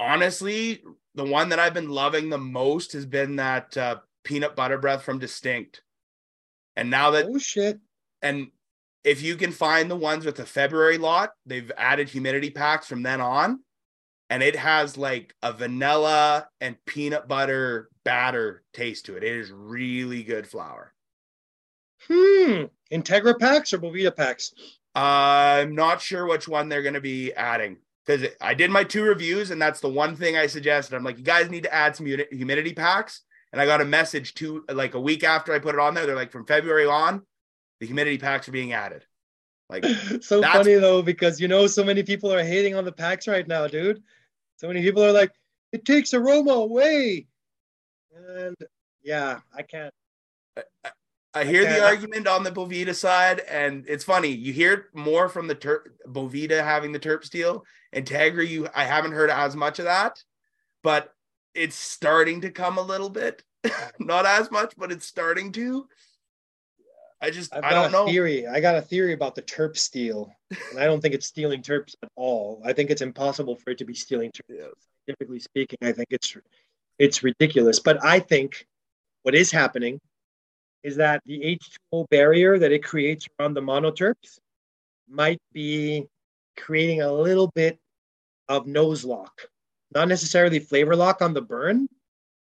honestly, 0.00 0.82
the 1.14 1.24
one 1.24 1.50
that 1.50 1.58
I've 1.58 1.74
been 1.74 1.90
loving 1.90 2.30
the 2.30 2.38
most 2.38 2.92
has 2.94 3.06
been 3.06 3.36
that 3.36 3.76
uh, 3.76 3.96
peanut 4.24 4.56
butter 4.56 4.78
breath 4.78 5.02
from 5.02 5.18
Distinct. 5.18 5.82
And 6.76 6.90
now 6.90 7.10
that 7.10 7.26
oh 7.28 7.38
shit, 7.38 7.78
and 8.22 8.48
if 9.04 9.22
you 9.22 9.36
can 9.36 9.52
find 9.52 9.90
the 9.90 9.96
ones 9.96 10.24
with 10.24 10.36
the 10.36 10.46
February 10.46 10.98
lot, 10.98 11.30
they've 11.44 11.70
added 11.76 12.08
humidity 12.08 12.50
packs 12.50 12.86
from 12.86 13.02
then 13.02 13.20
on, 13.20 13.60
and 14.30 14.42
it 14.42 14.56
has 14.56 14.96
like 14.96 15.34
a 15.42 15.52
vanilla 15.52 16.48
and 16.60 16.76
peanut 16.86 17.28
butter 17.28 17.89
batter 18.04 18.62
taste 18.72 19.06
to 19.06 19.16
it. 19.16 19.24
It 19.24 19.36
is 19.36 19.52
really 19.52 20.22
good 20.22 20.46
flower. 20.46 20.92
Hmm. 22.08 22.64
Integra 22.92 23.38
packs 23.38 23.72
or 23.72 23.78
Boveda 23.78 24.14
packs? 24.14 24.52
I'm 24.94 25.74
not 25.74 26.00
sure 26.00 26.26
which 26.26 26.48
one 26.48 26.68
they're 26.68 26.82
going 26.82 26.94
to 26.94 27.00
be 27.00 27.32
adding 27.32 27.76
because 28.04 28.26
I 28.40 28.54
did 28.54 28.70
my 28.70 28.82
two 28.82 29.04
reviews, 29.04 29.50
and 29.50 29.62
that's 29.62 29.80
the 29.80 29.88
one 29.88 30.16
thing 30.16 30.36
I 30.36 30.46
suggested. 30.46 30.96
I'm 30.96 31.04
like, 31.04 31.18
you 31.18 31.24
guys 31.24 31.50
need 31.50 31.62
to 31.64 31.74
add 31.74 31.94
some 31.94 32.06
humidity 32.06 32.72
packs 32.72 33.22
and 33.52 33.60
I 33.60 33.66
got 33.66 33.80
a 33.80 33.84
message 33.84 34.34
to 34.34 34.64
like 34.68 34.94
a 34.94 35.00
week 35.00 35.24
after 35.24 35.52
I 35.52 35.58
put 35.58 35.74
it 35.74 35.80
on 35.80 35.94
there. 35.94 36.06
They're 36.06 36.16
like, 36.16 36.32
from 36.32 36.46
February 36.46 36.86
on, 36.86 37.22
the 37.80 37.86
humidity 37.86 38.18
packs 38.18 38.48
are 38.48 38.52
being 38.52 38.72
added. 38.72 39.04
Like 39.68 39.84
so 40.20 40.42
funny 40.42 40.74
though, 40.74 41.02
because 41.02 41.40
you 41.40 41.48
know 41.48 41.66
so 41.66 41.84
many 41.84 42.02
people 42.02 42.32
are 42.32 42.44
hating 42.44 42.74
on 42.74 42.84
the 42.84 42.92
packs 42.92 43.26
right 43.26 43.46
now, 43.46 43.66
dude. 43.66 44.02
So 44.56 44.68
many 44.68 44.82
people 44.82 45.02
are 45.02 45.12
like, 45.12 45.32
it 45.72 45.84
takes 45.84 46.14
aroma 46.14 46.52
away. 46.52 47.26
And 48.28 48.56
yeah, 49.02 49.40
I 49.54 49.62
can't. 49.62 49.94
I, 50.56 50.90
I 51.32 51.44
hear 51.44 51.66
I 51.66 51.72
the 51.72 51.84
argument 51.84 52.26
on 52.26 52.42
the 52.42 52.50
Boveda 52.50 52.94
side, 52.94 53.40
and 53.40 53.84
it's 53.88 54.04
funny. 54.04 54.28
You 54.28 54.52
hear 54.52 54.88
more 54.94 55.28
from 55.28 55.46
the 55.46 55.54
ter- 55.54 55.92
Boveda 56.06 56.62
having 56.62 56.92
the 56.92 56.98
terp 56.98 57.24
steel. 57.24 57.64
Integra, 57.94 58.46
you 58.46 58.68
I 58.74 58.84
haven't 58.84 59.12
heard 59.12 59.30
as 59.30 59.54
much 59.54 59.78
of 59.78 59.84
that, 59.84 60.22
but 60.82 61.12
it's 61.54 61.76
starting 61.76 62.40
to 62.42 62.50
come 62.50 62.78
a 62.78 62.82
little 62.82 63.10
bit. 63.10 63.42
Not 64.00 64.26
as 64.26 64.50
much, 64.50 64.74
but 64.76 64.90
it's 64.90 65.06
starting 65.06 65.52
to. 65.52 65.86
I 67.22 67.30
just 67.30 67.54
I've 67.54 67.64
I 67.64 67.70
don't 67.70 67.92
know. 67.92 68.06
Theory. 68.06 68.46
I 68.46 68.60
got 68.60 68.76
a 68.76 68.82
theory 68.82 69.12
about 69.12 69.34
the 69.34 69.42
terp 69.42 69.76
steel, 69.76 70.32
and 70.70 70.80
I 70.80 70.86
don't 70.86 71.00
think 71.00 71.14
it's 71.14 71.26
stealing 71.26 71.62
terps 71.62 71.94
at 72.02 72.10
all. 72.16 72.62
I 72.64 72.72
think 72.72 72.90
it's 72.90 73.02
impossible 73.02 73.56
for 73.56 73.70
it 73.70 73.78
to 73.78 73.84
be 73.84 73.94
stealing 73.94 74.30
terps. 74.30 74.56
Yeah. 74.58 74.66
Typically 75.06 75.40
speaking, 75.40 75.78
I 75.82 75.92
think 75.92 76.08
it's 76.10 76.36
it's 77.00 77.24
ridiculous. 77.24 77.80
But 77.80 78.04
I 78.04 78.20
think 78.20 78.64
what 79.24 79.34
is 79.34 79.50
happening 79.50 80.00
is 80.84 80.94
that 80.96 81.20
the 81.26 81.58
H2O 81.92 82.08
barrier 82.10 82.58
that 82.60 82.70
it 82.70 82.84
creates 82.84 83.26
around 83.38 83.54
the 83.54 83.60
monoterps 83.60 84.38
might 85.08 85.40
be 85.52 86.06
creating 86.56 87.02
a 87.02 87.12
little 87.12 87.48
bit 87.48 87.76
of 88.48 88.68
nose 88.68 89.04
lock 89.04 89.50
not 89.94 90.08
necessarily 90.08 90.58
flavor 90.58 90.94
lock 90.94 91.22
on 91.22 91.34
the 91.34 91.42
burn, 91.42 91.88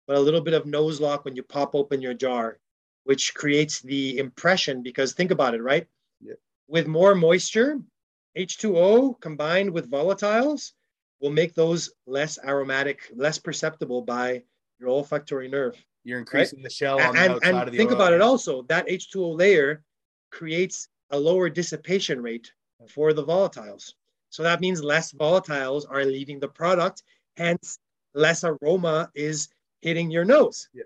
but 0.07 0.15
a 0.15 0.19
little 0.19 0.41
bit 0.41 0.53
of 0.53 0.65
nose 0.65 0.99
lock 0.99 1.25
when 1.25 1.35
you 1.35 1.43
pop 1.43 1.73
open 1.73 2.01
your 2.01 2.13
jar, 2.13 2.57
which 3.03 3.33
creates 3.33 3.81
the 3.81 4.17
impression. 4.17 4.83
Because 4.83 5.13
think 5.13 5.31
about 5.31 5.55
it, 5.55 5.61
right? 5.61 5.87
Yeah. 6.21 6.35
With 6.67 6.87
more 6.87 7.15
moisture, 7.15 7.79
H2O 8.37 9.19
combined 9.19 9.71
with 9.71 9.89
volatiles 9.89 10.73
will 11.21 11.31
make 11.31 11.53
those 11.53 11.91
less 12.07 12.39
aromatic, 12.43 13.11
less 13.15 13.37
perceptible 13.37 14.01
by 14.01 14.43
your 14.79 14.89
olfactory 14.89 15.47
nerve. 15.47 15.75
You're 16.03 16.19
increasing 16.19 16.59
right? 16.59 16.63
the 16.63 16.69
shell 16.69 16.99
on 16.99 17.07
and, 17.07 17.15
the 17.15 17.35
outside 17.35 17.49
and 17.49 17.57
of 17.57 17.71
the 17.71 17.77
think 17.77 17.91
oil. 17.91 17.95
about 17.95 18.13
it 18.13 18.21
also. 18.21 18.63
That 18.63 18.87
H2O 18.87 19.37
layer 19.37 19.83
creates 20.31 20.87
a 21.11 21.19
lower 21.19 21.49
dissipation 21.49 22.21
rate 22.21 22.51
for 22.87 23.13
the 23.13 23.23
volatiles. 23.23 23.93
So 24.29 24.43
that 24.43 24.61
means 24.61 24.83
less 24.83 25.11
volatiles 25.11 25.85
are 25.89 26.05
leaving 26.05 26.39
the 26.39 26.47
product, 26.47 27.03
hence 27.35 27.79
less 28.13 28.43
aroma 28.43 29.09
is 29.15 29.49
hitting 29.81 30.11
your 30.11 30.25
nose. 30.25 30.69
Yeah. 30.73 30.83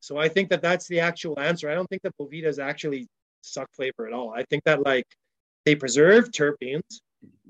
So 0.00 0.16
I 0.16 0.28
think 0.28 0.48
that 0.50 0.62
that's 0.62 0.86
the 0.86 1.00
actual 1.00 1.38
answer. 1.40 1.68
I 1.68 1.74
don't 1.74 1.88
think 1.88 2.02
that 2.02 2.16
Bovedas 2.18 2.58
actually 2.58 3.08
suck 3.42 3.68
flavor 3.74 4.06
at 4.06 4.12
all. 4.12 4.32
I 4.32 4.44
think 4.44 4.62
that 4.64 4.84
like 4.84 5.06
they 5.64 5.74
preserve 5.74 6.30
terpenes, 6.30 7.00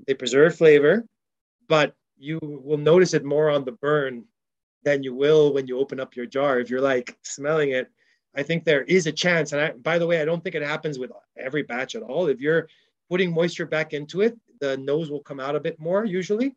they 0.07 0.15
preserve 0.15 0.55
flavor, 0.55 1.05
but 1.67 1.93
you 2.19 2.39
will 2.41 2.77
notice 2.77 3.13
it 3.13 3.23
more 3.23 3.49
on 3.49 3.63
the 3.63 3.71
burn 3.71 4.25
than 4.83 5.03
you 5.03 5.15
will 5.15 5.53
when 5.53 5.67
you 5.67 5.79
open 5.79 5.99
up 5.99 6.15
your 6.15 6.25
jar. 6.25 6.59
If 6.59 6.69
you're 6.69 6.81
like 6.81 7.17
smelling 7.23 7.71
it, 7.71 7.89
I 8.35 8.43
think 8.43 8.63
there 8.63 8.83
is 8.83 9.07
a 9.07 9.11
chance. 9.11 9.53
And 9.53 9.61
I, 9.61 9.71
by 9.71 9.97
the 9.97 10.05
way, 10.05 10.21
I 10.21 10.25
don't 10.25 10.43
think 10.43 10.55
it 10.55 10.61
happens 10.61 10.99
with 10.99 11.11
every 11.37 11.63
batch 11.63 11.95
at 11.95 12.03
all. 12.03 12.27
If 12.27 12.39
you're 12.39 12.67
putting 13.09 13.33
moisture 13.33 13.65
back 13.65 13.93
into 13.93 14.21
it, 14.21 14.37
the 14.59 14.77
nose 14.77 15.09
will 15.09 15.21
come 15.21 15.39
out 15.39 15.55
a 15.55 15.59
bit 15.59 15.79
more 15.79 16.05
usually. 16.05 16.55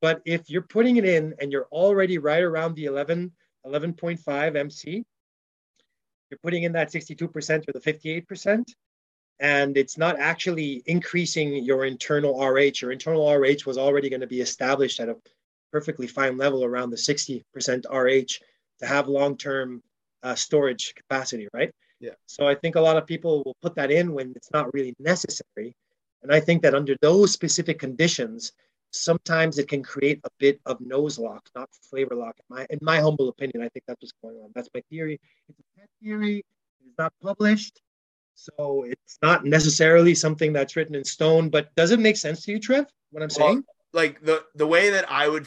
But 0.00 0.22
if 0.24 0.48
you're 0.48 0.62
putting 0.62 0.96
it 0.96 1.04
in 1.04 1.34
and 1.40 1.52
you're 1.52 1.68
already 1.70 2.18
right 2.18 2.42
around 2.42 2.74
the 2.74 2.86
11, 2.86 3.30
11.5 3.66 4.56
MC, 4.56 5.04
you're 6.30 6.38
putting 6.42 6.62
in 6.62 6.72
that 6.72 6.90
62% 6.90 7.68
or 7.68 7.72
the 7.72 7.80
58%, 7.80 8.64
and 9.40 9.76
it's 9.76 9.98
not 9.98 10.18
actually 10.18 10.82
increasing 10.86 11.64
your 11.64 11.84
internal 11.84 12.38
RH. 12.40 12.74
Your 12.80 12.92
internal 12.92 13.28
RH 13.30 13.66
was 13.66 13.78
already 13.78 14.08
going 14.08 14.20
to 14.20 14.26
be 14.26 14.40
established 14.40 15.00
at 15.00 15.08
a 15.08 15.16
perfectly 15.72 16.06
fine 16.06 16.36
level 16.36 16.64
around 16.64 16.90
the 16.90 16.96
60% 16.96 17.42
RH 17.90 18.44
to 18.80 18.86
have 18.86 19.08
long 19.08 19.36
term 19.36 19.82
uh, 20.22 20.34
storage 20.34 20.94
capacity, 20.94 21.48
right? 21.52 21.72
Yeah. 21.98 22.14
So 22.26 22.46
I 22.46 22.54
think 22.54 22.76
a 22.76 22.80
lot 22.80 22.96
of 22.96 23.06
people 23.06 23.42
will 23.44 23.56
put 23.62 23.74
that 23.76 23.90
in 23.90 24.12
when 24.12 24.32
it's 24.36 24.50
not 24.52 24.72
really 24.74 24.94
necessary. 24.98 25.74
And 26.22 26.32
I 26.32 26.40
think 26.40 26.62
that 26.62 26.74
under 26.74 26.96
those 27.00 27.32
specific 27.32 27.78
conditions, 27.78 28.52
sometimes 28.92 29.58
it 29.58 29.68
can 29.68 29.82
create 29.82 30.20
a 30.24 30.30
bit 30.38 30.60
of 30.66 30.80
nose 30.80 31.18
lock, 31.18 31.48
not 31.56 31.68
flavor 31.90 32.14
lock. 32.14 32.36
In 32.38 32.56
my, 32.56 32.66
in 32.70 32.78
my 32.82 33.00
humble 33.00 33.28
opinion, 33.28 33.62
I 33.62 33.68
think 33.68 33.84
that's 33.86 34.00
what's 34.02 34.12
going 34.22 34.36
on. 34.36 34.50
That's 34.54 34.68
my 34.74 34.82
theory. 34.90 35.20
It's 35.48 35.58
a 35.58 35.80
pet 35.80 35.88
theory. 36.02 36.44
It's 36.86 36.98
not 36.98 37.12
published. 37.22 37.80
So 38.34 38.84
it's 38.88 39.18
not 39.22 39.44
necessarily 39.44 40.14
something 40.14 40.52
that's 40.52 40.76
written 40.76 40.94
in 40.94 41.04
stone, 41.04 41.48
but 41.48 41.74
does 41.76 41.90
it 41.90 42.00
make 42.00 42.16
sense 42.16 42.44
to 42.44 42.52
you, 42.52 42.58
Trev, 42.58 42.86
what 43.10 43.22
I'm 43.22 43.28
well, 43.38 43.48
saying? 43.48 43.64
Like 43.92 44.20
the, 44.22 44.44
the 44.54 44.66
way 44.66 44.90
that 44.90 45.10
I 45.10 45.28
would, 45.28 45.46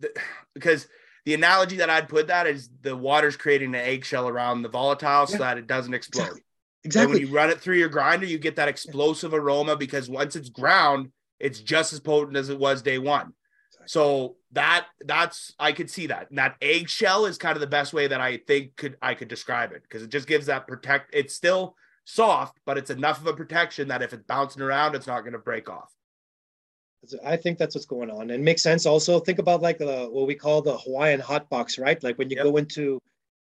the, 0.00 0.10
because 0.54 0.86
the 1.24 1.34
analogy 1.34 1.76
that 1.76 1.90
I'd 1.90 2.08
put 2.08 2.28
that 2.28 2.46
is 2.46 2.70
the 2.82 2.96
water's 2.96 3.36
creating 3.36 3.74
an 3.74 3.80
eggshell 3.80 4.28
around 4.28 4.62
the 4.62 4.68
volatile 4.68 5.26
yeah. 5.28 5.36
so 5.36 5.38
that 5.38 5.58
it 5.58 5.66
doesn't 5.66 5.94
explode. 5.94 6.22
Exactly. 6.22 6.42
exactly. 6.84 7.14
when 7.18 7.26
you 7.28 7.34
run 7.34 7.50
it 7.50 7.60
through 7.60 7.76
your 7.76 7.88
grinder, 7.88 8.26
you 8.26 8.38
get 8.38 8.56
that 8.56 8.68
explosive 8.68 9.34
aroma 9.34 9.76
because 9.76 10.08
once 10.08 10.36
it's 10.36 10.48
ground, 10.48 11.10
it's 11.38 11.60
just 11.60 11.92
as 11.92 12.00
potent 12.00 12.36
as 12.36 12.48
it 12.48 12.58
was 12.58 12.82
day 12.82 12.98
one. 12.98 13.32
So 13.86 14.36
that 14.52 14.86
that's 15.00 15.54
I 15.58 15.72
could 15.72 15.90
see 15.90 16.06
that. 16.08 16.28
And 16.30 16.38
that 16.38 16.56
eggshell 16.60 17.26
is 17.26 17.38
kind 17.38 17.56
of 17.56 17.60
the 17.60 17.66
best 17.66 17.92
way 17.92 18.06
that 18.06 18.20
I 18.20 18.36
think 18.36 18.76
could 18.76 18.96
I 19.02 19.14
could 19.14 19.28
describe 19.28 19.72
it 19.72 19.82
because 19.82 20.02
it 20.02 20.10
just 20.10 20.28
gives 20.28 20.46
that 20.46 20.68
protect. 20.68 21.10
It's 21.12 21.34
still 21.34 21.76
soft, 22.10 22.58
but 22.66 22.76
it's 22.78 22.90
enough 22.90 23.20
of 23.20 23.26
a 23.26 23.32
protection 23.32 23.88
that 23.88 24.02
if 24.02 24.12
it's 24.12 24.24
bouncing 24.24 24.62
around, 24.62 24.94
it's 24.94 25.06
not 25.06 25.20
going 25.20 25.32
to 25.32 25.38
break 25.38 25.68
off. 25.68 25.92
I 27.24 27.36
think 27.36 27.56
that's 27.56 27.74
what's 27.74 27.86
going 27.86 28.10
on, 28.10 28.30
and 28.30 28.44
makes 28.44 28.62
sense. 28.62 28.84
Also, 28.84 29.20
think 29.20 29.38
about 29.38 29.62
like 29.62 29.78
the 29.78 30.08
what 30.10 30.26
we 30.26 30.34
call 30.34 30.60
the 30.60 30.76
Hawaiian 30.76 31.20
hot 31.20 31.48
box, 31.48 31.78
right? 31.78 32.02
Like 32.02 32.18
when 32.18 32.28
you 32.28 32.36
yep. 32.36 32.44
go 32.44 32.56
into, 32.58 33.00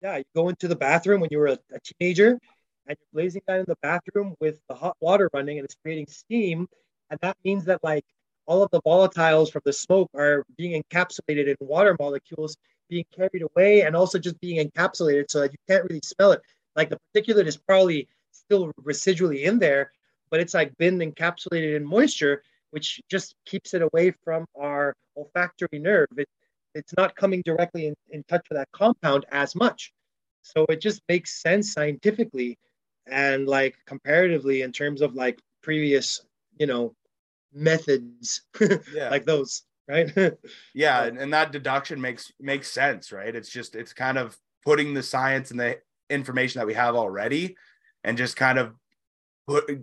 yeah, 0.03 0.19
you 0.19 0.25
go 0.37 0.49
into 0.49 0.69
the 0.69 0.77
bathroom 0.77 1.21
when 1.21 1.31
you 1.33 1.39
were 1.39 1.49
a, 1.49 1.59
a 1.73 1.81
teenager, 1.83 2.39
and 2.87 2.97
you're 2.97 3.09
blazing 3.13 3.43
down 3.49 3.59
in 3.59 3.65
the 3.67 3.77
bathroom 3.83 4.37
with 4.41 4.61
the 4.69 4.75
hot 4.77 4.97
water 5.01 5.29
running, 5.33 5.59
and 5.59 5.65
it's 5.65 5.75
creating 5.83 6.07
steam, 6.07 6.69
and 7.11 7.19
that 7.23 7.37
means 7.45 7.65
that 7.65 7.83
like 7.83 8.05
all 8.47 8.63
of 8.63 8.71
the 8.71 8.83
volatiles 8.83 9.51
from 9.51 9.63
the 9.65 9.73
smoke 9.73 10.11
are 10.15 10.45
being 10.57 10.81
encapsulated 10.81 11.49
in 11.49 11.57
water 11.61 11.97
molecules, 11.99 12.57
being 12.89 13.05
carried 13.13 13.43
away, 13.43 13.83
and 13.83 13.97
also 13.97 14.17
just 14.17 14.41
being 14.41 14.65
encapsulated 14.65 15.25
so 15.29 15.41
that 15.41 15.51
you 15.51 15.59
can't 15.69 15.85
really 15.89 16.01
smell 16.05 16.31
it. 16.31 16.41
Like 16.77 16.89
the 16.89 16.99
particulate 17.15 17.47
is 17.47 17.57
probably 17.57 18.07
still 18.33 18.73
residually 18.83 19.45
in 19.45 19.59
there, 19.59 19.93
but 20.31 20.41
it's 20.41 20.55
like 20.55 20.77
been 20.79 20.99
encapsulated 20.99 21.77
in 21.77 21.85
moisture 21.85 22.43
which 22.71 23.01
just 23.11 23.35
keeps 23.47 23.75
it 23.75 23.83
away 23.83 24.13
from 24.25 24.47
our 24.59 24.95
olfactory 25.17 25.79
nerve. 25.79 26.09
It, 26.17 26.29
it's 26.75 26.95
not 26.97 27.17
coming 27.17 27.43
directly 27.45 27.87
in, 27.87 27.95
in 28.11 28.23
touch 28.25 28.47
with 28.49 28.59
that 28.59 28.69
compound 28.73 29.27
as 29.33 29.55
much. 29.55 29.93
So 30.43 30.65
it 30.69 30.81
just 30.81 31.03
makes 31.09 31.43
sense 31.43 31.73
scientifically 31.73 32.59
and 33.07 33.47
like 33.47 33.75
comparatively 33.87 34.63
in 34.63 34.73
terms 34.73 35.03
of 35.03 35.15
like 35.15 35.41
previous, 35.63 36.23
you 36.59 36.67
know, 36.67 36.95
methods 37.53 38.43
yeah. 38.95 39.11
like 39.11 39.27
those, 39.27 39.63
right? 39.89 40.11
yeah, 40.75 41.05
and, 41.05 41.19
and 41.19 41.33
that 41.33 41.53
deduction 41.53 42.01
makes 42.01 42.33
makes 42.41 42.71
sense, 42.71 43.13
right? 43.13 43.35
It's 43.35 43.51
just 43.51 43.75
it's 43.75 43.93
kind 43.93 44.17
of 44.17 44.39
putting 44.65 44.95
the 44.95 45.03
science 45.03 45.51
and 45.51 45.59
the 45.59 45.79
information 46.09 46.61
that 46.61 46.67
we 46.67 46.75
have 46.75 46.95
already 46.95 47.57
and 48.05 48.19
just 48.19 48.37
kind 48.37 48.59
of 48.59 48.75
put 49.47 49.81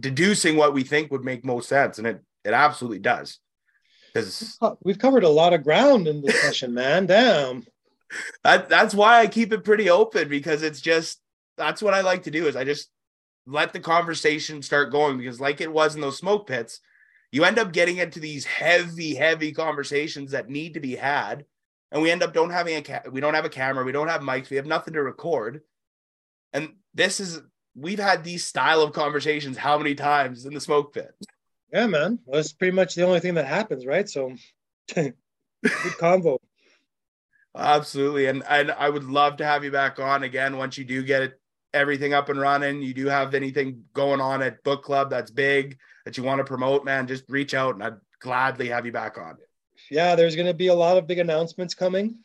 deducing 0.00 0.56
what 0.56 0.74
we 0.74 0.84
think 0.84 1.10
would 1.10 1.24
make 1.24 1.44
most 1.44 1.68
sense, 1.68 1.98
and 1.98 2.06
it 2.06 2.20
it 2.44 2.52
absolutely 2.52 2.98
does. 2.98 3.38
Because 4.12 4.58
we've 4.82 4.98
covered 4.98 5.24
a 5.24 5.28
lot 5.28 5.54
of 5.54 5.64
ground 5.64 6.06
in 6.06 6.22
this 6.22 6.40
session, 6.42 6.74
man. 6.74 7.06
Damn. 7.06 7.64
That 8.44 8.68
that's 8.68 8.94
why 8.94 9.20
I 9.20 9.26
keep 9.26 9.52
it 9.52 9.64
pretty 9.64 9.88
open 9.88 10.28
because 10.28 10.62
it's 10.62 10.80
just 10.80 11.20
that's 11.56 11.82
what 11.82 11.94
I 11.94 12.02
like 12.02 12.24
to 12.24 12.30
do 12.30 12.46
is 12.46 12.56
I 12.56 12.64
just 12.64 12.90
let 13.46 13.72
the 13.72 13.80
conversation 13.80 14.62
start 14.62 14.92
going 14.92 15.18
because 15.18 15.40
like 15.40 15.60
it 15.60 15.72
was 15.72 15.94
in 15.94 16.00
those 16.00 16.18
smoke 16.18 16.46
pits, 16.46 16.80
you 17.30 17.44
end 17.44 17.58
up 17.58 17.72
getting 17.72 17.96
into 17.96 18.20
these 18.20 18.44
heavy, 18.44 19.14
heavy 19.14 19.52
conversations 19.52 20.32
that 20.32 20.50
need 20.50 20.74
to 20.74 20.80
be 20.80 20.94
had. 20.94 21.46
And 21.90 22.02
we 22.02 22.10
end 22.10 22.22
up 22.22 22.32
don't 22.32 22.50
having 22.50 22.76
a 22.76 22.82
ca- 22.82 23.10
we 23.10 23.20
don't 23.20 23.34
have 23.34 23.44
a 23.44 23.50
camera, 23.50 23.84
we 23.84 23.92
don't 23.92 24.08
have 24.08 24.20
mics, 24.20 24.50
we 24.50 24.56
have 24.56 24.66
nothing 24.66 24.94
to 24.94 25.02
record. 25.02 25.62
And 26.52 26.74
this 26.94 27.20
is 27.20 27.40
we've 27.74 27.98
had 27.98 28.24
these 28.24 28.44
style 28.44 28.82
of 28.82 28.92
conversations 28.92 29.56
how 29.56 29.78
many 29.78 29.94
times 29.94 30.46
in 30.46 30.54
the 30.54 30.60
smoke 30.60 30.92
pit? 30.92 31.14
Yeah, 31.72 31.86
man. 31.86 32.18
Well, 32.26 32.36
that's 32.36 32.52
pretty 32.52 32.74
much 32.74 32.94
the 32.94 33.04
only 33.04 33.20
thing 33.20 33.34
that 33.34 33.46
happens, 33.46 33.86
right? 33.86 34.08
So 34.08 34.34
good 34.94 35.14
convo. 35.62 36.38
Absolutely. 37.56 38.26
And, 38.26 38.42
and 38.48 38.70
I 38.70 38.88
would 38.88 39.04
love 39.04 39.38
to 39.38 39.44
have 39.44 39.64
you 39.64 39.70
back 39.70 39.98
on 39.98 40.22
again 40.22 40.56
once 40.56 40.78
you 40.78 40.84
do 40.84 41.02
get 41.02 41.22
it, 41.22 41.40
everything 41.74 42.12
up 42.14 42.28
and 42.28 42.40
running. 42.40 42.82
You 42.82 42.94
do 42.94 43.06
have 43.06 43.34
anything 43.34 43.84
going 43.94 44.20
on 44.20 44.42
at 44.42 44.62
book 44.64 44.82
club 44.82 45.10
that's 45.10 45.30
big 45.30 45.78
that 46.04 46.16
you 46.16 46.24
want 46.24 46.38
to 46.38 46.44
promote, 46.44 46.84
man, 46.84 47.06
just 47.06 47.24
reach 47.28 47.54
out 47.54 47.74
and 47.74 47.84
I'd 47.84 47.96
gladly 48.20 48.68
have 48.68 48.86
you 48.86 48.92
back 48.92 49.18
on. 49.18 49.36
Yeah, 49.90 50.14
there's 50.14 50.36
going 50.36 50.46
to 50.46 50.54
be 50.54 50.68
a 50.68 50.74
lot 50.74 50.96
of 50.96 51.06
big 51.06 51.18
announcements 51.18 51.74
coming. 51.74 52.18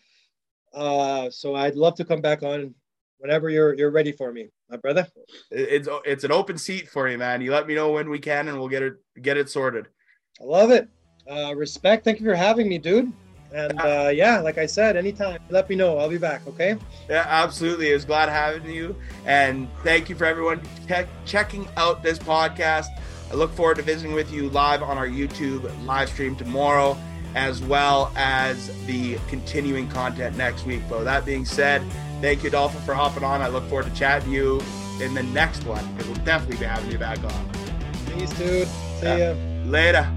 Uh, 0.74 1.30
so 1.30 1.56
I'd 1.56 1.76
love 1.76 1.96
to 1.96 2.06
come 2.06 2.22
back 2.22 2.44
on 2.44 2.76
whenever 3.20 3.50
you're 3.50 3.74
you're 3.74 3.92
ready 3.92 4.12
for 4.12 4.32
me, 4.32 4.50
my 4.70 4.78
brother. 4.78 5.08
It's 5.52 5.88
it's 6.06 6.24
an 6.24 6.32
open 6.32 6.58
seat 6.58 6.90
for 6.90 7.08
you, 7.08 7.18
man. 7.18 7.42
You 7.42 7.52
let 7.52 7.68
me 7.68 7.76
know 7.76 7.92
when 7.92 8.10
we 8.10 8.20
can, 8.20 8.48
and 8.48 8.58
we'll 8.60 8.70
get 8.70 8.84
it 8.84 8.94
get 9.22 9.38
it 9.38 9.50
sorted. 9.50 9.88
I 10.42 10.44
love 10.44 10.72
it. 10.72 10.88
Uh, 11.30 11.54
respect. 11.56 12.06
Thank 12.06 12.20
you 12.20 12.26
for 12.26 12.36
having 12.36 12.70
me, 12.70 12.78
dude. 12.78 13.12
And 13.54 13.80
uh, 13.80 14.12
yeah, 14.14 14.40
like 14.40 14.58
I 14.58 14.66
said, 14.66 14.98
anytime, 14.98 15.40
let 15.50 15.70
me 15.70 15.76
know. 15.76 15.98
I'll 15.98 16.10
be 16.10 16.18
back. 16.18 16.46
Okay. 16.48 16.78
Yeah, 17.10 17.26
absolutely. 17.28 17.92
It 17.92 17.94
was 17.94 18.06
glad 18.06 18.30
having 18.30 18.70
you, 18.70 18.96
and 19.26 19.68
thank 19.84 20.10
you 20.10 20.16
for 20.16 20.26
everyone 20.26 20.62
check, 20.88 21.08
checking 21.26 21.68
out 21.78 22.04
this 22.04 22.20
podcast. 22.20 22.88
I 23.32 23.36
look 23.36 23.52
forward 23.54 23.78
to 23.78 23.84
visiting 23.84 24.14
with 24.14 24.32
you 24.32 24.50
live 24.50 24.82
on 24.82 24.98
our 24.98 25.08
YouTube 25.08 25.70
live 25.86 26.10
stream 26.10 26.36
tomorrow, 26.36 26.98
as 27.36 27.62
well 27.62 28.12
as 28.16 28.68
the 28.86 29.18
continuing 29.28 29.88
content 29.90 30.38
next 30.38 30.66
week. 30.66 30.82
But 30.90 31.04
that 31.06 31.26
being 31.26 31.46
said, 31.46 31.82
Thank 32.22 32.44
you, 32.44 32.50
Dolphin, 32.50 32.82
for 32.82 32.94
hopping 32.94 33.24
on. 33.24 33.42
I 33.42 33.48
look 33.48 33.64
forward 33.66 33.86
to 33.86 33.94
chatting 33.94 34.30
to 34.30 34.36
you 34.36 34.62
in 35.02 35.14
the 35.14 35.24
next 35.24 35.66
one 35.66 35.86
because 35.94 36.08
we'll 36.08 36.26
definitely 36.26 36.58
be 36.58 36.66
having 36.66 36.92
you 36.92 36.98
back 36.98 37.24
on. 37.24 37.50
Peace, 38.08 38.32
dude. 38.32 38.68
See 38.68 39.06
yeah. 39.06 39.34
ya. 39.34 39.36
Later. 39.66 40.12